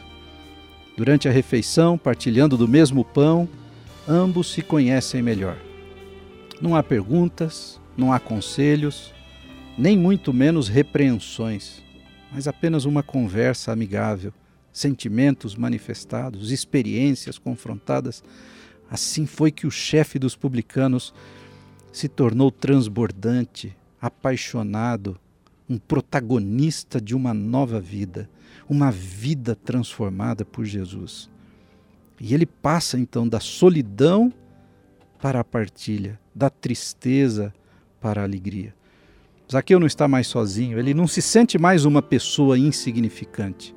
Durante 0.94 1.26
a 1.26 1.32
refeição, 1.32 1.96
partilhando 1.96 2.58
do 2.58 2.68
mesmo 2.68 3.02
pão, 3.02 3.48
ambos 4.06 4.52
se 4.52 4.60
conhecem 4.60 5.22
melhor. 5.22 5.56
Não 6.60 6.76
há 6.76 6.82
perguntas, 6.82 7.80
não 7.96 8.12
há 8.12 8.20
conselhos, 8.20 9.14
nem 9.78 9.96
muito 9.96 10.30
menos 10.30 10.68
repreensões, 10.68 11.82
mas 12.30 12.46
apenas 12.46 12.84
uma 12.84 13.02
conversa 13.02 13.72
amigável, 13.72 14.34
sentimentos 14.70 15.56
manifestados, 15.56 16.50
experiências 16.50 17.38
confrontadas. 17.38 18.22
Assim 18.90 19.24
foi 19.24 19.50
que 19.50 19.66
o 19.66 19.70
chefe 19.70 20.18
dos 20.18 20.36
publicanos 20.36 21.14
se 21.90 22.10
tornou 22.10 22.50
transbordante, 22.50 23.74
apaixonado, 23.98 25.18
um 25.68 25.78
protagonista 25.78 27.00
de 27.00 27.14
uma 27.14 27.34
nova 27.34 27.80
vida, 27.80 28.28
uma 28.68 28.90
vida 28.90 29.54
transformada 29.54 30.44
por 30.44 30.64
Jesus. 30.64 31.30
E 32.20 32.34
ele 32.34 32.46
passa 32.46 32.98
então 32.98 33.28
da 33.28 33.38
solidão 33.38 34.32
para 35.20 35.40
a 35.40 35.44
partilha, 35.44 36.18
da 36.34 36.48
tristeza 36.48 37.52
para 38.00 38.20
a 38.20 38.24
alegria. 38.24 38.74
Zaqueu 39.50 39.80
não 39.80 39.86
está 39.86 40.06
mais 40.06 40.26
sozinho, 40.26 40.78
ele 40.78 40.92
não 40.92 41.06
se 41.06 41.22
sente 41.22 41.58
mais 41.58 41.84
uma 41.84 42.02
pessoa 42.02 42.58
insignificante. 42.58 43.74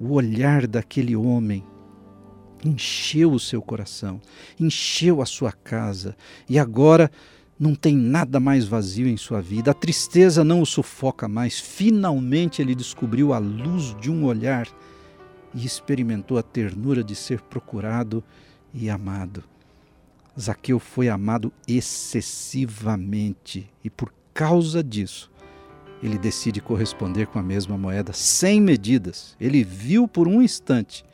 O 0.00 0.14
olhar 0.14 0.66
daquele 0.66 1.14
homem 1.14 1.64
encheu 2.64 3.32
o 3.32 3.40
seu 3.40 3.62
coração, 3.62 4.20
encheu 4.58 5.22
a 5.22 5.26
sua 5.26 5.52
casa, 5.52 6.16
e 6.48 6.58
agora 6.58 7.10
não 7.60 7.74
tem 7.74 7.94
nada 7.94 8.40
mais 8.40 8.66
vazio 8.66 9.06
em 9.06 9.18
sua 9.18 9.42
vida, 9.42 9.72
a 9.72 9.74
tristeza 9.74 10.42
não 10.42 10.62
o 10.62 10.66
sufoca 10.66 11.28
mais. 11.28 11.60
Finalmente 11.60 12.62
ele 12.62 12.74
descobriu 12.74 13.34
a 13.34 13.38
luz 13.38 13.94
de 14.00 14.10
um 14.10 14.24
olhar 14.24 14.66
e 15.54 15.66
experimentou 15.66 16.38
a 16.38 16.42
ternura 16.42 17.04
de 17.04 17.14
ser 17.14 17.42
procurado 17.42 18.24
e 18.72 18.88
amado. 18.88 19.44
Zaqueu 20.40 20.78
foi 20.78 21.10
amado 21.10 21.52
excessivamente 21.68 23.68
e 23.84 23.90
por 23.90 24.10
causa 24.32 24.82
disso 24.82 25.30
ele 26.02 26.16
decide 26.16 26.62
corresponder 26.62 27.26
com 27.26 27.38
a 27.38 27.42
mesma 27.42 27.76
moeda, 27.76 28.14
sem 28.14 28.58
medidas. 28.58 29.36
Ele 29.38 29.62
viu 29.62 30.08
por 30.08 30.26
um 30.26 30.40
instante 30.40 31.04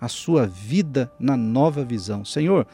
a 0.00 0.08
sua 0.08 0.46
vida 0.46 1.10
na 1.18 1.36
nova 1.36 1.84
visão. 1.84 2.24
Senhor, 2.24 2.66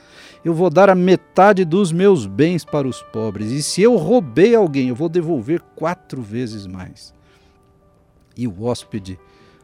eu 0.45 0.53
vou 0.53 0.69
dar 0.69 0.91
a 0.91 0.95
metade 0.95 1.65
dos 1.65 1.93
meus 1.93 2.27
bens 2.27 2.65
para 2.65 2.89
os 2.89 3.03
pobres, 3.03 3.51
e 3.51 3.63
se 3.63 3.81
eu 3.81 3.97
roubei 3.97 4.55
alguém, 4.55 4.89
eu 4.89 4.95
vou 4.95 5.09
devolver 5.09 5.61
quatro 5.77 6.21
vezes 6.21 6.67
mais. 6.67 7.15
E 8.37 8.47
o 8.49 8.65
hóspede 8.65 9.19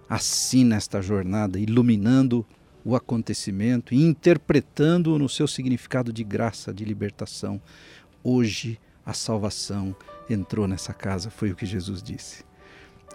assina 0.09 0.77
esta 0.77 1.03
jornada, 1.03 1.59
iluminando 1.59 2.47
o 2.85 2.95
acontecimento 2.95 3.93
e 3.93 4.03
interpretando-o 4.03 5.19
no 5.19 5.29
seu 5.29 5.47
significado 5.47 6.13
de 6.13 6.25
graça, 6.25 6.73
de 6.73 6.85
libertação. 6.85 7.61
Hoje 8.23 8.81
a 9.05 9.13
salvação 9.13 9.95
entrou 10.29 10.67
nessa 10.67 10.93
casa, 10.93 11.31
foi 11.31 11.51
o 11.51 11.57
que 11.57 11.67
Jesus 11.67 12.03
disse. 12.03 12.48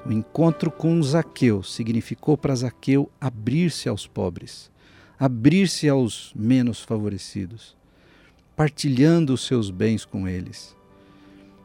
O 0.06 0.12
encontro 0.12 0.70
com 0.70 1.02
Zaqueu 1.02 1.64
significou 1.64 2.38
para 2.38 2.56
Zaqueu 2.56 3.10
abrir-se 3.22 3.88
aos 3.88 4.06
pobres, 4.06 4.70
abrir-se 5.18 5.88
aos 5.88 6.34
menos 6.36 6.82
favorecidos, 6.82 7.76
partilhando 8.54 9.34
os 9.34 9.46
seus 9.46 9.70
bens 9.70 10.04
com 10.04 10.28
eles. 10.28 10.76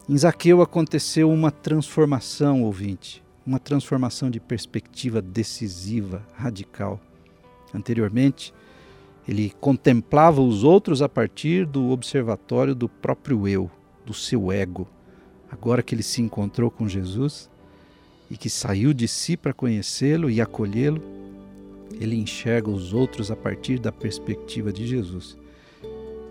Em 0.08 0.16
Zaqueu 0.16 0.62
aconteceu 0.62 1.30
uma 1.30 1.50
transformação, 1.50 2.62
ouvinte, 2.62 3.22
uma 3.44 3.58
transformação 3.58 4.30
de 4.30 4.38
perspectiva 4.38 5.20
decisiva, 5.20 6.24
radical. 6.36 7.00
Anteriormente, 7.74 8.54
ele 9.26 9.52
contemplava 9.60 10.40
os 10.40 10.62
outros 10.64 11.02
a 11.02 11.08
partir 11.08 11.66
do 11.66 11.90
observatório 11.90 12.74
do 12.74 12.88
próprio 12.88 13.48
eu, 13.48 13.70
do 14.06 14.14
seu 14.14 14.52
ego. 14.52 14.88
Agora 15.50 15.82
que 15.82 15.94
ele 15.94 16.02
se 16.02 16.22
encontrou 16.22 16.70
com 16.70 16.88
Jesus 16.88 17.50
e 18.30 18.36
que 18.36 18.50
saiu 18.50 18.92
de 18.92 19.08
si 19.08 19.36
para 19.36 19.52
conhecê-lo 19.52 20.30
e 20.30 20.40
acolhê-lo, 20.40 21.02
ele 22.00 22.16
enxerga 22.16 22.70
os 22.70 22.92
outros 22.92 23.30
a 23.30 23.36
partir 23.36 23.78
da 23.78 23.90
perspectiva 23.90 24.72
de 24.72 24.86
Jesus. 24.86 25.36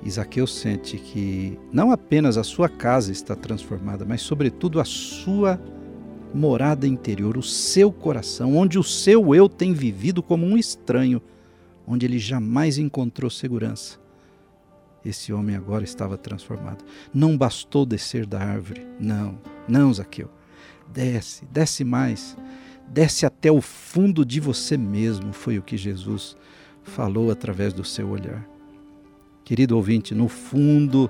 Isaqueu 0.03 0.45
sente 0.45 0.97
que 0.97 1.57
não 1.71 1.91
apenas 1.91 2.37
a 2.37 2.43
sua 2.43 2.69
casa 2.69 3.11
está 3.11 3.35
transformada, 3.35 4.05
mas, 4.05 4.21
sobretudo, 4.21 4.79
a 4.79 4.85
sua 4.85 5.59
morada 6.33 6.87
interior, 6.87 7.37
o 7.37 7.43
seu 7.43 7.91
coração, 7.91 8.55
onde 8.55 8.77
o 8.77 8.83
seu 8.83 9.33
eu 9.33 9.49
tem 9.49 9.73
vivido 9.73 10.21
como 10.21 10.45
um 10.45 10.57
estranho 10.57 11.21
onde 11.87 12.05
ele 12.05 12.19
jamais 12.19 12.77
encontrou 12.77 13.29
segurança. 13.29 13.97
Esse 15.05 15.31
homem 15.31 15.55
agora 15.55 15.85
estava 15.85 16.17
transformado. 16.17 16.83
Não 17.13 17.37
bastou 17.37 17.85
descer 17.85 18.25
da 18.25 18.41
árvore. 18.41 18.85
Não, 18.99 19.39
não, 19.67 19.93
Zaqueu. 19.93 20.29
Desce, 20.93 21.45
desce 21.45 21.83
mais. 21.83 22.35
Desce 22.87 23.25
até 23.25 23.51
o 23.51 23.61
fundo 23.61 24.25
de 24.25 24.39
você 24.39 24.77
mesmo, 24.77 25.33
foi 25.33 25.57
o 25.57 25.61
que 25.61 25.77
Jesus 25.77 26.35
falou 26.83 27.29
através 27.29 27.73
do 27.73 27.83
seu 27.83 28.09
olhar. 28.09 28.47
Querido 29.43 29.75
ouvinte, 29.75 30.15
no 30.15 30.27
fundo 30.27 31.09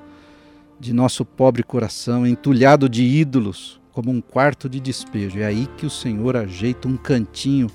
de 0.80 0.93
nosso 0.93 1.23
pobre 1.23 1.63
coração, 1.63 2.25
entulhado 2.25 2.89
de 2.89 3.03
ídolos, 3.03 3.80
como 3.91 4.11
um 4.11 4.21
quarto 4.21 4.69
de 4.69 4.80
despejo, 4.80 5.39
é 5.39 5.45
aí 5.45 5.67
que 5.78 5.86
o 5.86 5.89
Senhor 5.89 6.36
ajeita 6.36 6.88
um 6.88 6.97
cantinho 6.97 7.67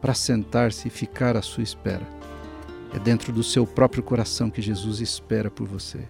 para 0.00 0.14
sentar-se 0.14 0.88
e 0.88 0.90
ficar 0.90 1.36
à 1.36 1.42
sua 1.42 1.62
espera. 1.62 2.06
É 2.92 2.98
dentro 2.98 3.32
do 3.32 3.42
seu 3.42 3.66
próprio 3.66 4.02
coração 4.02 4.50
que 4.50 4.60
Jesus 4.60 5.00
espera 5.00 5.50
por 5.50 5.66
você. 5.66 6.08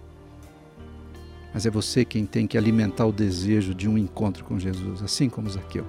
Mas 1.53 1.65
é 1.65 1.69
você 1.69 2.03
quem 2.03 2.25
tem 2.25 2.47
que 2.47 2.57
alimentar 2.57 3.05
o 3.05 3.11
desejo 3.11 3.75
de 3.75 3.87
um 3.87 3.97
encontro 3.97 4.43
com 4.43 4.57
Jesus, 4.57 5.03
assim 5.03 5.29
como 5.29 5.49
Zaqueu. 5.49 5.85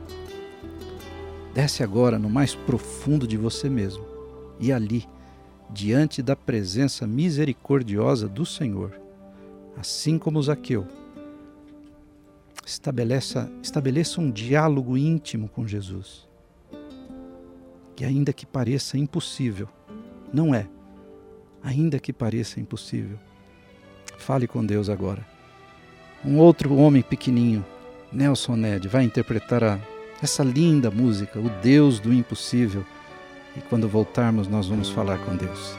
Desce 1.55 1.83
agora 1.83 2.19
no 2.19 2.29
mais 2.29 2.55
profundo 2.55 3.27
de 3.27 3.37
você 3.37 3.69
mesmo 3.69 4.05
e 4.61 4.73
ali, 4.73 5.09
diante 5.71 6.23
da 6.23 6.37
presença 6.37 7.07
misericordiosa 7.07 8.29
do 8.29 8.45
Senhor, 8.45 9.01
assim 9.77 10.19
como 10.19 10.43
Zaqueu, 10.43 10.87
estabeleça, 12.67 13.51
estabeleça 13.63 14.21
um 14.21 14.31
diálogo 14.31 14.97
íntimo 14.97 15.49
com 15.49 15.67
Jesus. 15.67 16.29
Que 17.97 18.05
ainda 18.05 18.33
que 18.33 18.45
pareça 18.45 18.99
impossível, 18.99 19.69
não 20.33 20.55
é 20.55 20.69
ainda 21.63 21.99
que 21.99 22.13
pareça 22.13 22.61
impossível. 22.61 23.19
Fale 24.19 24.47
com 24.47 24.65
Deus 24.65 24.89
agora. 24.89 25.34
Um 26.25 26.39
outro 26.39 26.75
homem 26.77 27.03
pequenininho, 27.03 27.65
Nelson 28.11 28.57
Ned, 28.57 28.89
vai 28.89 29.05
interpretar 29.05 29.63
a, 29.63 29.79
essa 30.23 30.43
linda 30.43 30.91
música, 30.91 31.39
O 31.39 31.51
Deus 31.63 32.01
do 32.01 32.13
Impossível. 32.13 32.85
E 33.57 33.61
quando 33.61 33.87
voltarmos, 33.87 34.49
nós 34.49 34.67
vamos 34.67 34.89
falar 34.89 35.19
com 35.19 35.37
Deus. 35.37 35.77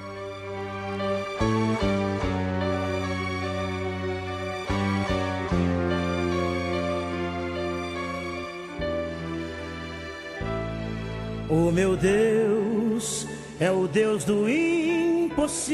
O 11.50 11.72
meu 11.72 11.98
Deus 11.98 13.28
é 13.60 13.72
o 13.72 13.88
Deus 13.88 14.24
do 14.24 14.50
impossível. 14.50 15.66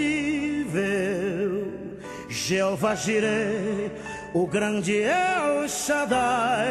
Jeová 2.30 2.96
Jireh, 2.96 3.92
o 4.34 4.48
grande 4.48 5.02
El 5.02 5.68
Shaddai, 5.68 6.68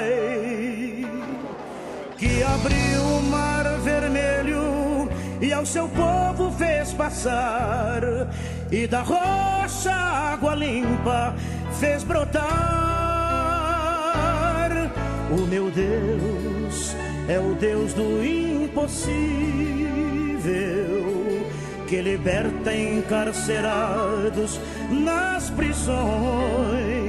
que 2.17 2.43
abriu 2.43 3.03
o 3.19 3.23
mar 3.23 3.65
vermelho 3.81 5.09
e 5.41 5.53
ao 5.53 5.67
seu 5.67 5.87
povo 5.89 6.51
fez 6.53 6.93
passar, 6.93 8.03
e 8.71 8.87
da 8.87 9.03
rocha 9.03 9.93
água 9.93 10.55
limpa 10.55 11.35
fez 11.79 12.03
brotar. 12.03 12.41
O 15.31 15.47
meu 15.47 15.71
Deus 15.71 16.97
é 17.29 17.39
o 17.39 17.55
Deus 17.55 17.93
do 17.93 18.25
impossível 18.25 19.21
que 21.87 22.01
liberta 22.01 22.73
encarcerados 22.75 24.61
nas 24.91 25.51
prisões. 25.51 27.00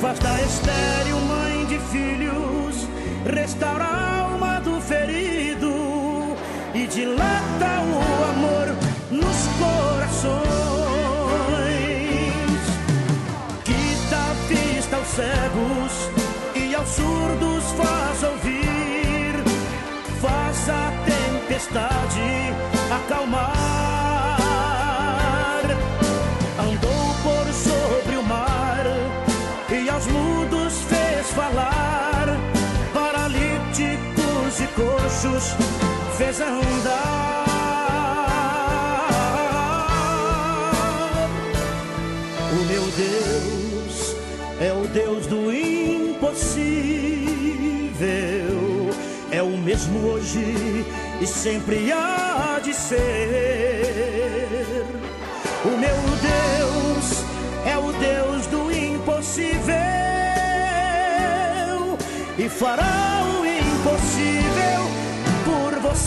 Faz 0.00 0.18
da 0.20 0.40
estéril 0.40 1.18
mãe 1.22 1.64
de 1.66 1.78
filhos, 1.90 2.88
restaura 3.26 3.84
a 3.84 4.20
alma 4.20 4.60
do 4.60 4.80
ferido 4.80 6.36
e 6.72 6.86
dilata 6.86 7.80
o 7.82 8.24
amor 8.30 8.76
nos 9.10 9.48
corações. 9.58 10.38
Quita 13.64 14.16
a 14.16 14.34
vista 14.46 14.96
aos 14.96 15.08
cegos 15.08 16.10
e 16.54 16.74
aos 16.76 16.88
surdos 16.88 17.64
faz 17.76 18.22
ouvir. 18.22 19.34
Faz 20.20 20.68
a 20.68 20.92
tempestade 21.04 22.54
acalmar. 22.94 23.97
Fez 36.16 36.40
andar. 36.40 37.44
O 42.52 42.56
meu 42.66 42.82
Deus 42.82 44.14
é 44.60 44.72
o 44.72 44.86
Deus 44.86 45.26
do 45.26 45.52
impossível. 45.52 46.68
É 49.32 49.42
o 49.42 49.56
mesmo 49.58 50.08
hoje 50.08 50.86
e 51.20 51.26
sempre 51.26 51.90
há 51.90 52.60
de 52.62 52.72
ser. 52.72 52.96
O 55.64 55.70
meu 55.76 55.96
Deus 56.22 57.24
é 57.66 57.76
o 57.76 57.92
Deus 57.92 58.46
do 58.46 58.70
impossível 58.70 59.74
e 62.38 62.48
fará 62.48 63.17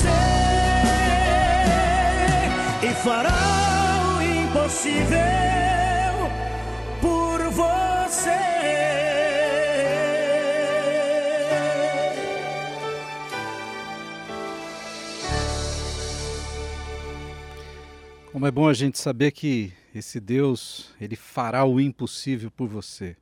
você. 0.02 1.68
E 2.88 2.94
fará 3.04 3.30
o 4.18 4.22
impossível 4.22 5.42
Como 18.32 18.48
é 18.48 18.52
bom 18.52 18.68
a 18.68 18.74
gente 18.74 18.98
saber 18.98 19.32
que 19.32 19.72
esse 19.94 20.20
Deus, 20.20 20.96
ele 21.00 21.16
fará 21.16 21.64
o 21.64 21.80
impossível 21.80 22.50
por 22.50 22.68
você. 22.68 23.16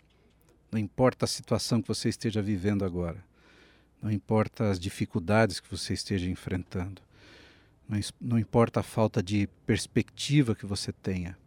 Não 0.72 0.80
importa 0.80 1.26
a 1.26 1.28
situação 1.28 1.82
que 1.82 1.88
você 1.90 2.08
esteja 2.08 2.42
vivendo 2.42 2.86
agora. 2.86 3.29
Não 4.02 4.12
importa 4.12 4.70
as 4.70 4.80
dificuldades 4.80 5.60
que 5.60 5.70
você 5.70 5.94
esteja 5.94 6.30
enfrentando. 6.30 7.02
Não, 7.88 8.00
não 8.20 8.40
importa 8.40 8.80
a 8.80 8.84
falta 8.84 9.22
de 9.22 9.48
perspectiva 9.66 10.56
que 10.56 10.66
você 10.66 10.92
tenha. 10.92 11.38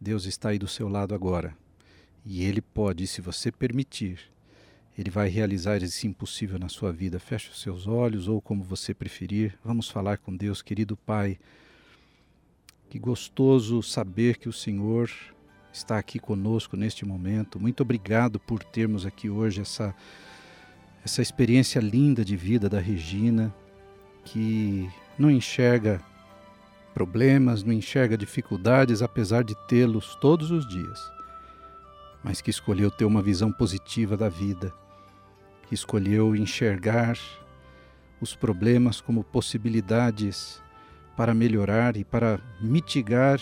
Deus 0.00 0.26
está 0.26 0.50
aí 0.50 0.58
do 0.58 0.68
seu 0.68 0.88
lado 0.88 1.14
agora. 1.14 1.56
E 2.24 2.44
Ele 2.44 2.60
pode, 2.60 3.06
se 3.06 3.20
você 3.20 3.50
permitir, 3.50 4.20
Ele 4.96 5.10
vai 5.10 5.28
realizar 5.28 5.82
esse 5.82 6.06
impossível 6.06 6.58
na 6.58 6.68
sua 6.68 6.92
vida. 6.92 7.18
Feche 7.18 7.50
os 7.50 7.62
seus 7.62 7.86
olhos 7.86 8.28
ou 8.28 8.40
como 8.40 8.62
você 8.62 8.92
preferir. 8.92 9.58
Vamos 9.64 9.88
falar 9.88 10.18
com 10.18 10.36
Deus, 10.36 10.60
querido 10.60 10.96
Pai. 10.96 11.38
Que 12.90 12.98
gostoso 12.98 13.82
saber 13.82 14.36
que 14.36 14.48
o 14.48 14.52
Senhor 14.52 15.10
está 15.72 15.98
aqui 15.98 16.18
conosco 16.18 16.76
neste 16.76 17.04
momento. 17.04 17.60
Muito 17.60 17.82
obrigado 17.82 18.38
por 18.40 18.62
termos 18.62 19.06
aqui 19.06 19.28
hoje 19.28 19.60
essa, 19.60 19.94
essa 21.04 21.22
experiência 21.22 21.80
linda 21.80 22.24
de 22.24 22.36
vida 22.36 22.68
da 22.68 22.78
Regina, 22.78 23.54
que 24.24 24.90
não 25.18 25.30
enxerga 25.30 26.00
problemas, 26.92 27.62
não 27.62 27.72
enxerga 27.72 28.16
dificuldades, 28.16 29.02
apesar 29.02 29.44
de 29.44 29.54
tê-los 29.66 30.14
todos 30.16 30.50
os 30.50 30.66
dias, 30.66 31.00
mas 32.22 32.40
que 32.40 32.50
escolheu 32.50 32.90
ter 32.90 33.04
uma 33.04 33.22
visão 33.22 33.52
positiva 33.52 34.16
da 34.16 34.28
vida, 34.28 34.72
que 35.68 35.74
escolheu 35.74 36.34
enxergar 36.34 37.18
os 38.20 38.34
problemas 38.34 39.00
como 39.00 39.22
possibilidades 39.22 40.60
para 41.16 41.34
melhorar 41.34 41.96
e 41.96 42.04
para 42.04 42.40
mitigar 42.60 43.40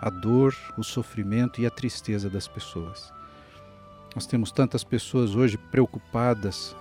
a 0.00 0.10
dor, 0.10 0.54
o 0.76 0.82
sofrimento 0.82 1.60
e 1.60 1.66
a 1.66 1.70
tristeza 1.70 2.28
das 2.28 2.48
pessoas. 2.48 3.12
Nós 4.14 4.26
temos 4.26 4.52
tantas 4.52 4.84
pessoas 4.84 5.34
hoje 5.34 5.56
preocupadas 5.56 6.76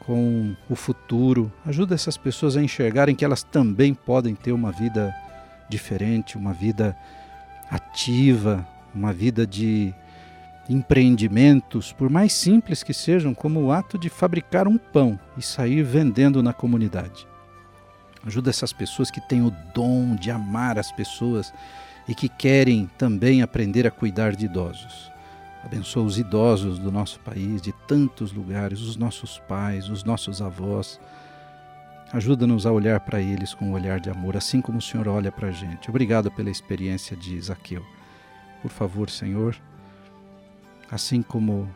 com 0.00 0.56
o 0.68 0.74
futuro. 0.74 1.52
Ajuda 1.64 1.94
essas 1.94 2.16
pessoas 2.16 2.56
a 2.56 2.62
enxergarem 2.62 3.14
que 3.14 3.24
elas 3.24 3.42
também 3.42 3.94
podem 3.94 4.34
ter 4.34 4.52
uma 4.52 4.72
vida 4.72 5.14
diferente, 5.68 6.36
uma 6.36 6.52
vida 6.52 6.96
ativa, 7.70 8.66
uma 8.92 9.12
vida 9.12 9.46
de 9.46 9.94
empreendimentos, 10.68 11.92
por 11.92 12.10
mais 12.10 12.32
simples 12.32 12.82
que 12.82 12.92
sejam, 12.92 13.32
como 13.34 13.60
o 13.60 13.72
ato 13.72 13.96
de 13.98 14.08
fabricar 14.08 14.66
um 14.66 14.78
pão 14.78 15.18
e 15.36 15.42
sair 15.42 15.82
vendendo 15.82 16.42
na 16.42 16.52
comunidade. 16.52 17.26
Ajuda 18.26 18.50
essas 18.50 18.72
pessoas 18.72 19.10
que 19.10 19.20
têm 19.20 19.42
o 19.42 19.54
dom 19.74 20.14
de 20.16 20.30
amar 20.30 20.78
as 20.78 20.92
pessoas 20.92 21.52
e 22.08 22.14
que 22.14 22.28
querem 22.28 22.90
também 22.98 23.40
aprender 23.40 23.86
a 23.86 23.90
cuidar 23.90 24.34
de 24.34 24.46
idosos. 24.46 25.10
Abençoa 25.64 26.04
os 26.04 26.18
idosos 26.18 26.78
do 26.78 26.90
nosso 26.90 27.20
país, 27.20 27.60
de 27.60 27.72
tantos 27.86 28.32
lugares, 28.32 28.80
os 28.80 28.96
nossos 28.96 29.38
pais, 29.40 29.88
os 29.88 30.04
nossos 30.04 30.40
avós. 30.40 31.00
Ajuda-nos 32.12 32.66
a 32.66 32.72
olhar 32.72 32.98
para 33.00 33.20
eles 33.20 33.54
com 33.54 33.66
um 33.66 33.72
olhar 33.72 34.00
de 34.00 34.10
amor, 34.10 34.36
assim 34.36 34.60
como 34.60 34.78
o 34.78 34.82
Senhor 34.82 35.06
olha 35.06 35.30
para 35.30 35.48
a 35.48 35.52
gente. 35.52 35.88
Obrigado 35.88 36.30
pela 36.30 36.50
experiência 36.50 37.16
de 37.16 37.40
Zaqueu. 37.40 37.84
Por 38.62 38.70
favor, 38.70 39.08
Senhor, 39.08 39.56
assim 40.90 41.22
como 41.22 41.68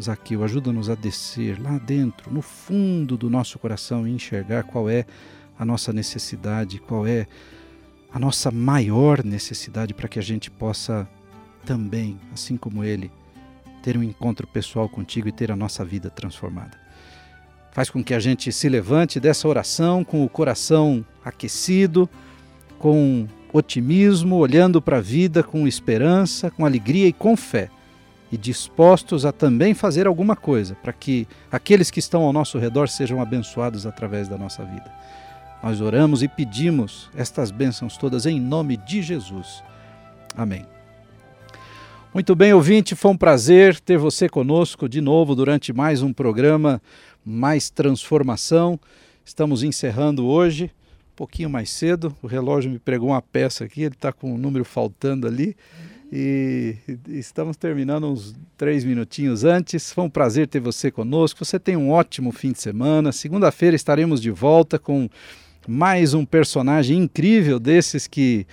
Zaqueu, 0.00 0.42
ajuda-nos 0.44 0.88
a 0.88 0.94
descer 0.94 1.60
lá 1.60 1.78
dentro, 1.78 2.32
no 2.32 2.40
fundo 2.40 3.16
do 3.16 3.28
nosso 3.28 3.58
coração 3.58 4.06
e 4.06 4.12
enxergar 4.12 4.62
qual 4.64 4.88
é 4.88 5.04
a 5.58 5.64
nossa 5.64 5.92
necessidade, 5.92 6.78
qual 6.78 7.06
é 7.06 7.26
a 8.12 8.18
nossa 8.18 8.50
maior 8.50 9.24
necessidade 9.24 9.92
para 9.92 10.08
que 10.08 10.18
a 10.18 10.22
gente 10.22 10.50
possa 10.50 11.08
também, 11.64 12.18
assim 12.32 12.56
como 12.56 12.82
ele, 12.82 13.10
ter 13.82 13.96
um 13.96 14.02
encontro 14.02 14.46
pessoal 14.46 14.88
contigo 14.88 15.28
e 15.28 15.32
ter 15.32 15.50
a 15.50 15.56
nossa 15.56 15.84
vida 15.84 16.08
transformada. 16.08 16.78
Faz 17.72 17.90
com 17.90 18.04
que 18.04 18.14
a 18.14 18.20
gente 18.20 18.52
se 18.52 18.68
levante 18.68 19.18
dessa 19.18 19.48
oração 19.48 20.04
com 20.04 20.24
o 20.24 20.28
coração 20.28 21.04
aquecido, 21.24 22.08
com 22.78 23.26
otimismo, 23.52 24.36
olhando 24.36 24.80
para 24.80 24.98
a 24.98 25.00
vida 25.00 25.42
com 25.42 25.66
esperança, 25.66 26.50
com 26.50 26.64
alegria 26.64 27.06
e 27.06 27.12
com 27.12 27.36
fé, 27.36 27.70
e 28.30 28.36
dispostos 28.36 29.26
a 29.26 29.32
também 29.32 29.74
fazer 29.74 30.06
alguma 30.06 30.34
coisa 30.34 30.74
para 30.74 30.92
que 30.92 31.28
aqueles 31.50 31.90
que 31.90 31.98
estão 31.98 32.22
ao 32.22 32.32
nosso 32.32 32.58
redor 32.58 32.88
sejam 32.88 33.20
abençoados 33.20 33.86
através 33.86 34.28
da 34.28 34.38
nossa 34.38 34.64
vida. 34.64 34.90
Nós 35.62 35.80
oramos 35.80 36.22
e 36.22 36.28
pedimos 36.28 37.10
estas 37.14 37.50
bênçãos 37.50 37.96
todas 37.96 38.26
em 38.26 38.40
nome 38.40 38.76
de 38.76 39.00
Jesus. 39.02 39.62
Amém. 40.36 40.81
Muito 42.14 42.34
bem, 42.36 42.52
ouvinte, 42.52 42.94
foi 42.94 43.10
um 43.10 43.16
prazer 43.16 43.80
ter 43.80 43.96
você 43.96 44.28
conosco 44.28 44.86
de 44.86 45.00
novo 45.00 45.34
durante 45.34 45.72
mais 45.72 46.02
um 46.02 46.12
programa 46.12 46.78
Mais 47.24 47.70
Transformação. 47.70 48.78
Estamos 49.24 49.62
encerrando 49.62 50.26
hoje, 50.26 50.64
um 50.64 51.16
pouquinho 51.16 51.48
mais 51.48 51.70
cedo. 51.70 52.14
O 52.20 52.26
relógio 52.26 52.70
me 52.70 52.78
pregou 52.78 53.08
uma 53.08 53.22
peça 53.22 53.64
aqui, 53.64 53.80
ele 53.80 53.94
está 53.94 54.12
com 54.12 54.34
um 54.34 54.36
número 54.36 54.62
faltando 54.62 55.26
ali. 55.26 55.56
E 56.12 56.76
estamos 57.08 57.56
terminando 57.56 58.12
uns 58.12 58.34
três 58.58 58.84
minutinhos 58.84 59.42
antes. 59.42 59.90
Foi 59.90 60.04
um 60.04 60.10
prazer 60.10 60.46
ter 60.48 60.60
você 60.60 60.90
conosco. 60.90 61.42
Você 61.42 61.58
tem 61.58 61.78
um 61.78 61.90
ótimo 61.90 62.30
fim 62.30 62.52
de 62.52 62.60
semana. 62.60 63.10
Segunda-feira 63.10 63.74
estaremos 63.74 64.20
de 64.20 64.30
volta 64.30 64.78
com 64.78 65.08
mais 65.66 66.12
um 66.12 66.26
personagem 66.26 66.98
incrível 66.98 67.58
desses 67.58 68.06
que 68.06 68.46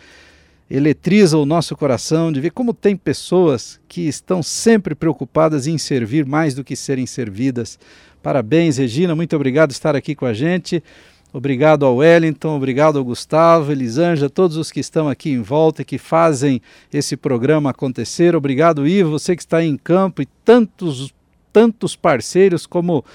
eletriza 0.70 1.38
o 1.38 1.46
nosso 1.46 1.76
coração, 1.76 2.32
de 2.32 2.40
ver 2.40 2.52
como 2.52 2.74
tem 2.74 2.96
pessoas 2.96 3.80
que 3.88 4.08
estão 4.08 4.44
sempre 4.44 4.94
preocupadas 4.94 5.66
em 5.66 5.78
servir 5.78 6.26
mais 6.26 6.54
do 6.54 6.64
que 6.64 6.76
serem 6.76 7.08
servidas. 7.08 7.80
Parabéns, 8.22 8.78
Regina, 8.78 9.16
muito 9.16 9.36
obrigado 9.36 9.70
por 9.70 9.74
estar 9.74 9.96
aqui 9.96 10.14
com 10.14 10.26
a 10.26 10.34
gente. 10.34 10.84
Obrigado 11.32 11.86
ao 11.86 11.98
Wellington, 11.98 12.56
obrigado 12.56 12.98
ao 12.98 13.04
Gustavo, 13.04 13.72
Elisângela, 13.72 14.30
todos 14.30 14.58
os 14.58 14.72
que 14.72 14.80
estão 14.80 15.08
aqui 15.08 15.30
em 15.30 15.42
volta 15.42 15.84
e 15.84 15.86
que 15.86 16.00
fazem 16.00 16.60
esse 16.92 17.16
programa 17.16 17.70
acontecer. 17.70 18.36
Obrigado, 18.36 18.88
Ivo, 18.88 19.12
você 19.12 19.36
que 19.36 19.42
está 19.44 19.64
em 19.64 19.78
campo 19.78 20.24
e 20.24 20.28
tantos, 20.44 21.14
tantos 21.54 21.96
parceiros 21.96 22.66
como 22.66 23.06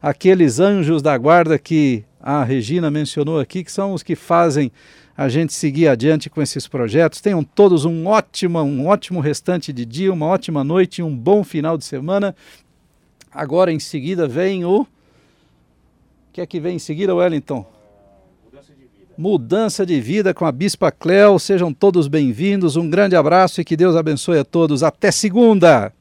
aqueles 0.00 0.60
anjos 0.60 1.02
da 1.02 1.16
guarda 1.18 1.58
que 1.58 2.04
a 2.20 2.42
Regina 2.42 2.90
mencionou 2.90 3.38
aqui, 3.38 3.62
que 3.62 3.72
são 3.72 3.92
os 3.92 4.02
que 4.02 4.16
fazem 4.16 4.72
a 5.18 5.28
gente 5.28 5.52
seguir 5.52 5.88
adiante 5.88 6.30
com 6.30 6.40
esses 6.40 6.68
projetos. 6.68 7.20
Tenham 7.20 7.42
todos 7.42 7.84
um 7.84 8.06
ótimo, 8.06 8.62
um 8.62 8.86
ótimo 8.86 9.18
restante 9.18 9.72
de 9.72 9.84
dia, 9.84 10.12
uma 10.12 10.26
ótima 10.26 10.62
noite 10.62 11.00
e 11.00 11.02
um 11.02 11.12
bom 11.14 11.42
final 11.42 11.76
de 11.76 11.84
semana. 11.84 12.36
Agora 13.28 13.72
em 13.72 13.80
seguida 13.80 14.28
vem 14.28 14.64
o. 14.64 14.82
O 14.82 14.86
que 16.32 16.40
é 16.40 16.46
que 16.46 16.60
vem 16.60 16.76
em 16.76 16.78
seguida, 16.78 17.16
Wellington? 17.16 17.66
Mudança 18.44 18.72
de 18.72 18.82
vida. 18.82 19.14
Mudança 19.18 19.84
de 19.84 20.00
vida 20.00 20.32
com 20.32 20.46
a 20.46 20.52
Bispa 20.52 20.92
Cléo. 20.92 21.36
Sejam 21.40 21.74
todos 21.74 22.06
bem-vindos. 22.06 22.76
Um 22.76 22.88
grande 22.88 23.16
abraço 23.16 23.60
e 23.60 23.64
que 23.64 23.76
Deus 23.76 23.96
abençoe 23.96 24.38
a 24.38 24.44
todos. 24.44 24.84
Até 24.84 25.10
segunda! 25.10 25.92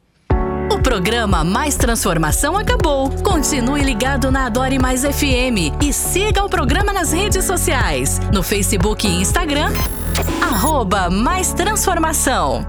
O 0.77 0.79
programa 0.79 1.43
Mais 1.43 1.75
Transformação 1.75 2.55
acabou. 2.55 3.09
Continue 3.23 3.81
ligado 3.81 4.29
na 4.29 4.45
Adore 4.45 4.77
Mais 4.77 5.01
FM 5.01 5.73
e 5.81 5.91
siga 5.91 6.45
o 6.45 6.49
programa 6.49 6.93
nas 6.93 7.11
redes 7.11 7.45
sociais, 7.45 8.21
no 8.31 8.43
Facebook 8.43 9.07
e 9.07 9.21
Instagram, 9.21 9.71
arroba 10.39 11.09
Mais 11.09 11.51
Transformação. 11.51 12.63